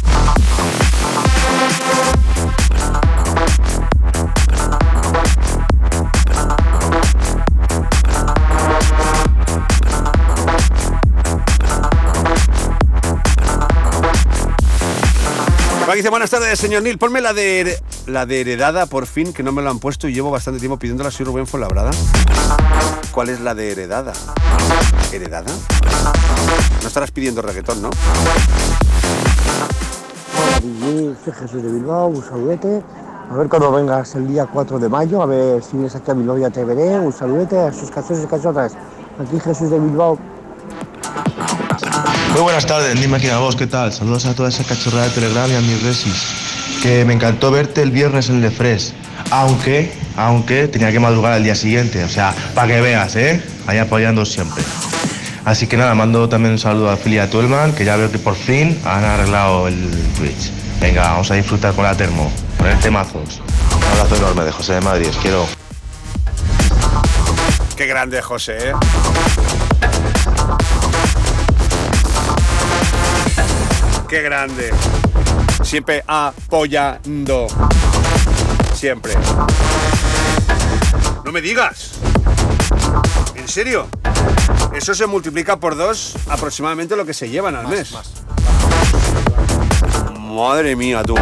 Dice, 15.96 16.10
buenas 16.10 16.28
tardes, 16.28 16.58
señor 16.58 16.82
Nil. 16.82 16.98
Ponme 16.98 17.22
la 17.22 17.32
de 17.32 17.80
la 18.06 18.26
de 18.26 18.42
heredada, 18.42 18.84
por 18.84 19.06
fin, 19.06 19.32
que 19.32 19.42
no 19.42 19.50
me 19.50 19.62
lo 19.62 19.70
han 19.70 19.78
puesto 19.78 20.08
y 20.08 20.12
llevo 20.12 20.30
bastante 20.30 20.60
tiempo 20.60 20.78
pidiéndola. 20.78 21.10
Soy 21.10 21.24
Rubén 21.24 21.46
Fuenlabrada. 21.46 21.90
¿Cuál 23.12 23.30
es 23.30 23.40
la 23.40 23.54
de 23.54 23.72
heredada? 23.72 24.12
¿Heredada? 25.10 25.50
No 26.82 26.86
estarás 26.86 27.10
pidiendo 27.12 27.40
reggaetón, 27.40 27.80
¿no? 27.80 27.88
Hola, 30.36 31.16
soy 31.24 31.32
Jesús 31.32 31.62
de 31.62 31.72
Bilbao, 31.72 32.08
un 32.08 32.22
saludete. 32.22 32.82
A 33.30 33.34
ver 33.34 33.48
cuando 33.48 33.72
vengas 33.72 34.14
el 34.16 34.28
día 34.28 34.44
4 34.52 34.78
de 34.78 34.90
mayo, 34.90 35.22
a 35.22 35.26
ver 35.26 35.62
si 35.62 35.78
vienes 35.78 35.96
aquí 35.96 36.10
a 36.10 36.14
Bilbao 36.14 36.36
ya 36.36 36.50
te 36.50 36.62
veré. 36.62 37.00
Un 37.00 37.10
saludete 37.10 37.58
a 37.58 37.72
sus 37.72 37.90
cachorros 37.90 38.22
y 38.22 38.26
cachotas. 38.26 38.74
Aquí 39.18 39.40
Jesús 39.40 39.70
de 39.70 39.78
Bilbao. 39.80 40.18
Muy 42.36 42.42
buenas 42.42 42.66
tardes, 42.66 43.00
dime 43.00 43.16
aquí 43.16 43.30
a 43.30 43.38
vos, 43.38 43.56
¿qué 43.56 43.66
tal? 43.66 43.94
Saludos 43.94 44.26
a 44.26 44.34
toda 44.34 44.50
esa 44.50 44.62
cachorrada 44.62 45.04
de 45.04 45.10
Telegram 45.14 45.50
y 45.50 45.54
a 45.54 45.60
mis 45.62 45.82
resis. 45.82 46.34
Que 46.82 47.02
me 47.06 47.14
encantó 47.14 47.50
verte 47.50 47.80
el 47.80 47.90
viernes 47.90 48.28
en 48.28 48.42
Le 48.42 48.50
Fresh. 48.50 48.92
Aunque, 49.30 49.90
aunque 50.18 50.68
tenía 50.68 50.92
que 50.92 51.00
madrugar 51.00 51.32
al 51.32 51.42
día 51.42 51.54
siguiente. 51.54 52.04
O 52.04 52.10
sea, 52.10 52.34
para 52.54 52.68
que 52.68 52.82
veas, 52.82 53.16
¿eh? 53.16 53.42
Ahí 53.66 53.78
apoyando 53.78 54.26
siempre. 54.26 54.62
Así 55.46 55.66
que 55.66 55.78
nada, 55.78 55.94
mando 55.94 56.28
también 56.28 56.52
un 56.52 56.58
saludo 56.58 56.90
a 56.90 56.98
Filia 56.98 57.30
Tuelman, 57.30 57.72
que 57.72 57.86
ya 57.86 57.96
veo 57.96 58.12
que 58.12 58.18
por 58.18 58.34
fin 58.34 58.78
han 58.84 59.02
arreglado 59.02 59.66
el 59.66 59.90
Twitch. 60.18 60.50
Venga, 60.78 61.08
vamos 61.12 61.30
a 61.30 61.36
disfrutar 61.36 61.72
con 61.72 61.84
la 61.84 61.96
termo, 61.96 62.30
poner 62.58 62.78
temazos. 62.80 63.40
Un 63.74 63.82
abrazo 63.82 64.16
enorme 64.16 64.44
de 64.44 64.52
José 64.52 64.74
de 64.74 64.80
Madrid, 64.82 65.08
os 65.08 65.16
quiero. 65.16 65.46
Qué 67.78 67.86
grande, 67.86 68.20
José, 68.20 68.58
¿eh? 68.58 68.72
Qué 74.08 74.22
grande. 74.22 74.70
Siempre 75.64 76.04
apoyando. 76.06 77.48
Siempre. 78.74 79.14
No 81.24 81.32
me 81.32 81.40
digas. 81.40 81.92
¿En 83.34 83.48
serio? 83.48 83.88
Eso 84.74 84.94
se 84.94 85.06
multiplica 85.06 85.58
por 85.58 85.76
dos 85.76 86.14
aproximadamente 86.28 86.94
lo 86.94 87.04
que 87.04 87.14
se 87.14 87.28
llevan 87.28 87.56
al 87.56 87.66
mes. 87.66 87.92
Madre 90.20 90.76
mía, 90.76 91.02
tú. 91.02 91.16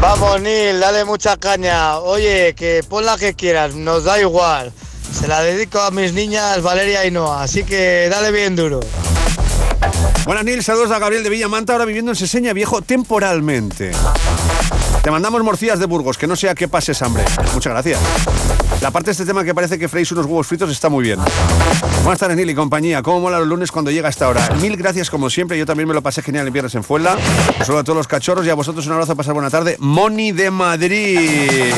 Vamos, 0.00 0.40
Nil, 0.40 0.80
dale 0.80 1.04
mucha 1.04 1.36
caña. 1.36 1.98
Oye, 1.98 2.54
que 2.56 2.82
pon 2.88 3.04
la 3.04 3.16
que 3.16 3.34
quieras, 3.34 3.74
nos 3.74 4.04
da 4.04 4.20
igual. 4.20 4.72
Se 5.12 5.28
la 5.28 5.42
dedico 5.42 5.80
a 5.80 5.90
mis 5.90 6.12
niñas 6.12 6.62
Valeria 6.62 7.04
y 7.04 7.10
Noa, 7.10 7.42
así 7.42 7.64
que 7.64 8.08
dale 8.10 8.30
bien 8.32 8.56
duro. 8.56 8.80
Buenas, 10.24 10.44
Nil. 10.44 10.62
Saludos 10.62 10.90
a 10.90 10.98
Gabriel 10.98 11.24
de 11.24 11.30
Villamanta, 11.30 11.72
ahora 11.72 11.84
viviendo 11.84 12.12
en 12.12 12.16
Seseña 12.16 12.52
Viejo 12.52 12.82
temporalmente. 12.82 13.92
Te 15.02 15.10
mandamos 15.10 15.42
morcillas 15.42 15.78
de 15.78 15.86
Burgos, 15.86 16.18
que 16.18 16.26
no 16.26 16.36
sea 16.36 16.54
que 16.54 16.68
pases 16.68 17.00
hambre. 17.02 17.24
Muchas 17.54 17.72
gracias. 17.72 17.98
La 18.80 18.90
parte 18.90 19.06
de 19.06 19.12
este 19.12 19.24
tema 19.26 19.44
que 19.44 19.54
parece 19.54 19.78
que 19.78 19.88
freís 19.88 20.12
unos 20.12 20.26
huevos 20.26 20.46
fritos 20.46 20.70
está 20.70 20.88
muy 20.88 21.04
bien. 21.04 21.18
Buenas 22.02 22.18
tardes, 22.18 22.36
Nil 22.36 22.48
y 22.48 22.54
compañía. 22.54 23.02
¿Cómo 23.02 23.20
mola 23.20 23.38
los 23.38 23.48
lunes 23.48 23.72
cuando 23.72 23.90
llega 23.90 24.08
esta 24.08 24.28
hora? 24.28 24.48
Mil 24.60 24.76
gracias, 24.76 25.10
como 25.10 25.28
siempre. 25.28 25.58
Yo 25.58 25.66
también 25.66 25.88
me 25.88 25.94
lo 25.94 26.02
pasé 26.02 26.22
genial 26.22 26.46
el 26.46 26.52
viernes 26.52 26.74
en 26.74 26.84
Fuenla. 26.84 27.16
Un 27.58 27.64
saludo 27.64 27.80
a 27.80 27.84
todos 27.84 27.96
los 27.96 28.08
cachorros 28.08 28.46
y 28.46 28.50
a 28.50 28.54
vosotros 28.54 28.86
un 28.86 28.92
abrazo. 28.92 29.16
Pasar 29.16 29.34
buena 29.34 29.50
tarde. 29.50 29.76
Moni 29.80 30.32
de 30.32 30.50
Madrid. 30.50 31.72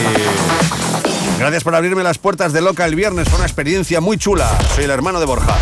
Gracias 1.43 1.65
por 1.65 1.75
abrirme 1.75 2.05
las 2.05 2.19
puertas 2.19 2.53
de 2.53 2.61
Loca 2.61 2.85
el 2.85 2.95
viernes. 2.95 3.29
Fue 3.29 3.35
una 3.35 3.47
experiencia 3.47 4.01
muy 4.01 4.17
chula. 4.17 4.49
Soy 4.77 4.85
el 4.85 4.91
hermano 4.91 5.19
de 5.19 5.27
Borja. 5.27 5.57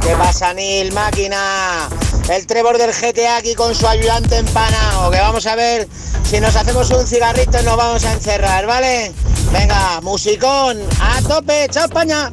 ¿Qué 0.00 0.16
pasa, 0.16 0.54
Nil, 0.54 0.90
máquina? 0.94 1.86
El 2.30 2.46
Trevor 2.46 2.78
del 2.78 2.92
GTA 2.92 3.36
aquí 3.36 3.54
con 3.54 3.74
su 3.74 3.86
ayudante 3.86 4.38
empanado. 4.38 5.10
Que 5.10 5.20
vamos 5.20 5.46
a 5.46 5.54
ver 5.54 5.86
si 6.24 6.40
nos 6.40 6.56
hacemos 6.56 6.90
un 6.92 7.06
cigarrito 7.06 7.60
y 7.60 7.64
nos 7.64 7.76
vamos 7.76 8.06
a 8.06 8.14
encerrar, 8.14 8.66
¿vale? 8.66 9.12
Venga, 9.52 10.00
musicón, 10.00 10.78
a 10.98 11.20
tope, 11.28 11.68
chao 11.70 11.84
España. 11.84 12.32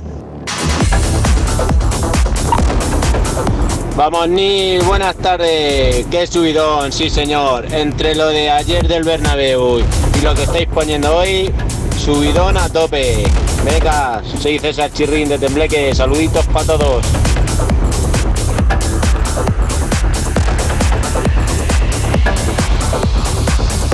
Vamos, 3.95 4.27
Nil, 4.27 4.81
buenas 4.81 5.15
tardes. 5.15 6.05
Qué 6.11 6.27
subidón, 6.27 6.91
sí 6.91 7.09
señor. 7.09 7.65
Entre 7.73 8.13
lo 8.13 8.27
de 8.27 8.49
ayer 8.49 8.85
del 8.89 9.03
Bernabéu 9.03 9.79
y 9.79 10.21
lo 10.21 10.35
que 10.35 10.43
estáis 10.43 10.67
poniendo 10.67 11.15
hoy, 11.15 11.49
subidón 11.97 12.57
a 12.57 12.67
tope. 12.67 13.23
Venga, 13.63 14.21
soy 14.37 14.59
César 14.59 14.91
Chirrín 14.91 15.29
de 15.29 15.37
Tembleque. 15.39 15.95
Saluditos 15.95 16.45
para 16.47 16.65
todos. 16.65 17.05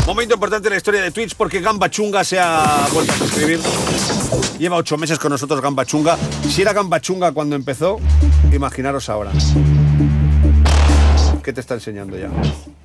Momento 0.08 0.34
importante 0.34 0.68
en 0.68 0.72
la 0.72 0.78
historia 0.78 1.02
de 1.04 1.12
Twitch 1.12 1.36
porque 1.36 1.62
Gamba 1.62 1.91
Chunga 1.91 2.24
se 2.24 2.39
ha 2.39 2.88
vuelto 2.91 3.14
a 3.14 3.18
suscribir. 3.18 3.60
Lleva 4.58 4.78
ocho 4.78 4.97
meses 4.97 5.20
con 5.20 5.32
nosotros 5.32 5.62
Gamba 5.62 5.86
Chunga. 5.86 6.18
Si 6.49 6.64
era 6.64 6.74
Gamba 6.74 6.99
Chunga 6.99 7.32
cuando 7.32 7.56
empezó, 7.56 7.99
imaginaros 8.56 9.10
ahora. 9.10 9.32
¿Qué 11.43 11.54
te 11.54 11.62
está 11.62 11.74
enseñando 11.74 12.18
ya? 12.18 12.30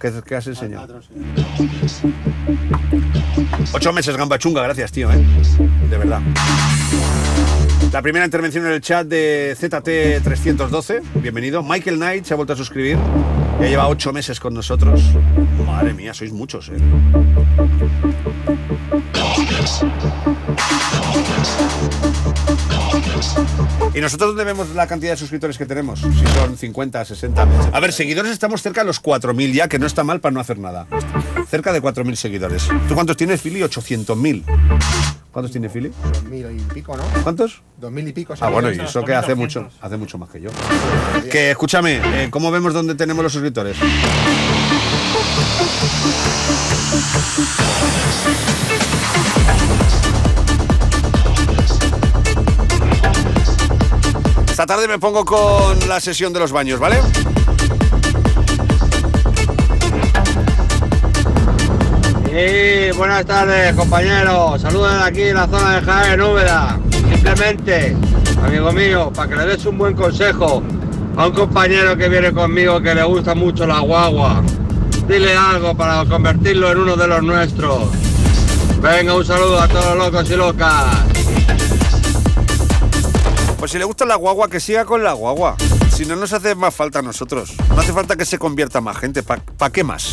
¿Qué, 0.01 0.35
has 0.35 0.47
enseñado? 0.47 1.01
Ocho 3.73 3.93
meses 3.93 4.17
Gamba 4.17 4.39
Chunga, 4.39 4.62
gracias 4.62 4.93
tío, 4.93 5.11
¿eh? 5.12 5.19
De 5.91 5.99
verdad. 5.99 6.21
La 7.93 8.03
primera 8.03 8.25
intervención 8.25 8.67
en 8.67 8.73
el 8.73 8.81
chat 8.81 9.07
de 9.07 9.57
ZT312, 9.59 11.03
bienvenido. 11.17 11.62
Michael 11.62 11.97
Knight 11.97 12.25
se 12.25 12.35
ha 12.35 12.37
vuelto 12.37 12.55
a 12.55 12.57
suscribir. 12.57 12.99
Ya 13.61 13.69
lleva 13.69 13.89
ocho 13.89 14.12
meses 14.12 14.41
con 14.41 14.55
nosotros. 14.55 15.01
Madre 15.67 15.95
mía, 15.95 16.14
sois 16.14 16.33
muchos, 16.33 16.71
¿eh? 16.71 16.77
¿Y 23.95 24.01
nosotros 24.01 24.31
dónde 24.31 24.45
vemos 24.45 24.70
la 24.74 24.87
cantidad 24.87 25.12
de 25.12 25.16
suscriptores 25.16 25.59
que 25.59 25.66
tenemos? 25.66 26.01
Si 26.01 26.27
son 26.35 26.57
50, 26.57 27.05
60. 27.05 27.49
A 27.72 27.81
ver, 27.81 27.93
seguidores 27.93 28.33
estamos 28.33 28.62
cerca 28.62 28.83
de 28.83 28.87
los 28.87 29.03
4.000 29.03 29.53
ya, 29.53 29.68
que 29.68 29.79
no 29.79 29.87
está 29.87 30.05
mal 30.05 30.20
para 30.20 30.33
no 30.33 30.41
hacer 30.41 30.59
nada. 30.59 30.87
Cerca 31.49 31.72
de 31.72 31.83
4.000 31.83 32.14
seguidores. 32.14 32.68
¿Tú 32.89 32.95
cuántos 32.95 33.16
tienes, 33.16 33.41
Fili? 33.41 33.61
800.000. 33.61 34.45
¿Cuántos 35.37 35.53
tiene 35.53 35.68
Fili? 35.68 35.93
Dos 36.03 36.22
mil 36.22 36.47
y 36.51 36.62
pico, 36.72 36.97
¿no? 36.97 37.03
¿Cuántos? 37.22 37.61
Dos 37.77 37.93
mil 37.93 38.09
y 38.09 38.12
pico. 38.14 38.33
Ah, 38.41 38.49
bueno, 38.49 38.72
y 38.72 38.81
eso 38.81 39.05
que 39.05 39.14
hace 39.14 39.35
mucho, 39.35 39.68
hace 39.83 39.99
mucho 39.99 40.16
más 40.16 40.31
que 40.31 40.41
yo. 40.41 40.49
Que 41.31 41.51
escúchame, 41.51 42.01
eh, 42.03 42.29
¿cómo 42.31 42.51
vemos 42.51 42.72
dónde 42.72 42.95
tenemos 42.95 43.22
los 43.22 43.35
suscriptores? 43.35 43.77
Esta 54.57 54.65
tarde 54.65 54.89
me 54.89 54.99
pongo 54.99 55.23
con 55.23 55.87
la 55.87 56.01
sesión 56.01 56.33
de 56.33 56.41
los 56.41 56.51
baños, 56.51 56.81
¿vale? 56.81 56.97
Sí, 62.25 62.97
buenas 62.97 63.27
tardes, 63.27 63.75
compañeros. 63.75 64.63
Saludos 64.63 64.95
aquí 65.03 65.25
en 65.25 65.35
la 65.35 65.47
zona 65.47 65.75
de 65.75 65.83
Jaén, 65.83 66.23
Úbeda. 66.23 66.81
Simplemente, 66.91 67.95
amigo 68.43 68.73
mío, 68.73 69.13
para 69.15 69.29
que 69.29 69.37
le 69.37 69.45
des 69.45 69.67
un 69.67 69.77
buen 69.77 69.95
consejo 69.95 70.63
a 71.19 71.27
un 71.27 71.33
compañero 71.35 71.95
que 71.95 72.09
viene 72.09 72.33
conmigo 72.33 72.81
que 72.81 72.95
le 72.95 73.03
gusta 73.03 73.35
mucho 73.35 73.67
la 73.67 73.81
guagua. 73.81 74.43
Dile 75.07 75.37
algo 75.37 75.77
para 75.77 76.03
convertirlo 76.07 76.73
en 76.73 76.79
uno 76.79 76.97
de 76.97 77.07
los 77.07 77.23
nuestros. 77.23 77.91
Venga, 78.81 79.17
un 79.17 79.25
saludo 79.27 79.61
a 79.61 79.69
todos 79.69 79.99
los 79.99 80.07
locos 80.07 80.31
y 80.31 80.35
locas. 80.35 81.26
Pues 83.59 83.71
si 83.71 83.79
le 83.79 83.85
gusta 83.85 84.05
la 84.05 84.17
guagua, 84.17 84.49
que 84.49 84.61
siga 84.61 84.85
con 84.85 85.03
la 85.03 85.15
guagua. 85.15 85.57
Si 85.91 86.05
no 86.05 86.15
nos 86.15 86.33
hace 86.33 86.55
más 86.55 86.75
falta 86.75 86.99
a 86.99 87.03
nosotros. 87.03 87.55
No 87.71 87.81
hace 87.81 87.93
falta 87.93 88.17
que 88.17 88.27
se 88.27 88.39
convierta 88.39 88.81
más 88.81 88.99
gente. 88.99 89.23
¿Para 89.23 89.73
qué 89.73 89.83
más? 89.83 90.13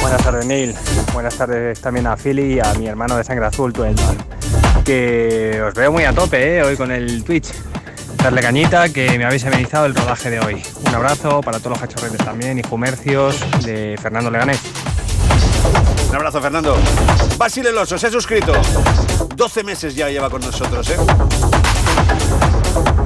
Buenas 0.00 0.22
tardes, 0.22 0.46
Neil. 0.46 0.74
Buenas 1.12 1.34
tardes 1.34 1.80
también 1.80 2.06
a 2.06 2.16
Philly 2.16 2.54
y 2.54 2.60
a 2.60 2.72
mi 2.74 2.86
hermano 2.86 3.16
de 3.16 3.24
sangre 3.24 3.46
azul, 3.46 3.72
Tuelman. 3.72 4.16
Que 4.84 5.60
os 5.66 5.74
veo 5.74 5.92
muy 5.92 6.04
a 6.04 6.12
tope 6.14 6.58
¿eh? 6.58 6.62
hoy 6.62 6.76
con 6.76 6.90
el 6.90 7.22
Twitch. 7.22 7.48
Darle 8.22 8.40
cañita, 8.40 8.88
que 8.88 9.18
me 9.18 9.24
habéis 9.24 9.44
amenizado 9.44 9.84
el 9.86 9.94
rodaje 9.94 10.30
de 10.30 10.40
hoy. 10.40 10.62
Un 10.86 10.94
abrazo 10.94 11.42
para 11.42 11.58
todos 11.58 11.72
los 11.72 11.80
cachorretes 11.80 12.24
también 12.24 12.58
y 12.58 12.62
comercios 12.62 13.38
de 13.62 13.98
Fernando 14.00 14.30
Leganés. 14.30 14.60
Un 16.08 16.16
abrazo, 16.16 16.40
Fernando. 16.40 16.76
Basile 17.36 17.72
Loso, 17.72 17.98
se 17.98 18.06
ha 18.06 18.10
suscrito. 18.10 18.52
12 19.34 19.64
meses 19.64 19.94
ya 19.94 20.08
lleva 20.08 20.30
con 20.30 20.40
nosotros, 20.40 20.88
¿eh? 20.88 20.96
Thank 22.76 23.00
you. 23.00 23.05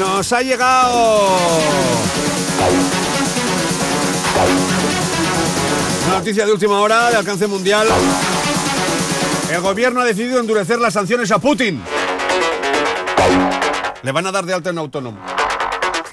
Nos 0.00 0.32
ha 0.32 0.42
llegado. 0.42 1.38
Una 6.06 6.18
noticia 6.18 6.46
de 6.46 6.52
última 6.52 6.80
hora 6.80 7.10
de 7.10 7.16
alcance 7.16 7.46
mundial. 7.46 7.86
El 9.50 9.60
gobierno 9.60 10.00
ha 10.00 10.04
decidido 10.04 10.40
endurecer 10.40 10.78
las 10.78 10.94
sanciones 10.94 11.30
a 11.30 11.38
Putin. 11.38 11.82
Le 14.02 14.12
van 14.12 14.26
a 14.26 14.32
dar 14.32 14.44
de 14.44 14.54
alta 14.54 14.70
en 14.70 14.78
autónomo. 14.78 15.18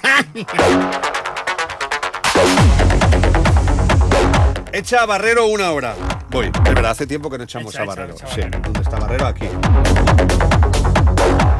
Echa 4.72 5.04
Barrero 5.06 5.46
una 5.46 5.72
hora. 5.72 5.96
Voy, 6.30 6.50
de 6.50 6.60
verdad, 6.74 6.92
hace 6.92 7.06
tiempo 7.06 7.28
que 7.28 7.38
no 7.38 7.44
echamos 7.44 7.74
Echa, 7.74 7.82
a 7.82 7.84
echa, 7.84 7.94
Barrero. 7.94 8.14
echa 8.14 8.26
sí, 8.28 8.40
Barrero. 8.40 8.60
¿dónde 8.62 8.80
está 8.80 8.98
Barrero? 8.98 9.26
Aquí. 9.26 9.46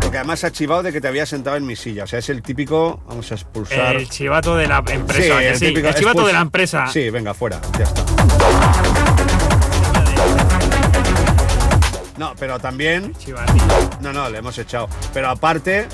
Porque 0.00 0.18
además 0.18 0.44
ha 0.44 0.52
chivado 0.52 0.82
de 0.82 0.92
que 0.92 1.00
te 1.00 1.08
había 1.08 1.26
sentado 1.26 1.56
en 1.56 1.66
mi 1.66 1.74
silla. 1.76 2.04
O 2.04 2.06
sea, 2.06 2.18
es 2.20 2.28
el 2.28 2.42
típico. 2.42 3.00
Vamos 3.08 3.30
a 3.32 3.34
expulsar. 3.34 3.96
El 3.96 4.08
chivato 4.08 4.56
de 4.56 4.66
la 4.68 4.78
empresa. 4.88 5.54
sí, 5.54 5.66
típico 5.66 5.88
el 5.88 5.94
chivato 5.94 6.20
expulsa- 6.20 6.26
de 6.26 6.32
la 6.32 6.40
empresa. 6.40 6.86
Sí, 6.86 7.10
venga, 7.10 7.34
fuera. 7.34 7.60
Ya 7.78 7.84
está. 7.84 8.04
No, 12.16 12.34
pero 12.38 12.58
también. 12.60 13.12
No, 14.00 14.12
no, 14.12 14.28
le 14.28 14.38
hemos 14.38 14.56
echado. 14.58 14.88
Pero 15.12 15.30
aparte. 15.30 15.88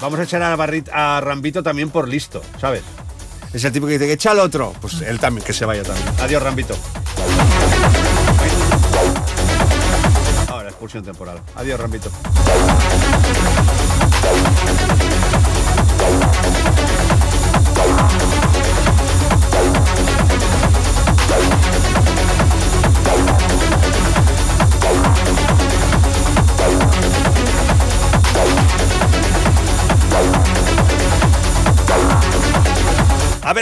Vamos 0.00 0.18
a 0.18 0.22
echar 0.24 0.42
a, 0.42 0.56
Barrit- 0.56 0.90
a 0.92 1.20
Rambito 1.20 1.62
también 1.62 1.90
por 1.90 2.08
listo, 2.08 2.42
¿sabes? 2.60 2.82
Es 3.52 3.64
el 3.64 3.72
tipo 3.72 3.86
que 3.86 3.92
dice 3.94 4.06
que 4.06 4.14
echa 4.14 4.30
al 4.30 4.38
otro. 4.38 4.72
Pues 4.80 5.02
él 5.02 5.18
también, 5.18 5.44
que 5.44 5.52
se 5.52 5.64
vaya 5.64 5.82
también. 5.82 6.08
Adiós, 6.20 6.42
Rambito. 6.42 6.74
Ahora, 10.48 10.68
expulsión 10.68 11.04
temporal. 11.04 11.40
Adiós, 11.54 11.78
Rambito. 11.78 12.10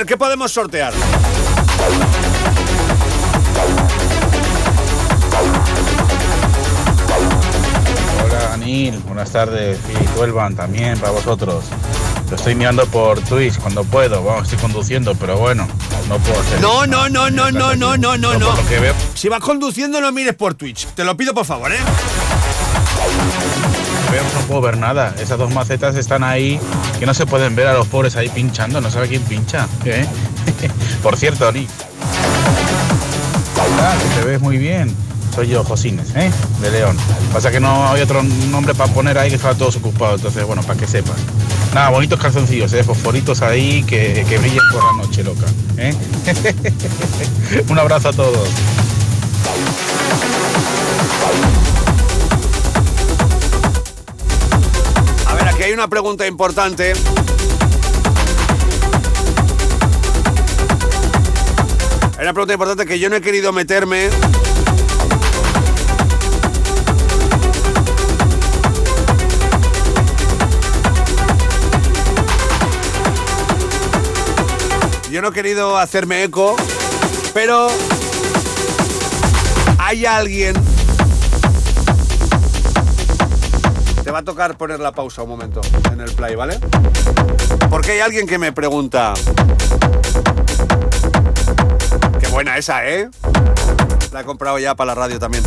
¿Qué 0.06 0.16
podemos 0.16 0.52
sortear? 0.52 0.92
Hola 8.24 8.54
Anil, 8.54 8.98
buenas 9.06 9.30
tardes. 9.30 9.78
Y 9.88 10.04
Tuelvan 10.16 10.56
también 10.56 10.98
para 10.98 11.12
vosotros. 11.12 11.64
Lo 12.30 12.36
estoy 12.36 12.54
mirando 12.54 12.86
por 12.86 13.20
Twitch 13.20 13.58
cuando 13.58 13.84
puedo. 13.84 14.22
Vamos, 14.22 14.44
estoy 14.44 14.58
conduciendo, 14.58 15.14
pero 15.16 15.36
bueno, 15.36 15.66
no 16.08 16.18
puedo 16.18 16.40
hacer. 16.40 16.60
No, 16.60 16.86
no, 16.86 17.08
no, 17.08 17.30
no, 17.30 17.50
no, 17.50 17.74
no, 17.74 17.96
no, 17.96 18.16
no, 18.16 18.38
no. 18.38 18.54
Si 19.14 19.28
vas 19.28 19.40
conduciendo, 19.40 20.00
no 20.00 20.12
mires 20.12 20.34
por 20.34 20.54
Twitch. 20.54 20.86
Te 20.94 21.04
lo 21.04 21.16
pido 21.16 21.34
por 21.34 21.44
favor, 21.44 21.72
¿eh? 21.72 21.78
No 24.34 24.40
puedo 24.46 24.60
ver 24.60 24.76
nada. 24.76 25.14
Esas 25.18 25.38
dos 25.38 25.52
macetas 25.52 25.96
están 25.96 26.24
ahí 26.24 26.60
que 27.00 27.06
no 27.06 27.14
se 27.14 27.24
pueden 27.24 27.56
ver 27.56 27.66
a 27.66 27.72
los 27.72 27.86
pobres 27.86 28.14
ahí 28.16 28.28
pinchando. 28.28 28.78
No 28.82 28.90
sabe 28.90 29.08
quién 29.08 29.22
pincha. 29.22 29.66
¿eh? 29.86 30.04
Por 31.02 31.16
cierto, 31.16 31.48
Ani. 31.48 31.66
Hola, 33.56 33.96
que 33.98 34.20
te 34.20 34.26
ves 34.26 34.40
muy 34.40 34.58
bien. 34.58 34.94
Soy 35.34 35.48
yo, 35.48 35.64
Josines, 35.64 36.14
¿eh? 36.14 36.30
De 36.60 36.70
León. 36.70 36.98
Pasa 37.32 37.50
que 37.50 37.58
no 37.58 37.88
hay 37.88 38.02
otro 38.02 38.22
nombre 38.22 38.74
para 38.74 38.92
poner 38.92 39.16
ahí 39.16 39.30
que 39.30 39.36
estaba 39.36 39.54
todos 39.54 39.76
ocupados. 39.76 40.16
Entonces, 40.16 40.44
bueno, 40.44 40.62
para 40.62 40.78
que 40.78 40.86
sepan. 40.86 41.16
Nada, 41.74 41.88
bonitos 41.88 42.20
calzoncillos, 42.20 42.70
¿eh? 42.74 42.84
Fosforitos 42.84 43.40
ahí 43.40 43.82
que, 43.84 44.26
que 44.28 44.36
brillen 44.36 44.60
por 44.70 44.84
la 44.84 45.02
noche, 45.02 45.24
loca. 45.24 45.46
¿eh? 45.78 45.94
Un 47.70 47.78
abrazo 47.78 48.10
a 48.10 48.12
todos. 48.12 48.48
Aquí 55.60 55.66
hay 55.66 55.74
una 55.74 55.88
pregunta 55.88 56.26
importante. 56.26 56.94
Hay 62.16 62.22
una 62.22 62.32
pregunta 62.32 62.54
importante 62.54 62.86
que 62.86 62.98
yo 62.98 63.10
no 63.10 63.16
he 63.16 63.20
querido 63.20 63.52
meterme. 63.52 64.08
Yo 75.10 75.20
no 75.20 75.28
he 75.28 75.32
querido 75.32 75.76
hacerme 75.76 76.24
eco, 76.24 76.56
pero 77.34 77.68
hay 79.76 80.06
alguien. 80.06 80.69
Te 84.10 84.12
va 84.12 84.18
a 84.18 84.24
tocar 84.24 84.56
poner 84.56 84.80
la 84.80 84.90
pausa 84.90 85.22
un 85.22 85.28
momento 85.28 85.60
en 85.92 86.00
el 86.00 86.10
play, 86.10 86.34
¿vale? 86.34 86.58
Porque 87.70 87.92
hay 87.92 88.00
alguien 88.00 88.26
que 88.26 88.38
me 88.38 88.50
pregunta. 88.50 89.14
Qué 92.18 92.26
buena 92.26 92.58
esa, 92.58 92.88
¿eh? 92.88 93.08
La 94.10 94.22
he 94.22 94.24
comprado 94.24 94.58
ya 94.58 94.74
para 94.74 94.86
la 94.88 94.94
radio 94.96 95.20
también. 95.20 95.44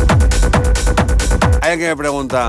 Hay 1.60 1.72
alguien 1.72 1.78
que 1.80 1.88
me 1.88 1.96
pregunta. 1.96 2.48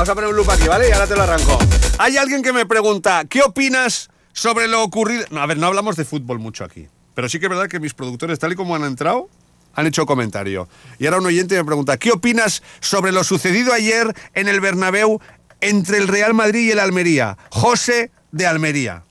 Vamos 0.00 0.08
a 0.08 0.14
poner 0.14 0.30
un 0.30 0.36
loop 0.36 0.50
aquí, 0.50 0.66
¿vale? 0.66 0.88
Y 0.88 0.92
ahora 0.92 1.06
te 1.06 1.14
lo 1.14 1.22
arranco. 1.24 1.58
Hay 1.98 2.16
alguien 2.16 2.42
que 2.42 2.54
me 2.54 2.64
pregunta, 2.64 3.26
¿qué 3.28 3.42
opinas 3.42 4.08
sobre 4.32 4.66
lo 4.66 4.82
ocurrido? 4.82 5.26
No, 5.28 5.42
a 5.42 5.46
ver, 5.46 5.58
no 5.58 5.66
hablamos 5.66 5.94
de 5.96 6.06
fútbol 6.06 6.38
mucho 6.38 6.64
aquí. 6.64 6.88
Pero 7.14 7.28
sí 7.28 7.38
que 7.38 7.44
es 7.44 7.50
verdad 7.50 7.68
que 7.68 7.80
mis 7.80 7.92
productores, 7.92 8.38
tal 8.38 8.50
y 8.52 8.56
como 8.56 8.74
han 8.74 8.84
entrado, 8.84 9.28
han 9.74 9.86
hecho 9.86 10.06
comentario. 10.06 10.70
Y 10.98 11.04
ahora 11.04 11.18
un 11.18 11.26
oyente 11.26 11.54
me 11.54 11.66
pregunta, 11.66 11.98
¿qué 11.98 12.12
opinas 12.12 12.62
sobre 12.80 13.12
lo 13.12 13.24
sucedido 13.24 13.74
ayer 13.74 14.16
en 14.32 14.48
el 14.48 14.62
Bernabéu 14.62 15.20
entre 15.60 15.98
el 15.98 16.08
Real 16.08 16.32
Madrid 16.32 16.68
y 16.68 16.70
el 16.70 16.78
Almería? 16.78 17.36
José 17.50 18.10
de 18.32 18.46
Almería. 18.46 19.02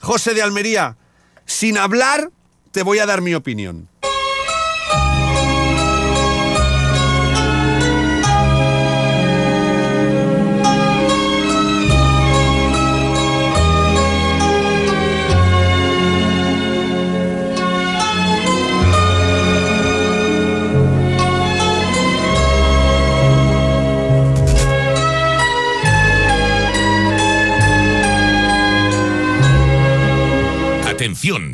José 0.00 0.32
de 0.32 0.40
Almería, 0.40 0.96
sin 1.44 1.76
hablar, 1.76 2.30
te 2.72 2.82
voy 2.82 2.98
a 2.98 3.04
dar 3.04 3.20
mi 3.20 3.34
opinión. 3.34 3.89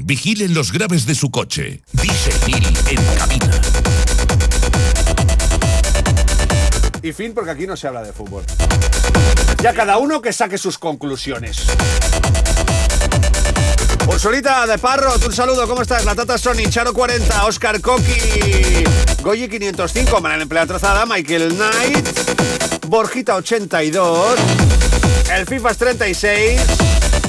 Vigilen 0.07 0.55
los 0.55 0.71
graves 0.71 1.05
de 1.05 1.17
su 1.17 1.33
coche. 1.33 1.83
Dice 1.93 2.31
Gil 2.47 2.65
en 2.89 3.05
cabina. 3.19 3.51
Y 7.03 7.13
fin, 7.13 7.35
porque 7.35 7.51
aquí 7.51 7.67
no 7.67 7.77
se 7.77 7.89
habla 7.89 8.03
de 8.03 8.13
fútbol. 8.13 8.45
Ya 9.61 9.75
cada 9.75 9.99
uno 9.99 10.23
que 10.23 10.33
saque 10.33 10.59
sus 10.59 10.79
conclusiones. 10.79 11.67
Ursulita 14.07 14.65
de 14.69 14.79
Parro, 14.79 15.13
un 15.27 15.33
saludo, 15.33 15.67
¿cómo 15.67 15.83
estás? 15.83 16.05
La 16.05 16.15
Tata 16.15 16.39
Sony, 16.39 16.71
Charo 16.71 16.95
40, 16.95 17.45
Oscar 17.45 17.81
Coqui, 17.81 18.85
Goyi 19.23 19.49
505, 19.49 20.21
Manuel 20.21 20.43
Emplea 20.43 20.67
Trozada, 20.67 21.05
Michael 21.05 21.57
Knight, 21.57 22.87
Borjita 22.87 23.35
82, 23.35 24.39
el 25.35 25.47
FIFAs 25.47 25.77
36, 25.77 26.61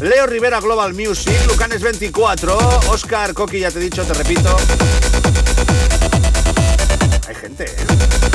Leo 0.02 0.28
Rivera 0.28 0.60
Global 0.60 0.94
Music, 0.94 1.34
Lucanes 1.48 1.82
24, 1.82 2.58
Oscar 2.90 3.34
Coqui, 3.34 3.60
ya 3.60 3.72
te 3.72 3.80
he 3.80 3.82
dicho, 3.82 4.04
te 4.04 4.14
repito. 4.14 4.56
Hay 7.28 7.36
gente, 7.36 7.66
¿eh? 7.66 7.86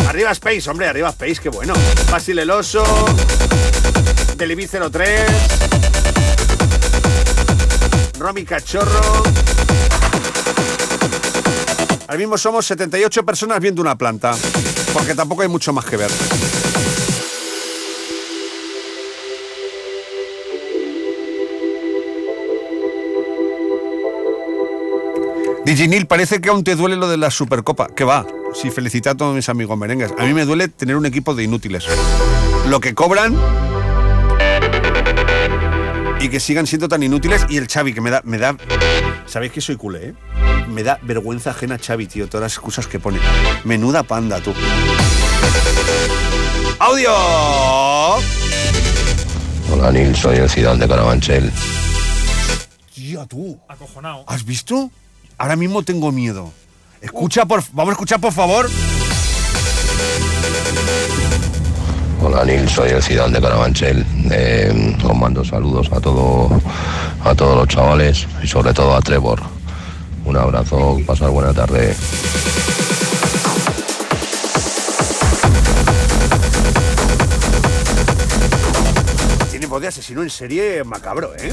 Arriba 0.08 0.32
Space, 0.32 0.68
hombre, 0.68 0.88
arriba 0.88 1.10
Space, 1.10 1.36
qué 1.40 1.48
bueno. 1.48 1.72
Basil 2.10 2.38
el 2.38 2.50
Oso, 2.50 2.84
Deliví 4.36 4.66
03, 4.66 5.30
Romy 8.18 8.44
Cachorro. 8.44 9.22
Ahora 12.08 12.18
mismo 12.18 12.36
somos 12.36 12.66
78 12.66 13.24
personas 13.24 13.60
viendo 13.60 13.80
una 13.80 13.96
planta, 13.96 14.34
porque 14.92 15.14
tampoco 15.14 15.42
hay 15.42 15.48
mucho 15.48 15.72
más 15.72 15.84
que 15.84 15.96
ver. 15.96 16.10
Diginil, 25.72 26.06
parece 26.06 26.42
que 26.42 26.50
aún 26.50 26.64
te 26.64 26.76
duele 26.76 26.96
lo 26.96 27.08
de 27.08 27.16
la 27.16 27.30
Supercopa. 27.30 27.86
Que 27.86 28.04
va, 28.04 28.26
si 28.52 28.70
felicita 28.70 29.12
a 29.12 29.14
todos 29.14 29.34
mis 29.34 29.48
amigos 29.48 29.78
merengues. 29.78 30.12
A 30.18 30.24
mí 30.26 30.34
me 30.34 30.44
duele 30.44 30.68
tener 30.68 30.96
un 30.96 31.06
equipo 31.06 31.34
de 31.34 31.44
inútiles. 31.44 31.86
Lo 32.68 32.78
que 32.78 32.94
cobran 32.94 33.34
y 36.20 36.28
que 36.28 36.40
sigan 36.40 36.66
siendo 36.66 36.88
tan 36.88 37.02
inútiles. 37.02 37.46
Y 37.48 37.56
el 37.56 37.68
Xavi, 37.68 37.94
que 37.94 38.02
me 38.02 38.10
da. 38.10 38.20
Me 38.22 38.36
da 38.36 38.54
¿Sabéis 39.24 39.52
que 39.52 39.62
soy 39.62 39.76
culé, 39.76 40.08
eh? 40.08 40.14
Me 40.68 40.82
da 40.82 40.98
vergüenza 41.00 41.52
ajena 41.52 41.78
Xavi, 41.78 42.06
tío, 42.06 42.28
todas 42.28 42.42
las 42.42 42.52
excusas 42.52 42.86
que 42.86 43.00
pone. 43.00 43.18
Menuda 43.64 44.02
panda, 44.02 44.40
tú. 44.40 44.52
¡Audio! 46.80 47.14
Hola 49.72 49.90
Nil, 49.90 50.14
soy 50.14 50.36
el 50.36 50.50
Zidane 50.50 50.80
de 50.80 50.86
Carabanchel. 50.86 51.50
Tío, 52.94 53.26
tú. 53.26 53.58
Acojonado. 53.68 54.24
¿Has 54.26 54.44
visto? 54.44 54.90
Ahora 55.42 55.56
mismo 55.56 55.82
tengo 55.82 56.12
miedo. 56.12 56.52
Escucha, 57.00 57.44
por, 57.46 57.64
vamos 57.72 57.90
a 57.90 57.92
escuchar, 57.94 58.20
por 58.20 58.32
favor. 58.32 58.70
Hola 62.22 62.44
Nil, 62.44 62.68
soy 62.68 62.90
el 62.90 63.02
Zidane 63.02 63.32
de 63.32 63.40
Carabanchel. 63.40 64.06
Eh, 64.30 64.96
os 65.02 65.16
mando 65.16 65.44
saludos 65.44 65.90
a 65.90 66.00
todo, 66.00 66.48
a 67.24 67.34
todos 67.34 67.56
los 67.56 67.66
chavales 67.66 68.28
y 68.40 68.46
sobre 68.46 68.72
todo 68.72 68.94
a 68.94 69.00
Trevor. 69.00 69.42
Un 70.24 70.36
abrazo, 70.36 71.00
pasar 71.04 71.30
buena 71.30 71.52
tarde. 71.52 71.96
Tiene 79.50 79.66
voz 79.66 79.82
de 79.82 79.88
asesino 79.88 80.22
en 80.22 80.30
serie 80.30 80.84
macabro, 80.84 81.32
¿eh? 81.36 81.52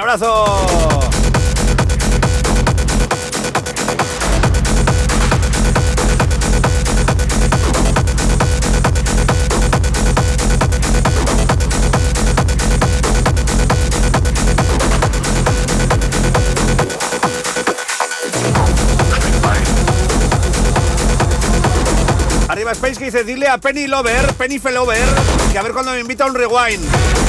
Un 0.00 0.08
abrazo. 0.08 1.10
Space 22.72 22.98
que 22.98 23.04
dice, 23.06 23.24
dile 23.24 23.48
a 23.48 23.58
Penny 23.58 23.88
Lover, 23.88 24.32
Penny 24.34 24.60
Felover, 24.60 24.96
que 25.50 25.58
a 25.58 25.62
ver 25.62 25.72
cuando 25.72 25.90
me 25.90 26.00
invita 26.00 26.24
a 26.24 26.28
un 26.28 26.34
rewind. 26.34 27.19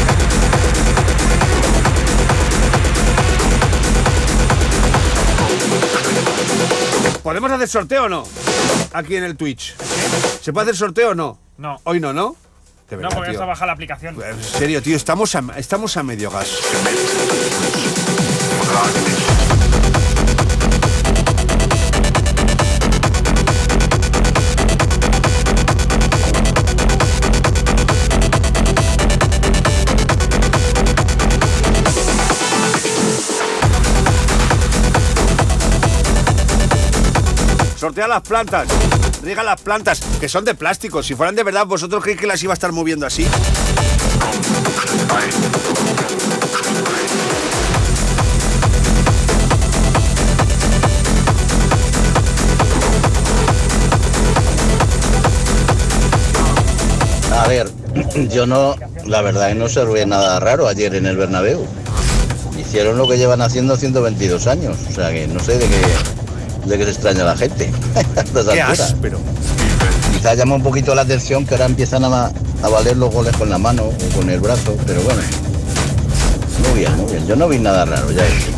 ¿Podemos 7.23 7.51
hacer 7.51 7.67
sorteo 7.67 8.05
o 8.05 8.09
no? 8.09 8.23
Aquí 8.93 9.15
en 9.15 9.23
el 9.23 9.37
Twitch. 9.37 9.75
¿Se 10.41 10.51
puede 10.51 10.65
hacer 10.65 10.75
sorteo 10.77 11.11
o 11.11 11.15
no? 11.15 11.37
No. 11.57 11.79
Hoy 11.83 11.99
no, 11.99 12.13
¿no? 12.13 12.35
De 12.89 12.95
No, 12.97 13.03
verdad, 13.03 13.15
porque 13.15 13.29
tío. 13.29 13.39
está 13.39 13.45
baja 13.45 13.65
la 13.65 13.73
aplicación. 13.73 14.17
En 14.23 14.43
serio, 14.43 14.81
tío, 14.81 14.95
estamos 14.95 15.35
a, 15.35 15.43
estamos 15.57 15.95
a 15.97 16.03
medio 16.03 16.31
gas. 16.31 16.57
Sortea 37.81 38.07
las 38.07 38.21
plantas. 38.21 38.67
Riega 39.23 39.41
las 39.41 39.59
plantas, 39.59 40.01
que 40.19 40.29
son 40.29 40.45
de 40.45 40.53
plástico. 40.53 41.01
Si 41.01 41.15
fueran 41.15 41.35
de 41.35 41.41
verdad, 41.41 41.65
¿vosotros 41.65 42.03
creéis 42.03 42.21
que 42.21 42.27
las 42.27 42.43
iba 42.43 42.53
a 42.53 42.55
estar 42.55 42.71
moviendo 42.71 43.07
así? 43.07 43.25
A 57.33 57.47
ver, 57.47 57.67
yo 58.29 58.45
no, 58.45 58.75
la 59.07 59.23
verdad 59.23 59.47
es 59.47 59.53
que 59.53 59.59
no 59.59 59.65
observé 59.65 60.05
nada 60.05 60.39
raro 60.39 60.67
ayer 60.67 60.93
en 60.93 61.07
el 61.07 61.17
Bernabéu. 61.17 61.65
Hicieron 62.59 62.99
lo 62.99 63.07
que 63.07 63.17
llevan 63.17 63.41
haciendo 63.41 63.75
122 63.75 64.45
años, 64.45 64.77
o 64.87 64.93
sea 64.93 65.11
que 65.11 65.25
no 65.27 65.39
sé 65.39 65.57
de 65.57 65.67
qué, 65.67 65.81
de 66.65 66.77
qué 66.77 66.83
se 66.85 66.91
extraña 66.91 67.23
la 67.23 67.35
gente. 67.35 67.71
Qué 68.13 68.19
alturas. 68.19 68.79
áspero. 68.79 69.19
Quizá 70.13 70.33
llama 70.35 70.55
un 70.55 70.63
poquito 70.63 70.93
la 70.93 71.01
atención 71.01 71.45
que 71.45 71.55
ahora 71.55 71.65
empiezan 71.65 72.03
a, 72.03 72.25
a 72.27 72.69
valer 72.69 72.97
los 72.97 73.13
goles 73.13 73.35
con 73.37 73.49
la 73.49 73.57
mano 73.57 73.83
o 73.85 74.15
con 74.15 74.29
el 74.29 74.39
brazo, 74.39 74.75
pero 74.85 75.01
bueno. 75.01 75.21
Muy 76.69 76.79
bien, 76.79 76.95
muy 76.97 77.11
bien. 77.11 77.27
Yo 77.27 77.35
no 77.35 77.47
vi 77.47 77.57
nada 77.57 77.85
raro, 77.85 78.11
ya. 78.11 78.21
Atención, 78.23 78.50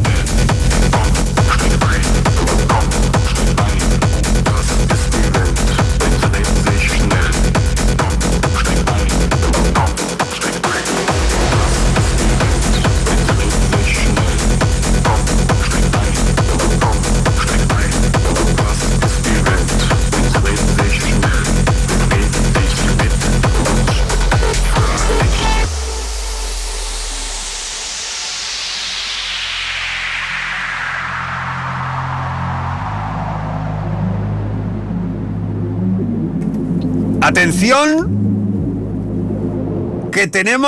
tenemos 40.33 40.65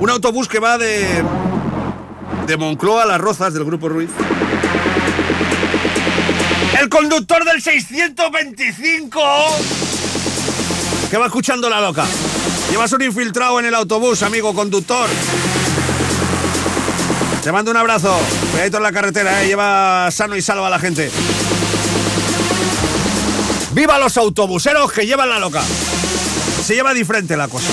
un 0.00 0.10
autobús 0.10 0.48
que 0.48 0.58
va 0.58 0.78
de, 0.78 1.22
de 2.46 2.56
Moncloa 2.56 3.02
a 3.02 3.06
Las 3.06 3.20
Rozas 3.20 3.52
del 3.52 3.64
Grupo 3.64 3.90
Ruiz. 3.90 4.08
El 6.80 6.88
conductor 6.88 7.44
del 7.44 7.60
625 7.60 9.20
que 11.10 11.18
va 11.18 11.26
escuchando 11.26 11.68
la 11.68 11.82
loca. 11.82 12.06
Llevas 12.70 12.90
un 12.92 13.02
infiltrado 13.02 13.60
en 13.60 13.66
el 13.66 13.74
autobús, 13.74 14.22
amigo 14.22 14.54
conductor. 14.54 15.06
Te 17.42 17.52
mando 17.52 17.70
un 17.70 17.76
abrazo. 17.76 18.18
Cuidadito 18.50 18.78
en 18.78 18.82
la 18.82 18.92
carretera, 18.92 19.44
eh. 19.44 19.48
lleva 19.48 20.10
sano 20.10 20.36
y 20.36 20.42
salvo 20.42 20.64
a 20.64 20.70
la 20.70 20.78
gente. 20.78 21.10
¡Viva 23.72 23.98
los 23.98 24.16
autobuseros 24.16 24.90
que 24.90 25.04
llevan 25.06 25.28
la 25.28 25.38
loca! 25.38 25.62
Se 26.64 26.74
lleva 26.74 26.94
diferente 26.94 27.36
la 27.36 27.46
cosa. 27.46 27.68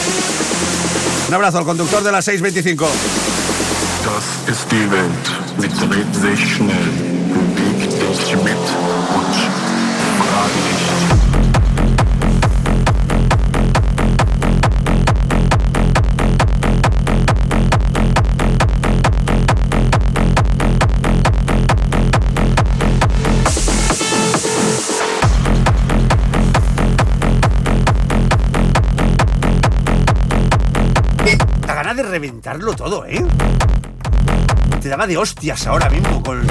Un 1.30 1.34
abrazo 1.34 1.60
al 1.60 1.64
conductor 1.64 2.04
de 2.04 2.12
la 2.12 2.22
625. 2.22 2.90
Das 4.04 4.54
ist 4.54 4.70
die 4.70 4.92
Welt. 4.92 5.32
Sie 5.60 5.70
dreht 5.88 6.14
sich 6.14 6.56
schnell, 6.56 6.92
bewegt 7.32 7.94
dich 7.94 8.36
mit 8.44 8.54
und 8.54 9.36
frag 10.20 10.52
nicht. 10.68 11.01
Todo, 32.76 33.06
¿eh? 33.06 33.24
Te 34.82 34.90
daba 34.90 35.06
de 35.06 35.16
hostias 35.16 35.68
ahora 35.68 35.90
mismo 35.90 36.24
con... 36.24 36.44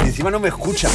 y 0.00 0.06
encima 0.06 0.30
no 0.30 0.38
me 0.38 0.48
escucha. 0.48 0.88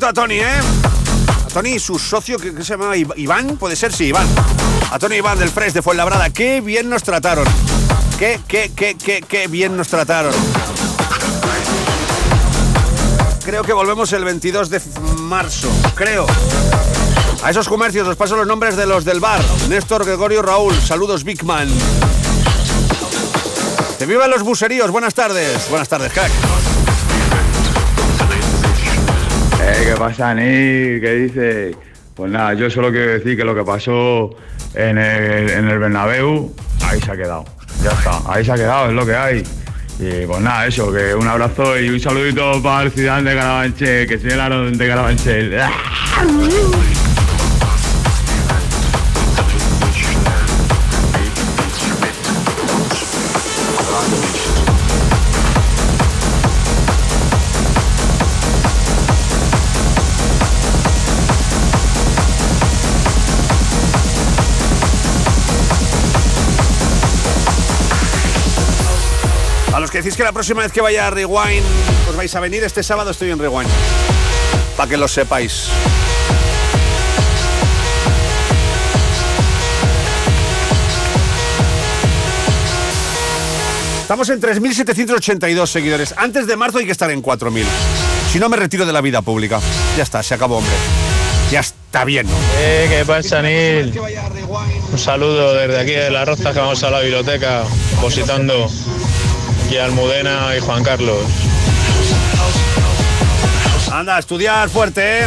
A 0.00 0.12
Tony, 0.12 0.36
¿eh? 0.36 0.46
A 1.44 1.48
Tony 1.52 1.74
y 1.74 1.78
su 1.78 1.98
socio, 1.98 2.38
que, 2.38 2.50
se 2.64 2.64
llama 2.64 2.96
Iv- 2.96 3.12
Iván, 3.16 3.56
puede 3.58 3.76
ser, 3.76 3.92
sí, 3.92 4.06
Iván. 4.06 4.26
A 4.90 4.98
Tony 4.98 5.16
Iván 5.16 5.38
del 5.38 5.50
Fresh 5.50 5.74
de 5.74 5.82
Fuenlabrada. 5.82 6.30
Qué 6.30 6.60
bien 6.62 6.88
nos 6.88 7.02
trataron. 7.02 7.44
Qué, 8.18 8.40
qué, 8.48 8.72
qué, 8.74 8.96
qué, 8.96 9.22
qué 9.26 9.46
bien 9.48 9.76
nos 9.76 9.88
trataron. 9.88 10.32
Creo 13.44 13.62
que 13.64 13.72
volvemos 13.72 14.12
el 14.12 14.24
22 14.24 14.70
de 14.70 14.80
marzo. 15.20 15.68
Creo. 15.94 16.26
A 17.44 17.50
esos 17.50 17.68
comercios 17.68 18.08
os 18.08 18.16
paso 18.16 18.34
los 18.36 18.46
nombres 18.46 18.76
de 18.76 18.86
los 18.86 19.04
del 19.04 19.20
bar. 19.20 19.40
Néstor, 19.68 20.04
Gregorio, 20.06 20.42
Raúl. 20.42 20.74
Saludos, 20.80 21.22
Big 21.24 21.44
Man. 21.44 21.68
¡Que 23.98 24.06
vivan 24.06 24.30
los 24.30 24.42
buseríos! 24.42 24.90
Buenas 24.90 25.14
tardes. 25.14 25.68
Buenas 25.68 25.88
tardes, 25.88 26.12
crack. 26.12 26.30
¿Qué 29.84 29.96
pasa, 29.98 30.32
Nick? 30.32 31.00
¿Qué 31.00 31.14
dice? 31.14 31.76
Pues 32.14 32.30
nada, 32.30 32.54
yo 32.54 32.70
solo 32.70 32.92
quiero 32.92 33.12
decir 33.12 33.36
que 33.36 33.44
lo 33.44 33.52
que 33.52 33.64
pasó 33.64 34.30
en 34.74 34.96
el, 34.96 35.50
en 35.50 35.68
el 35.68 35.78
Bernabéu, 35.80 36.54
ahí 36.84 37.00
se 37.00 37.10
ha 37.10 37.16
quedado. 37.16 37.44
Ya 37.82 37.90
está, 37.90 38.20
ahí 38.26 38.44
se 38.44 38.52
ha 38.52 38.54
quedado, 38.54 38.90
es 38.90 38.94
lo 38.94 39.04
que 39.04 39.16
hay. 39.16 39.42
Y 39.98 40.24
pues 40.26 40.40
nada, 40.40 40.66
eso, 40.66 40.92
que 40.92 41.14
un 41.16 41.26
abrazo 41.26 41.78
y 41.80 41.88
un 41.88 41.98
saludito 41.98 42.62
para 42.62 42.84
el 42.84 42.92
ciudadano 42.92 43.30
de 43.30 43.36
Carabanchel, 43.36 44.06
que 44.06 44.34
Aaron 44.34 44.78
de 44.78 44.88
Carabanchel. 44.88 45.60
que 69.92 69.98
decís 69.98 70.16
que 70.16 70.24
la 70.24 70.32
próxima 70.32 70.62
vez 70.62 70.72
que 70.72 70.80
vaya 70.80 71.06
a 71.06 71.10
Rewind, 71.10 71.62
os 72.08 72.16
vais 72.16 72.34
a 72.34 72.40
venir. 72.40 72.64
Este 72.64 72.82
sábado 72.82 73.10
estoy 73.10 73.30
en 73.30 73.38
Rewind. 73.38 73.68
Para 74.74 74.88
que 74.88 74.96
lo 74.96 75.06
sepáis. 75.06 75.68
Estamos 84.00 84.30
en 84.30 84.40
3.782 84.40 85.66
seguidores. 85.66 86.14
Antes 86.16 86.46
de 86.46 86.56
marzo 86.56 86.78
hay 86.78 86.86
que 86.86 86.92
estar 86.92 87.10
en 87.10 87.22
4.000. 87.22 87.64
Si 88.32 88.38
no, 88.38 88.48
me 88.48 88.56
retiro 88.56 88.86
de 88.86 88.92
la 88.94 89.02
vida 89.02 89.20
pública. 89.20 89.60
Ya 89.98 90.04
está, 90.04 90.22
se 90.22 90.32
acabó, 90.34 90.56
hombre. 90.56 90.72
Ya 91.50 91.60
está 91.60 92.06
bien. 92.06 92.26
¿no? 92.26 92.32
Eh, 92.58 92.86
¿Qué 92.88 93.04
pasa, 93.04 93.42
Nil? 93.42 93.92
Un 94.90 94.98
saludo 94.98 95.52
desde 95.52 95.78
aquí 95.78 95.92
de 95.92 96.10
la 96.10 96.24
Rozas 96.24 96.54
que 96.54 96.60
vamos 96.60 96.82
a 96.82 96.90
la 96.90 97.00
biblioteca, 97.00 97.64
positando 98.00 98.70
aquí 99.72 99.78
Almudena 99.78 100.54
y 100.54 100.60
Juan 100.60 100.84
Carlos. 100.84 101.24
Anda, 103.90 104.16
a 104.16 104.18
estudiar 104.18 104.68
fuerte, 104.68 105.20
¿eh? 105.20 105.26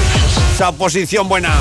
Esa 0.54 0.72
posición 0.72 1.28
buena. 1.28 1.52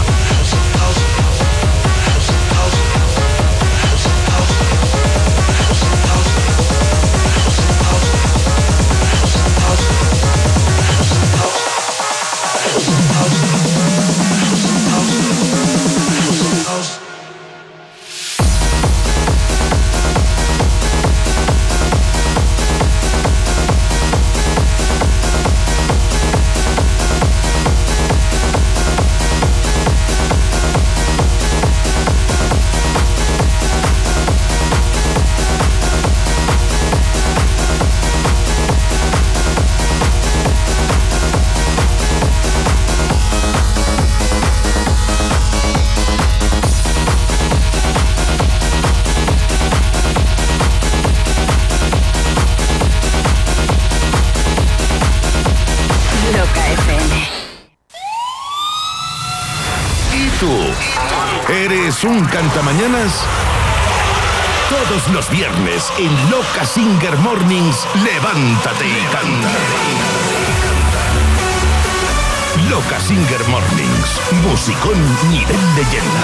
En 65.99 66.31
Loca 66.31 66.65
Singer 66.65 67.17
Mornings, 67.19 67.87
levántate 67.95 68.87
y 68.87 69.03
canta. 69.13 69.51
Loca 72.71 73.01
Singer 73.01 73.45
Mornings, 73.49 74.21
musicón 74.43 74.99
nivel 75.31 75.59
leyenda. 75.77 76.23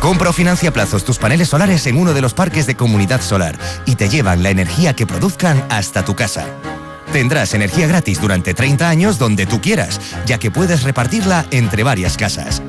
Compra 0.00 0.30
o 0.30 0.32
financia 0.32 0.72
plazos 0.72 1.04
tus 1.04 1.18
paneles 1.18 1.48
solares 1.48 1.86
en 1.86 1.96
uno 1.96 2.12
de 2.12 2.20
los 2.20 2.34
parques 2.34 2.66
de 2.66 2.74
Comunidad 2.74 3.20
Solar 3.22 3.58
y 3.86 3.94
te 3.94 4.08
llevan 4.08 4.42
la 4.42 4.50
energía 4.50 4.94
que 4.94 5.06
produzcan 5.06 5.64
hasta 5.70 6.04
tu 6.04 6.14
casa. 6.14 6.46
Tendrás 7.12 7.54
energía 7.54 7.86
gratis 7.86 8.20
durante 8.20 8.54
30 8.54 8.88
años 8.88 9.18
donde 9.18 9.46
tú 9.46 9.60
quieras, 9.60 10.00
ya 10.26 10.38
que 10.38 10.50
puedes 10.50 10.82
repartirla 10.82 11.46
entre 11.50 11.82
varias 11.82 12.16
casas. 12.16 12.62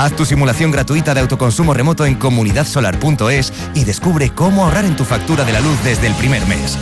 Haz 0.00 0.16
tu 0.16 0.24
simulación 0.24 0.70
gratuita 0.70 1.12
de 1.12 1.20
autoconsumo 1.20 1.74
remoto 1.74 2.06
en 2.06 2.14
comunidadsolar.es 2.14 3.52
y 3.74 3.84
descubre 3.84 4.30
cómo 4.30 4.64
ahorrar 4.64 4.86
en 4.86 4.96
tu 4.96 5.04
factura 5.04 5.44
de 5.44 5.52
la 5.52 5.60
luz 5.60 5.76
desde 5.84 6.06
el 6.06 6.14
primer 6.14 6.46
mes. 6.46 6.78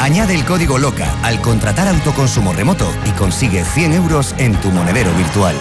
Añade 0.00 0.34
el 0.34 0.46
código 0.46 0.78
LOCA 0.78 1.14
al 1.22 1.42
contratar 1.42 1.86
autoconsumo 1.88 2.54
remoto 2.54 2.90
y 3.04 3.10
consigue 3.10 3.66
100 3.66 3.92
euros 3.92 4.34
en 4.38 4.58
tu 4.62 4.70
monedero 4.70 5.12
virtual. 5.12 5.54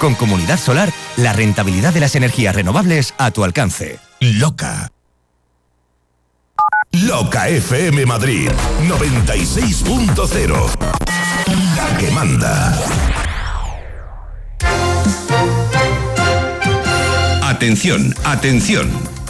Con 0.00 0.14
Comunidad 0.14 0.58
Solar, 0.58 0.90
la 1.18 1.34
rentabilidad 1.34 1.92
de 1.92 2.00
las 2.00 2.14
energías 2.14 2.54
renovables 2.54 3.12
a 3.18 3.30
tu 3.30 3.44
alcance. 3.44 3.98
Loca. 4.18 4.90
Loca 6.92 7.48
FM 7.48 8.06
Madrid 8.06 8.50
96.0. 8.88 10.70
La 11.76 11.98
que 11.98 12.10
manda. 12.12 12.78
Atención, 17.52 18.14
atención. 18.24 19.21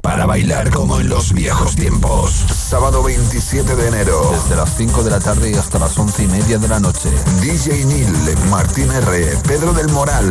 para 0.00 0.24
bailar 0.24 0.70
como 0.70 0.98
en 0.98 1.10
los 1.10 1.34
viejos 1.34 1.76
tiempos. 1.76 2.30
Sábado 2.30 3.02
27 3.02 3.76
de 3.76 3.88
enero. 3.88 4.30
Desde 4.32 4.56
las 4.56 4.74
5 4.78 5.02
de 5.02 5.10
la 5.10 5.20
tarde 5.20 5.54
hasta 5.58 5.78
las 5.78 5.98
11 5.98 6.22
y 6.22 6.26
media 6.28 6.58
de 6.58 6.68
la 6.68 6.80
noche. 6.80 7.10
DJ 7.42 7.84
Neil, 7.84 8.08
Martín 8.50 8.90
R, 8.90 9.26
Pedro 9.46 9.74
del 9.74 9.90
Moral, 9.90 10.24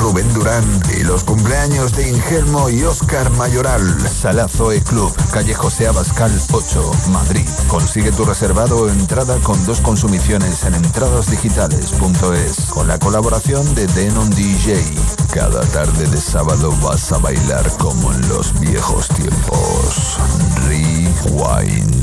Rubén 0.00 0.32
Durán 0.34 0.64
y 0.98 1.04
los 1.04 1.22
cumpleaños 1.22 1.92
de 1.92 2.08
Ingelmo 2.08 2.68
y 2.68 2.82
Oscar 2.82 3.30
Mayoral. 3.30 3.80
Sala 4.08 4.48
Zoe 4.48 4.82
Club, 4.82 5.14
calle 5.30 5.54
José 5.54 5.86
Abascal 5.86 6.32
8, 6.50 6.90
Madrid. 7.12 7.48
Consigue 7.68 8.10
tu 8.10 8.24
reservado 8.24 8.76
o 8.76 8.88
entrada 8.88 9.38
con 9.38 9.64
dos 9.66 9.80
consumiciones 9.80 10.64
en 10.64 10.74
entradasdigitales.es 10.74 12.56
con 12.70 12.88
la 12.88 12.98
colaboración 12.98 13.72
de 13.76 13.86
Denon 13.86 14.30
DJ. 14.30 15.19
Cada 15.32 15.60
tarde 15.66 16.06
de 16.08 16.16
sábado 16.16 16.74
vas 16.82 17.12
a 17.12 17.18
bailar 17.18 17.64
como 17.78 18.12
en 18.12 18.28
los 18.28 18.58
viejos 18.58 19.06
tiempos. 19.10 20.18
Rewind. 20.66 22.00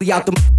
We 0.00 0.10
out 0.10 0.26
the. 0.26 0.51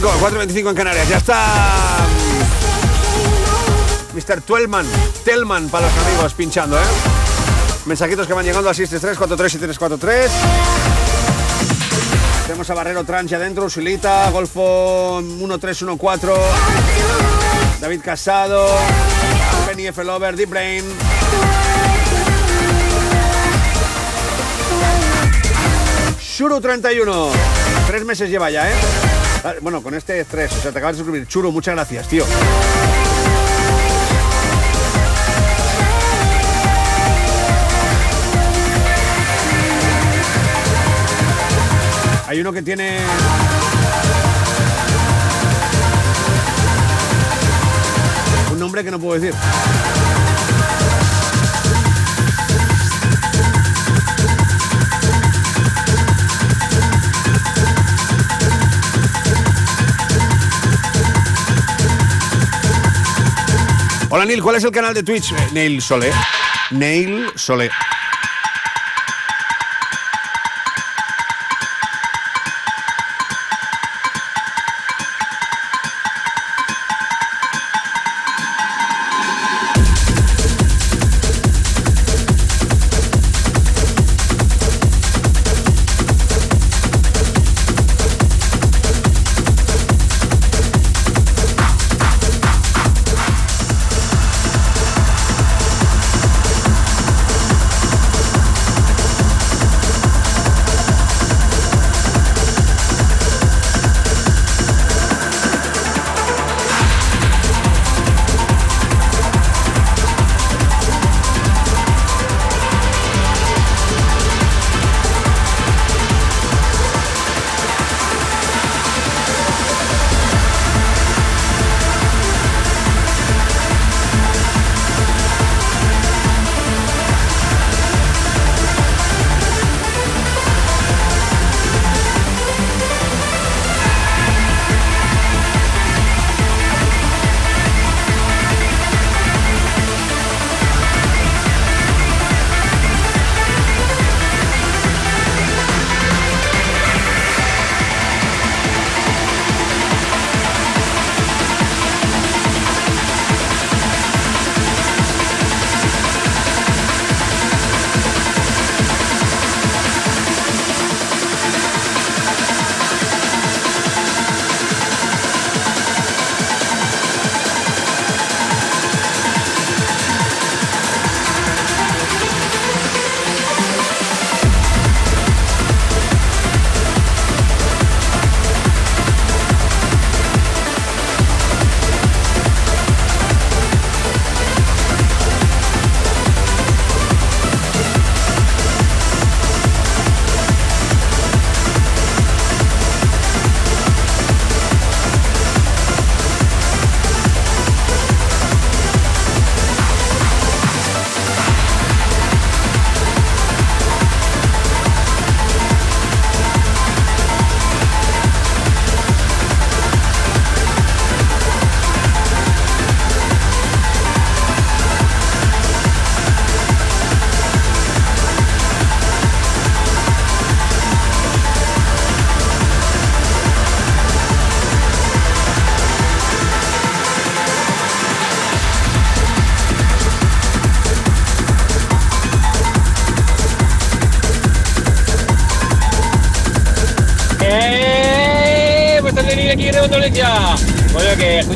...5.25, 0.00 0.08
4.25 0.46 0.70
en 0.70 0.74
Canarias. 0.74 1.08
Ya 1.10 1.18
está... 1.18 2.06
mm, 4.14 4.16
Mr. 4.16 4.40
Twelman, 4.40 4.86
Telman 5.24 5.68
para 5.68 5.86
los 5.86 6.06
amigos 6.06 6.32
pinchando, 6.32 6.78
¿eh? 6.78 6.84
Mensajitos 7.84 8.26
que 8.26 8.32
van 8.32 8.46
llegando 8.46 8.70
al 8.70 8.74
633-437343. 8.74 10.28
Tenemos 12.46 12.70
a 12.70 12.74
Barrero 12.74 13.04
Trans 13.04 13.30
ya 13.30 13.38
dentro, 13.38 13.66
Usilita, 13.66 14.30
Golfo 14.30 15.20
1314, 15.22 16.32
David 17.80 18.00
Casado, 18.02 18.66
Penny 19.66 19.86
F. 19.86 20.02
Lover, 20.02 20.34
Deep 20.34 20.48
Brain. 20.48 20.84
Shuru 26.20 26.58
31. 26.58 27.30
Tres 27.86 28.04
meses 28.04 28.30
lleva 28.30 28.50
ya, 28.50 28.70
¿eh? 28.70 28.74
Bueno, 29.62 29.82
con 29.82 29.94
este 29.94 30.24
tres. 30.24 30.52
O 30.52 30.60
sea, 30.60 30.72
te 30.72 30.78
acabas 30.78 30.96
de 30.96 31.02
suscribir. 31.02 31.26
Churu, 31.26 31.52
muchas 31.52 31.74
gracias, 31.74 32.08
tío. 32.08 32.24
Hay 42.26 42.40
uno 42.40 42.52
que 42.52 42.62
tiene. 42.62 42.98
Un 48.52 48.58
nombre 48.58 48.84
que 48.84 48.90
no 48.90 49.00
puedo 49.00 49.18
decir. 49.18 49.34
Hola 64.20 64.26
Neil, 64.26 64.42
¿cuál 64.42 64.56
es 64.56 64.64
el 64.64 64.70
canal 64.70 64.92
de 64.92 65.02
Twitch? 65.02 65.32
Eh, 65.32 65.36
Neil 65.52 65.80
Solé. 65.80 66.12
Neil 66.72 67.32
Solé. 67.36 67.70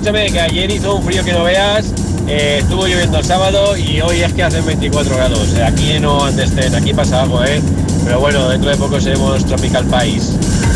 Escúchame, 0.05 0.31
que 0.31 0.41
ayer 0.41 0.71
hizo 0.71 0.97
un 0.97 1.03
frío 1.03 1.25
que 1.25 1.33
no 1.33 1.45
veas. 1.45 1.87
eh, 2.29 2.59
estuvo 2.61 2.87
lloviendo 2.87 3.19
el 3.19 3.25
sábado 3.25 3.75
y 3.75 4.03
hoy 4.03 4.21
es 4.21 4.35
que 4.35 4.43
hacen 4.43 4.67
24 4.67 5.17
grados. 5.17 5.55
Eh, 5.55 5.65
aquí 5.65 5.99
no 5.99 6.25
understand, 6.25 6.75
aquí 6.75 6.93
pasa 6.93 7.23
algo, 7.23 7.43
¿eh? 7.43 7.63
Pero 8.05 8.21
bueno, 8.21 8.51
dentro 8.51 8.69
de 8.69 8.77
poco 8.77 9.01
seremos 9.01 9.47
Tropical 9.47 9.87
País. 9.87 10.33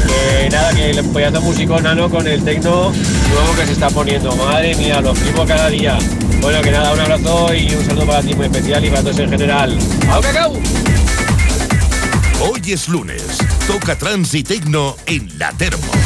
Que 0.07 0.49
nada, 0.49 0.73
que 0.73 1.25
a 1.25 1.29
hacer 1.29 1.41
músico 1.41 1.79
nano 1.79 2.09
con 2.09 2.27
el 2.27 2.43
tecno 2.43 2.91
nuevo 2.91 3.57
que 3.59 3.67
se 3.67 3.73
está 3.73 3.91
poniendo. 3.91 4.35
Madre 4.35 4.75
mía, 4.77 5.03
lo 5.03 5.15
flipo 5.15 5.45
cada 5.45 5.69
día. 5.69 5.99
Bueno, 6.41 6.63
que 6.63 6.71
nada, 6.71 6.95
un 6.95 7.01
abrazo 7.01 7.53
y 7.53 7.75
un 7.75 7.85
saludo 7.85 8.07
para 8.07 8.23
ti 8.23 8.35
muy 8.35 8.47
especial 8.47 8.83
y 8.83 8.89
para 8.89 9.03
todos 9.03 9.19
en 9.19 9.29
general. 9.29 9.79
¡Au, 10.11 10.23
cacao! 10.23 10.55
Hoy 12.41 12.63
es 12.73 12.89
lunes. 12.89 13.25
Toca 13.67 13.99
trans 13.99 14.33
y 14.33 14.43
tecno 14.43 14.97
en 15.07 15.29
La 15.39 15.53
Termo. 15.53 15.98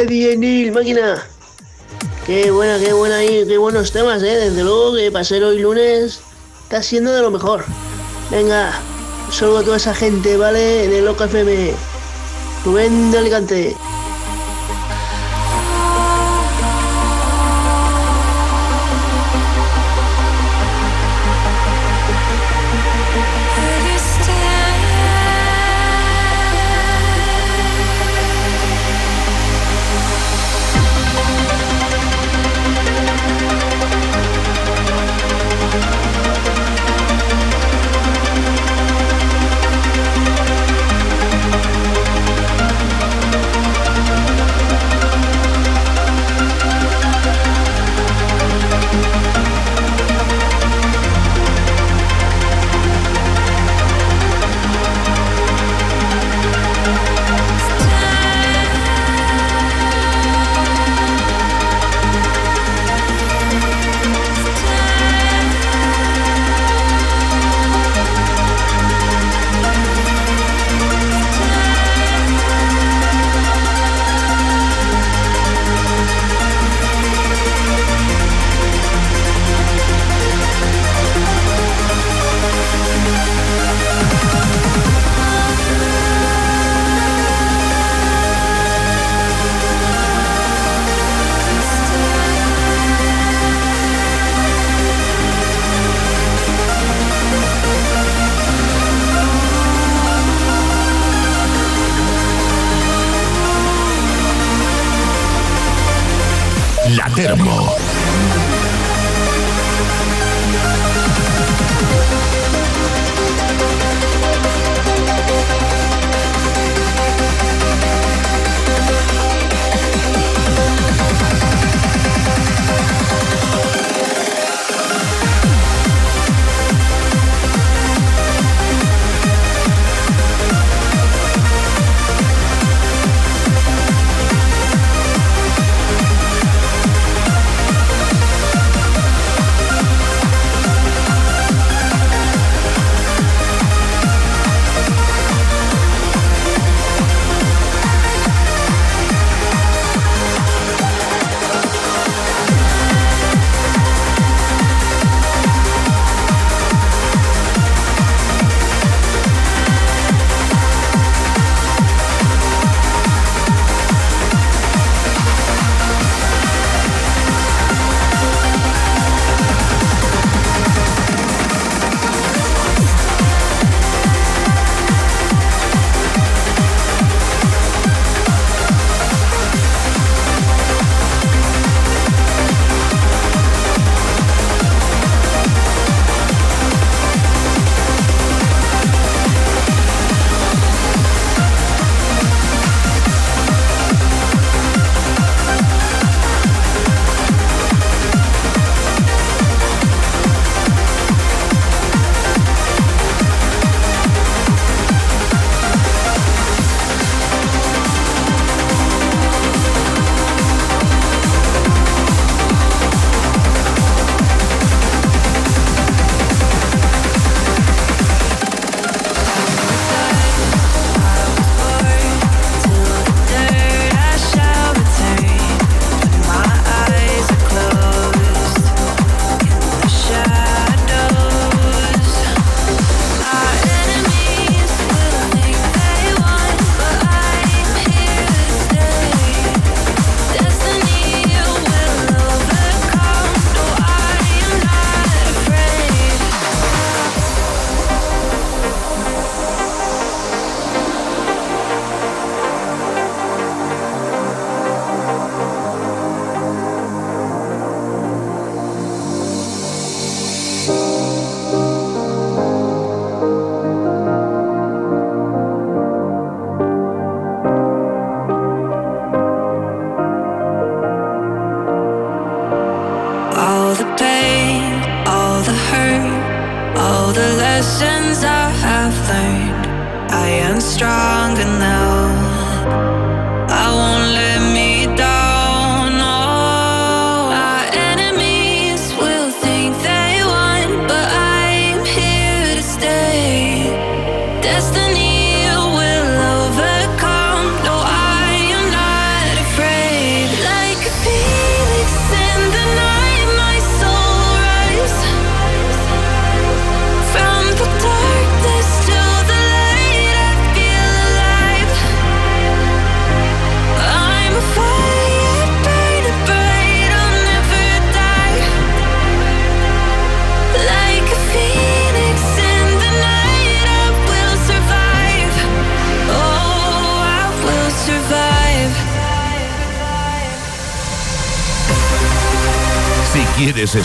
Ese 0.00 0.06
DJ 0.06 0.36
Neil, 0.38 0.72
máquina? 0.72 1.26
Qué 2.24 2.50
buena, 2.50 2.78
qué 2.78 2.92
buena 2.92 3.16
ahí, 3.16 3.44
qué 3.46 3.58
buenos 3.58 3.92
temas, 3.92 4.22
eh. 4.22 4.36
Desde 4.36 4.62
luego 4.62 4.94
que 4.94 5.10
para 5.10 5.24
ser 5.24 5.44
hoy 5.44 5.58
lunes 5.58 6.20
está 6.62 6.82
siendo 6.82 7.12
de 7.12 7.20
lo 7.20 7.30
mejor. 7.30 7.64
Venga, 8.30 8.72
saludo 9.30 9.58
a 9.58 9.62
toda 9.62 9.76
esa 9.76 9.94
gente, 9.94 10.36
¿vale? 10.38 10.84
El 10.84 11.04
Loca 11.04 11.26
FM. 11.26 11.74
Rubén 12.64 13.10
de 13.10 13.18
Alicante. 13.18 13.76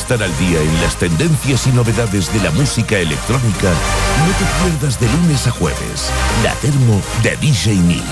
Estar 0.06 0.22
al 0.22 0.38
día 0.38 0.61
en 0.61 0.82
las 0.84 0.98
tendencias 0.98 1.65
y 1.65 1.72
novedades 1.72 2.32
de 2.32 2.40
la 2.41 2.52
música 2.52 2.99
electrónica, 2.99 3.72
no 4.19 4.32
te 4.38 4.69
pierdas 4.69 4.99
de 4.99 5.07
lunes 5.07 5.48
a 5.48 5.52
jueves 5.52 6.11
la 6.44 6.53
termo 6.56 7.02
de 7.23 7.36
DJ 7.38 7.73
Neil. 7.73 8.03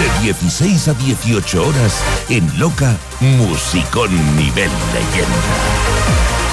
De 0.00 0.24
16 0.24 0.88
a 0.88 0.94
18 0.94 1.64
horas 1.64 2.02
en 2.28 2.58
Loca 2.58 2.96
Musicón 3.20 4.10
Nivel 4.36 4.70
Leyenda. 4.92 6.47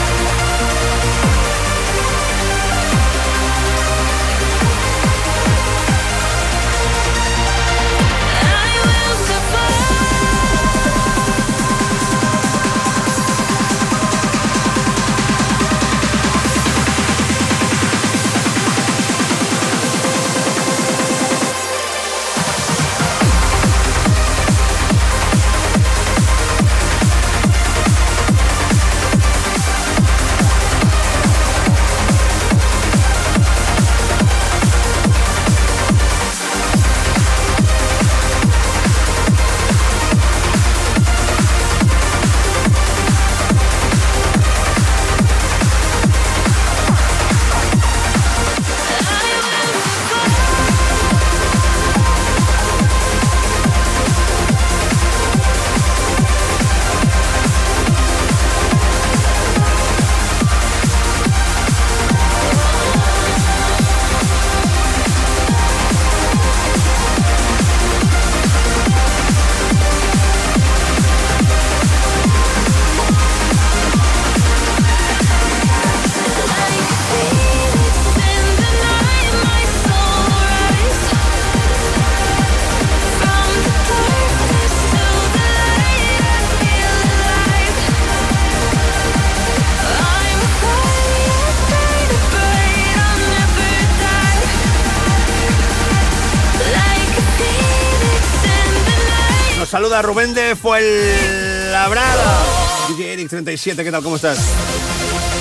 Saluda 99.95 100.13
Rubén 100.13 100.33
de 100.33 100.57
Fuenlabrada. 100.57 102.43
DJ 102.89 103.13
Eric 103.13 103.29
37, 103.29 103.81
¿qué 103.81 103.91
tal? 103.91 104.03
¿Cómo 104.03 104.17
estás? 104.17 104.37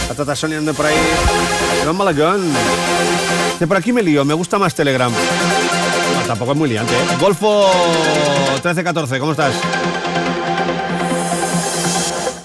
La 0.09 0.15
Tata 0.15 0.37
Sonia 0.37 0.59
anda 0.59 0.73
por 0.73 0.87
ahí. 0.87 0.95
Malagón. 1.93 2.53
De 3.59 3.67
por 3.67 3.77
aquí 3.77 3.93
me 3.93 4.01
lío, 4.01 4.25
me 4.25 4.33
gusta 4.33 4.57
más 4.57 4.73
Telegram. 4.73 5.13
Tampoco 6.29 6.53
es 6.53 6.57
muy 6.59 6.69
liante, 6.69 6.95
¿eh? 6.95 7.17
Golfo 7.19 7.69
1314, 8.53 9.19
¿cómo 9.19 9.33
estás? 9.33 9.55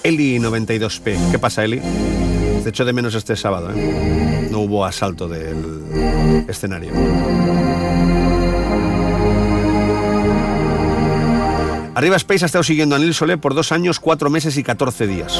Eli 0.02 0.40
92P. 0.40 1.30
¿Qué 1.30 1.38
pasa, 1.38 1.62
Eli? 1.62 1.80
Te 2.64 2.70
echo 2.70 2.84
de 2.84 2.92
menos 2.92 3.14
este 3.14 3.36
sábado, 3.36 3.70
¿eh? 3.72 4.48
No 4.50 4.58
hubo 4.58 4.84
asalto 4.84 5.28
del 5.28 6.44
escenario. 6.48 6.90
Arriba 11.94 12.16
Space 12.16 12.44
ha 12.44 12.46
estado 12.46 12.64
siguiendo 12.64 12.94
a 12.94 12.98
Neil 12.98 13.14
Solé 13.14 13.36
por 13.36 13.54
dos 13.54 13.72
años, 13.72 13.98
cuatro 13.98 14.30
meses 14.30 14.56
y 14.56 14.62
14 14.62 15.06
días. 15.06 15.38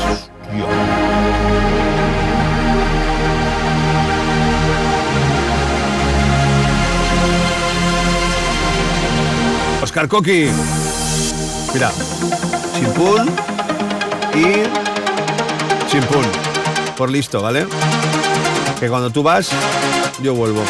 Oscar 9.83 10.09
Coqui. 10.09 10.49
Mira, 11.73 11.93
chimpún 12.75 13.31
y 14.35 15.89
chimpún. 15.91 16.25
Por 16.97 17.11
listo, 17.11 17.41
¿vale? 17.41 17.67
Que 18.79 18.89
cuando 18.89 19.11
tú 19.11 19.23
vas, 19.23 19.51
yo 20.23 20.35
vuelvo. 20.35 20.63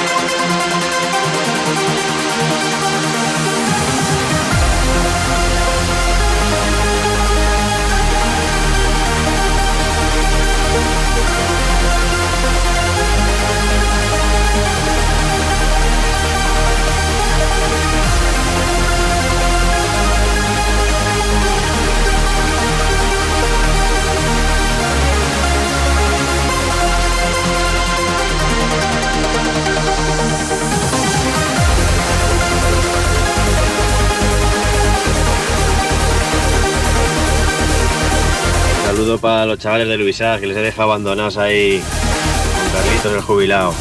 Saludo 39.11 39.23
para 39.23 39.45
los 39.45 39.59
chavales 39.59 39.89
de 39.89 39.97
Luisa, 39.97 40.39
que 40.39 40.47
les 40.47 40.57
he 40.57 40.61
dejado 40.61 40.93
abandonados 40.93 41.37
ahí 41.37 41.83
con 41.83 42.81
Carlitos 42.81 43.13
el 43.13 43.21
jubilado. 43.21 43.75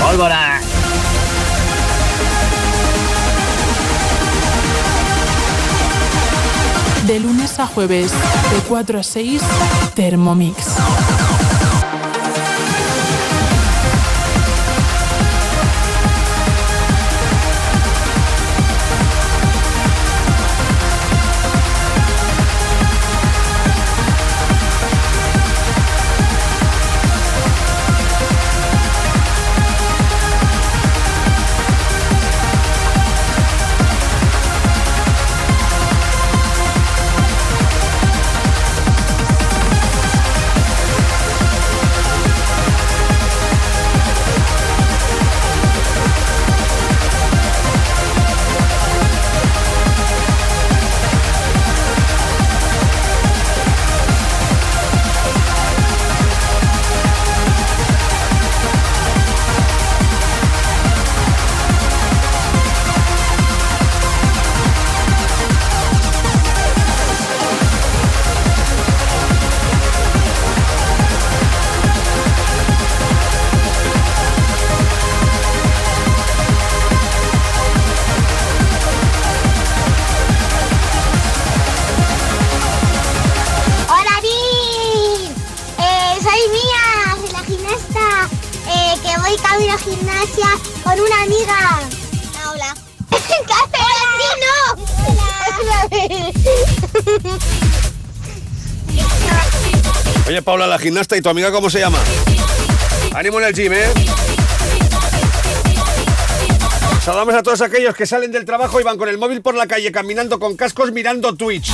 Pólvora. 0.00 0.58
De 7.06 7.20
lunes 7.20 7.60
a 7.60 7.66
jueves, 7.66 8.10
de 8.10 8.60
4 8.68 9.00
a 9.00 9.02
6, 9.02 9.42
Thermomix. 9.94 10.56
Gimnasta, 100.80 101.16
¿y 101.16 101.20
tu 101.20 101.28
amiga 101.28 101.52
cómo 101.52 101.70
se 101.70 101.78
llama? 101.78 101.98
Ánimo 103.14 103.38
en 103.40 103.46
el 103.46 103.54
gym, 103.54 103.72
¿eh? 103.72 103.84
Saludamos 107.04 107.34
a 107.34 107.42
todos 107.42 107.60
aquellos 107.62 107.94
que 107.94 108.06
salen 108.06 108.30
del 108.32 108.44
trabajo 108.44 108.80
y 108.80 108.84
van 108.84 108.98
con 108.98 109.08
el 109.08 109.18
móvil 109.18 109.42
por 109.42 109.54
la 109.54 109.66
calle 109.66 109.90
caminando 109.90 110.38
con 110.38 110.56
cascos 110.56 110.92
mirando 110.92 111.34
Twitch. 111.34 111.72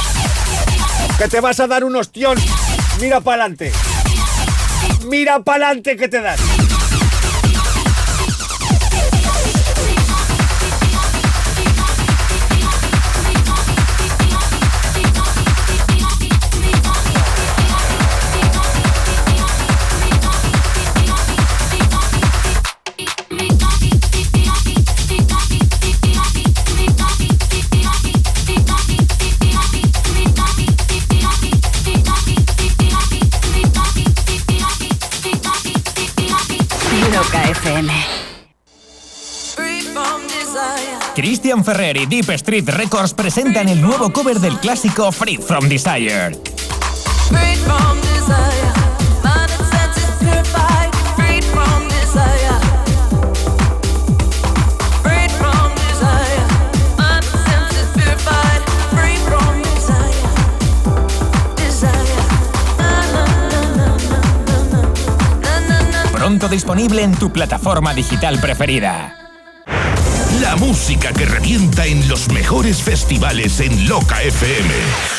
Que 1.19 1.29
te 1.29 1.41
vas 1.41 1.59
a 1.61 1.67
dar 1.67 1.85
un 1.85 1.97
ostión. 1.97 2.39
Mira 3.01 3.21
para 3.21 3.45
adelante. 3.45 3.73
Mira 5.07 5.41
para 5.41 5.67
adelante 5.67 5.97
que 5.97 6.09
te 6.09 6.21
das. 6.21 6.41
Christian 41.47 41.65
Ferrer 41.65 41.97
y 41.97 42.07
Deep 42.07 42.29
Street 42.31 42.69
Records 42.71 43.15
presentan 43.15 43.69
el 43.69 43.81
nuevo 43.81 44.13
cover 44.13 44.41
del 44.41 44.59
clásico 44.59 45.13
Free 45.13 45.37
From. 45.37 45.69
Desire. 45.69 46.37
Pronto 66.13 66.49
disponible 66.49 67.05
en 67.05 67.15
tu 67.15 67.31
plataforma 67.31 67.95
digital 67.95 68.41
preferida. 68.41 69.26
La 70.47 70.55
música 70.55 71.13
que 71.13 71.25
revienta 71.25 71.87
en 71.87 72.09
los 72.09 72.29
mejores 72.29 72.81
festivales 72.81 73.59
en 73.59 73.89
Loca 73.89 74.23
FM. 74.23 74.71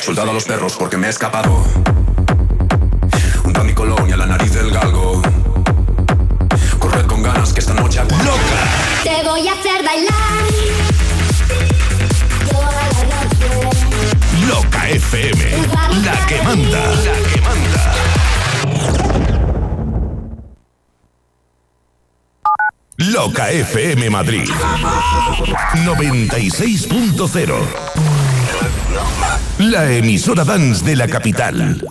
Soldado 0.01 0.31
a 0.31 0.33
los 0.33 0.45
perros 0.45 0.77
porque 0.79 0.95
me 0.95 1.07
he 1.07 1.09
escapado. 1.09 1.65
Junto 3.43 3.59
a 3.59 3.63
mi 3.65 3.73
colonia, 3.73 4.15
la 4.15 4.25
nariz 4.25 4.53
del 4.53 4.71
galgo. 4.71 5.21
Corred 6.79 7.05
con 7.07 7.21
ganas 7.21 7.51
que 7.51 7.59
esta 7.59 7.73
noche 7.73 7.99
hago. 7.99 8.15
¡Loca! 8.23 9.03
Te 9.03 9.27
voy 9.27 9.45
a 9.49 9.51
hacer 9.51 9.83
bailar. 9.83 10.13
Loca 14.47 14.89
FM. 14.89 15.51
La 16.05 16.25
que 16.25 16.41
manda. 16.41 16.79
La 16.79 17.33
que 17.33 17.36
Loca 23.17 23.49
FM 23.49 24.11
Madrid 24.11 24.47
96.0 25.85 27.55
La 29.57 29.91
emisora 29.91 30.43
dance 30.43 30.85
de 30.85 30.95
la 30.95 31.07
capital. 31.07 31.83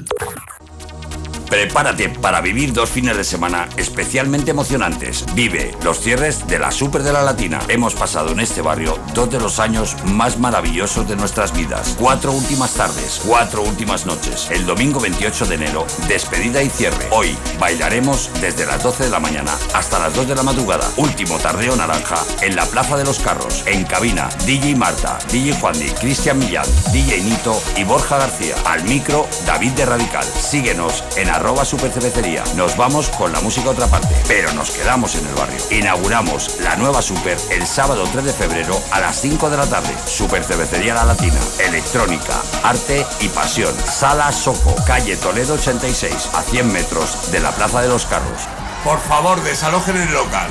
Prepárate 1.48 2.09
para 2.09 2.40
vivir 2.40 2.73
dos 2.73 2.90
fines 2.90 3.16
de 3.16 3.24
semana 3.24 3.68
especialmente 3.77 4.51
emocionantes. 4.51 5.24
Vive 5.35 5.74
los 5.85 6.01
cierres 6.01 6.47
de 6.48 6.59
la 6.59 6.70
Super 6.70 7.02
de 7.02 7.12
la 7.12 7.23
Latina. 7.23 7.60
Hemos 7.68 7.94
pasado 7.94 8.32
en 8.32 8.40
este 8.40 8.62
barrio 8.62 8.98
dos 9.14 9.31
de 9.31 9.39
los 9.39 9.60
años 9.60 9.97
más 10.05 10.39
maravillosos 10.39 11.09
de 11.09 11.16
nuestras 11.16 11.56
vidas. 11.56 11.97
Cuatro 11.98 12.32
últimas 12.32 12.74
tardes, 12.74 13.23
cuatro 13.27 13.62
últimas 13.62 14.06
noches. 14.06 14.51
El 14.51 14.66
domingo 14.66 15.01
28 15.01 15.47
de 15.47 15.55
enero, 15.55 15.86
despedida 16.09 16.62
y 16.62 16.68
cierre. 16.68 17.06
Hoy 17.10 17.36
bailaremos 17.60 18.31
desde 18.40 18.66
las 18.66 18.82
12 18.82 19.05
de 19.05 19.10
la 19.10 19.20
mañana 19.20 19.52
hasta 19.74 19.98
las 19.98 20.14
2 20.14 20.28
de 20.28 20.35
la 20.35 20.43
madrugada. 20.43 20.90
Último 20.97 21.39
tardeo 21.39 21.77
naranja 21.77 22.18
en 22.43 22.56
la 22.56 22.66
Plaza 22.66 22.97
de 22.97 23.05
los 23.05 23.20
Carros. 23.20 23.64
En 23.66 23.85
cabina, 23.85 24.28
DJ 24.47 24.74
Marta, 24.77 25.18
DJ 25.31 25.55
Juandi, 25.60 25.90
Cristian 26.01 26.39
Millán, 26.39 26.66
DJ 26.93 27.23
Nito 27.23 27.62
y 27.77 27.85
Borja 27.85 28.18
García. 28.18 28.56
Al 28.64 28.82
micro, 28.85 29.27
David 29.47 29.73
de 29.73 29.86
Radical. 29.86 30.24
Síguenos 30.24 31.05
en 31.16 31.35
arroba 31.36 31.64
supercervecería. 31.64 32.42
Nos 32.56 32.76
vamos 32.76 33.10
con 33.10 33.32
la 33.32 33.40
música 33.40 33.68
a 33.68 33.72
otra 33.72 33.86
parte, 33.86 34.14
pero 34.26 34.52
nos 34.54 34.70
quedamos 34.70 35.14
en 35.14 35.26
el 35.26 35.34
barrio. 35.34 35.58
Inauguramos 35.70 36.60
la 36.60 36.76
nueva 36.76 37.02
Super 37.02 37.36
el 37.50 37.66
sábado 37.66 38.04
3 38.10 38.24
de 38.24 38.32
febrero 38.32 38.80
a 38.90 39.00
las 39.00 39.20
5 39.20 39.50
de 39.50 39.56
la 39.56 39.66
tarde. 39.66 39.94
Super 40.06 40.42
Cervecería 40.42 40.94
La 40.94 41.04
Latina. 41.04 41.38
Electrónica, 41.58 42.34
arte 42.64 43.06
y 43.20 43.28
pasión. 43.28 43.74
Sala 43.84 44.32
Soco, 44.32 44.74
calle 44.86 45.16
Toledo 45.16 45.54
86, 45.54 46.30
a 46.34 46.42
100 46.42 46.72
metros 46.72 47.30
de 47.30 47.40
la 47.40 47.52
Plaza 47.52 47.82
de 47.82 47.88
los 47.88 48.06
Carros. 48.06 48.42
Por 48.82 48.98
favor, 49.00 49.42
desalojen 49.42 49.96
el 49.96 50.12
local. 50.12 50.48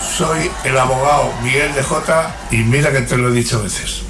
Soy 0.00 0.50
el 0.64 0.78
abogado 0.78 1.32
Miguel 1.42 1.74
de 1.74 1.82
Jota 1.82 2.34
y 2.50 2.58
mira 2.58 2.92
que 2.92 3.00
te 3.00 3.16
lo 3.16 3.28
he 3.28 3.32
dicho 3.32 3.62
veces. 3.62 4.02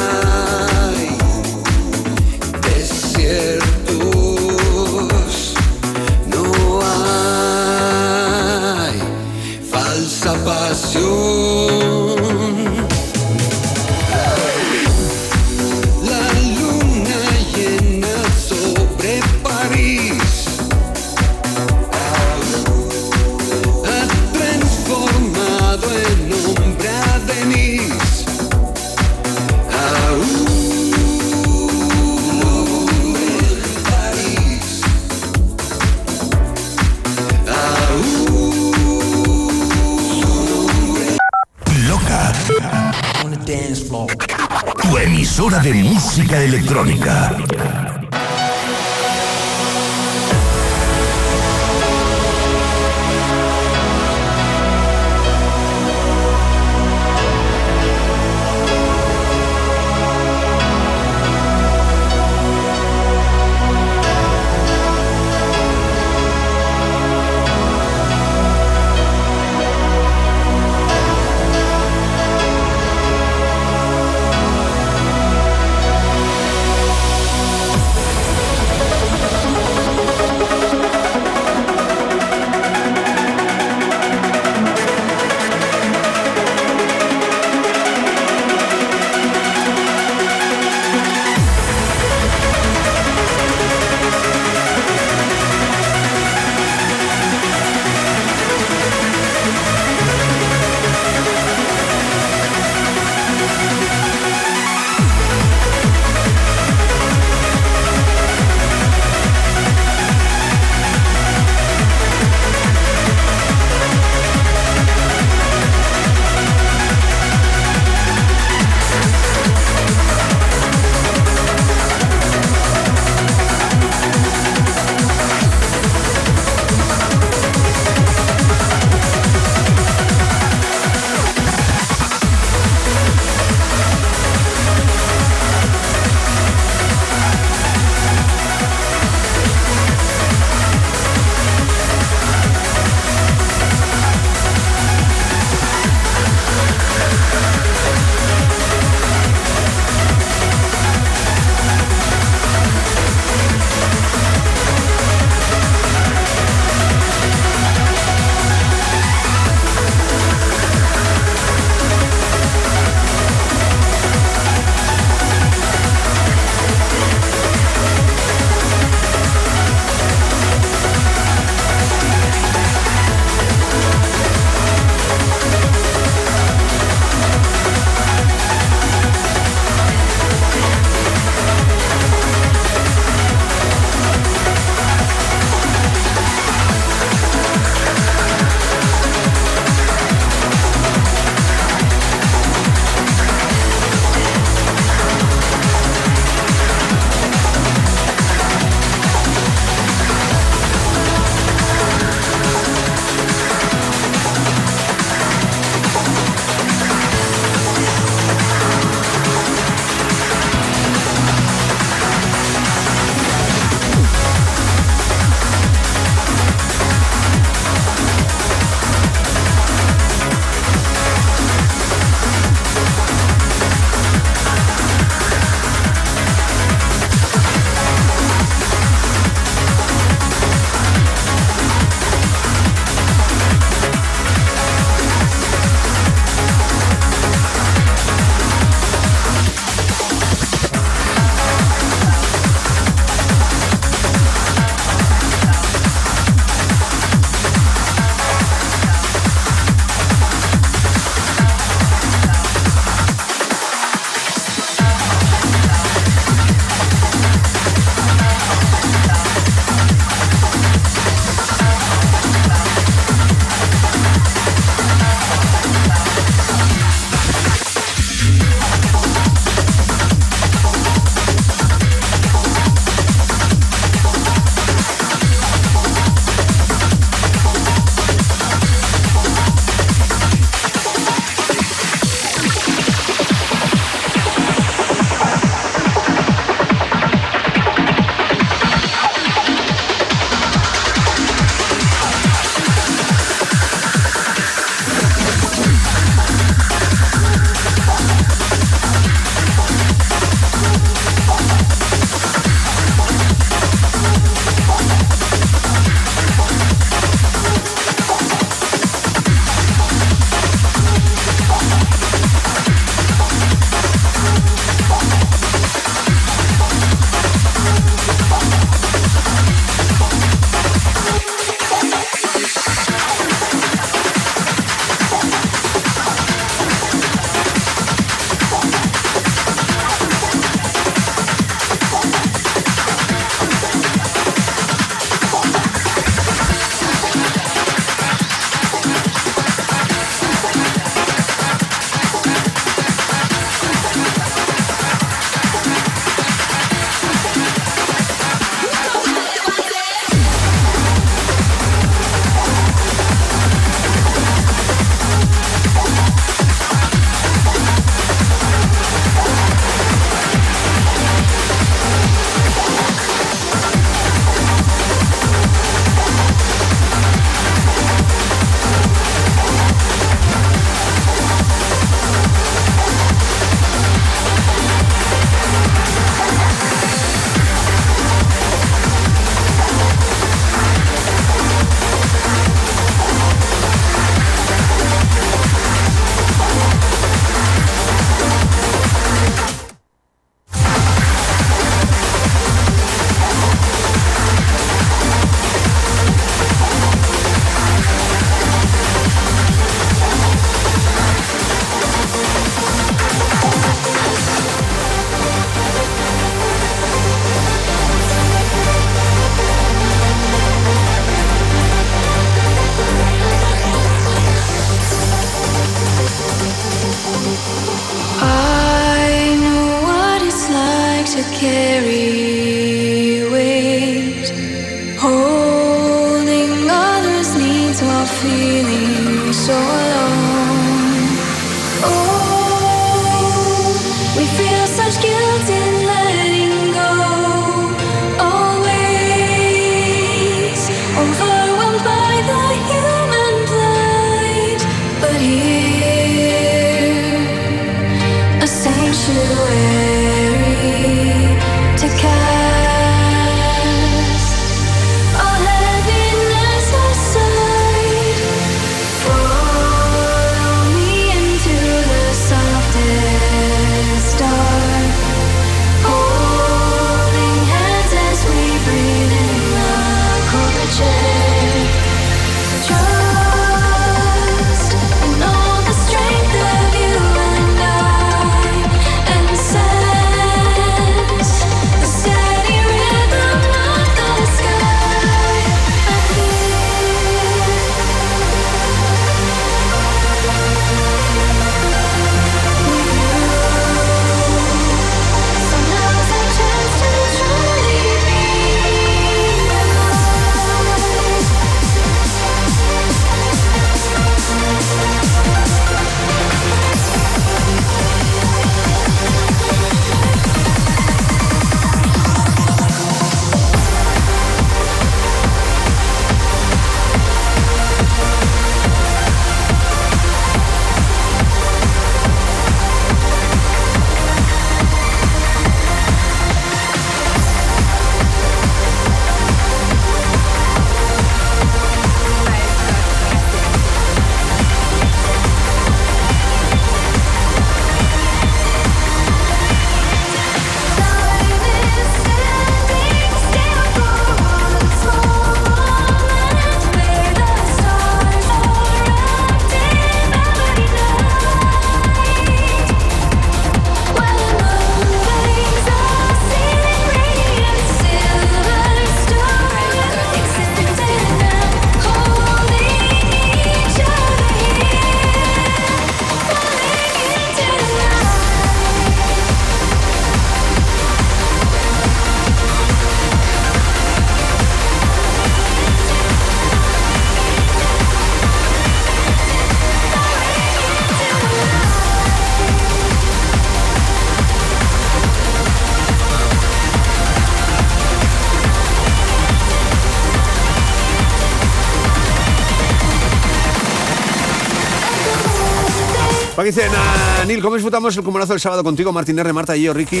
Dicen, 596.48 596.70
ah, 596.74 597.24
Neil, 597.26 597.42
¿cómo 597.42 597.56
disfrutamos 597.56 597.94
el 597.96 598.02
comunazo 598.02 598.32
del 598.32 598.40
sábado 598.40 598.64
contigo? 598.64 598.90
Martín 598.90 599.18
R, 599.18 599.32
Marta 599.34 599.54
y 599.54 599.64
yo, 599.64 599.74
Ricky. 599.74 600.00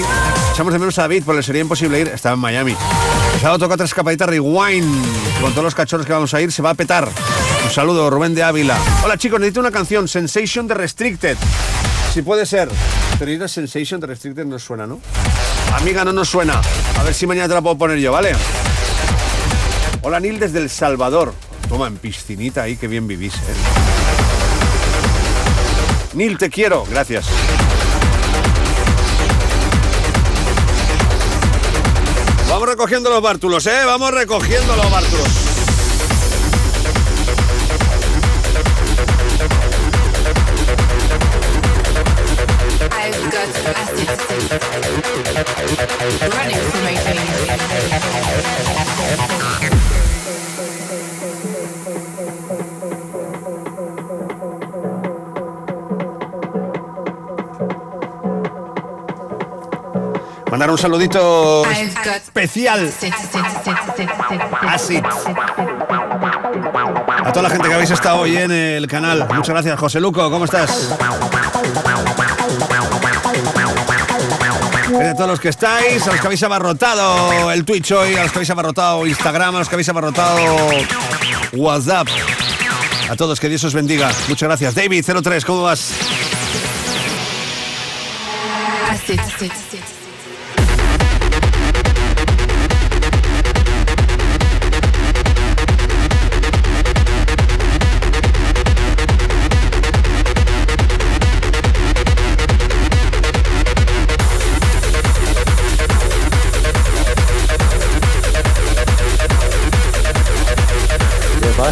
Echamos 0.52 0.72
de 0.72 0.78
menos 0.78 0.98
a 0.98 1.02
David, 1.02 1.22
porque 1.26 1.42
sería 1.42 1.60
imposible 1.60 2.00
ir. 2.00 2.08
Estaba 2.08 2.34
en 2.34 2.40
Miami. 2.40 2.74
El 3.34 3.40
sábado 3.40 3.58
toca 3.58 3.74
otra 3.74 3.84
escapadita 3.84 4.24
Rewind. 4.24 5.04
Con 5.42 5.50
todos 5.52 5.64
los 5.64 5.74
cachorros 5.74 6.06
que 6.06 6.12
vamos 6.12 6.32
a 6.32 6.40
ir, 6.40 6.50
se 6.50 6.62
va 6.62 6.70
a 6.70 6.74
petar. 6.74 7.06
Un 7.64 7.70
saludo, 7.70 8.08
Rubén 8.08 8.34
de 8.34 8.42
Ávila. 8.42 8.78
Hola 9.04 9.18
chicos, 9.18 9.38
necesito 9.38 9.60
una 9.60 9.70
canción, 9.70 10.08
Sensation 10.08 10.66
de 10.66 10.74
Restricted. 10.74 11.36
Si 12.14 12.22
puede 12.22 12.46
ser. 12.46 12.70
Tenéis 13.18 13.40
la 13.40 13.48
Sensation 13.48 14.00
de 14.00 14.06
Restricted, 14.06 14.46
no 14.46 14.58
suena, 14.58 14.86
¿no? 14.86 15.00
Amiga, 15.74 16.02
no 16.02 16.14
nos 16.14 16.30
suena. 16.30 16.62
A 16.98 17.02
ver 17.02 17.12
si 17.12 17.26
mañana 17.26 17.48
te 17.48 17.54
la 17.54 17.60
puedo 17.60 17.76
poner 17.76 17.98
yo, 17.98 18.12
¿vale? 18.12 18.32
Hola, 20.00 20.18
Neil, 20.18 20.40
desde 20.40 20.60
El 20.60 20.70
Salvador. 20.70 21.34
Toma, 21.68 21.88
en 21.88 21.98
piscinita 21.98 22.62
ahí, 22.62 22.76
que 22.76 22.88
bien 22.88 23.06
vivís, 23.06 23.34
¿eh? 23.34 23.77
Neil, 26.18 26.36
te 26.36 26.50
quiero. 26.50 26.84
Gracias. 26.90 27.28
Vamos 32.48 32.68
recogiendo 32.68 33.08
los 33.08 33.22
bártulos, 33.22 33.64
¿eh? 33.68 33.84
Vamos 33.86 34.10
recogiendo 34.10 34.74
los 34.74 34.90
bártulos. 34.90 35.48
Un 60.70 60.76
saludito 60.76 61.64
especial 61.66 62.92
acid. 64.68 65.02
a 67.24 67.32
toda 67.32 67.42
la 67.42 67.50
gente 67.50 67.68
que 67.68 67.74
habéis 67.74 67.90
estado 67.90 68.18
hoy 68.18 68.36
en 68.36 68.50
el 68.52 68.86
canal. 68.86 69.26
Muchas 69.28 69.48
gracias, 69.48 69.78
José 69.78 70.00
Luco. 70.00 70.30
¿Cómo 70.30 70.44
estás? 70.44 70.94
A 75.00 75.14
todos 75.14 75.30
los 75.30 75.40
que 75.40 75.48
estáis, 75.48 76.06
a 76.06 76.10
los 76.10 76.20
que 76.20 76.26
habéis 76.26 76.42
abarrotado 76.42 77.50
el 77.50 77.64
Twitch 77.64 77.92
hoy, 77.92 78.14
a 78.16 78.22
los 78.22 78.32
que 78.32 78.38
habéis 78.38 78.50
abarrotado 78.50 79.06
Instagram, 79.06 79.56
a 79.56 79.58
los 79.60 79.68
que 79.68 79.74
habéis 79.74 79.88
abarrotado 79.88 80.38
WhatsApp. 81.52 82.08
A 83.08 83.16
todos, 83.16 83.40
que 83.40 83.48
Dios 83.48 83.64
os 83.64 83.72
bendiga. 83.72 84.10
Muchas 84.28 84.48
gracias. 84.48 84.74
David03, 84.76 85.44
¿cómo 85.44 85.62
vas? 85.62 85.92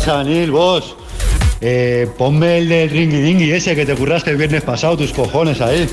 Pasa, 0.07 0.51
vos? 0.51 0.97
Eh, 1.61 2.09
ponme 2.17 2.59
el 2.59 2.69
del 2.69 2.91
ringy 2.91 3.21
dingy 3.21 3.51
ese 3.53 3.75
que 3.75 3.85
te 3.87 3.95
curraste 3.95 4.31
el 4.31 4.37
viernes 4.37 4.63
pasado, 4.63 4.97
tus 4.97 5.13
cojones 5.13 5.61
ahí. 5.61 5.89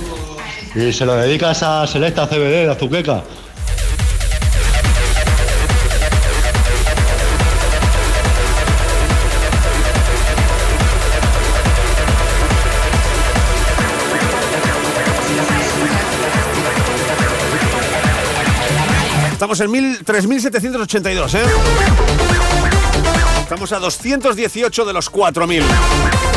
Y 0.76 0.91
se 0.94 1.06
lo 1.06 1.15
dedicas 1.15 1.64
a 1.64 1.85
Selecta 1.88 2.27
CBD 2.27 2.65
de 2.65 2.72
Azuqueca. 2.72 3.23
Estamos 19.31 19.60
en 19.60 19.72
mil- 19.72 19.99
3.782, 20.06 21.34
¿eh? 21.35 22.32
Estamos 23.53 23.71
a 23.71 23.77
218 23.77 24.84
de 24.84 24.93
los 24.93 25.11
4.000. 25.11 26.32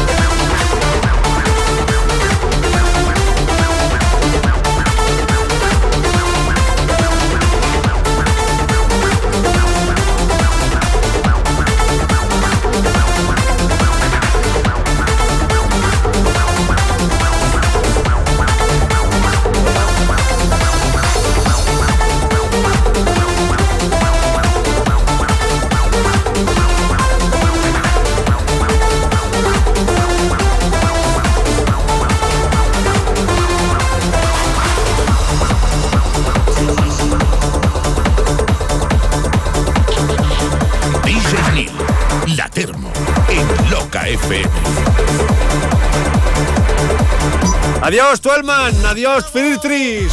Adiós, 47.86 48.18
Tuelman. 48.18 48.74
Adiós, 48.84 49.26
Filtris. 49.30 50.12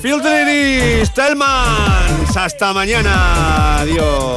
Filtris, 0.00 1.10
Telman. 1.10 2.24
Hasta 2.34 2.72
mañana. 2.72 3.80
Adiós. 3.80 4.20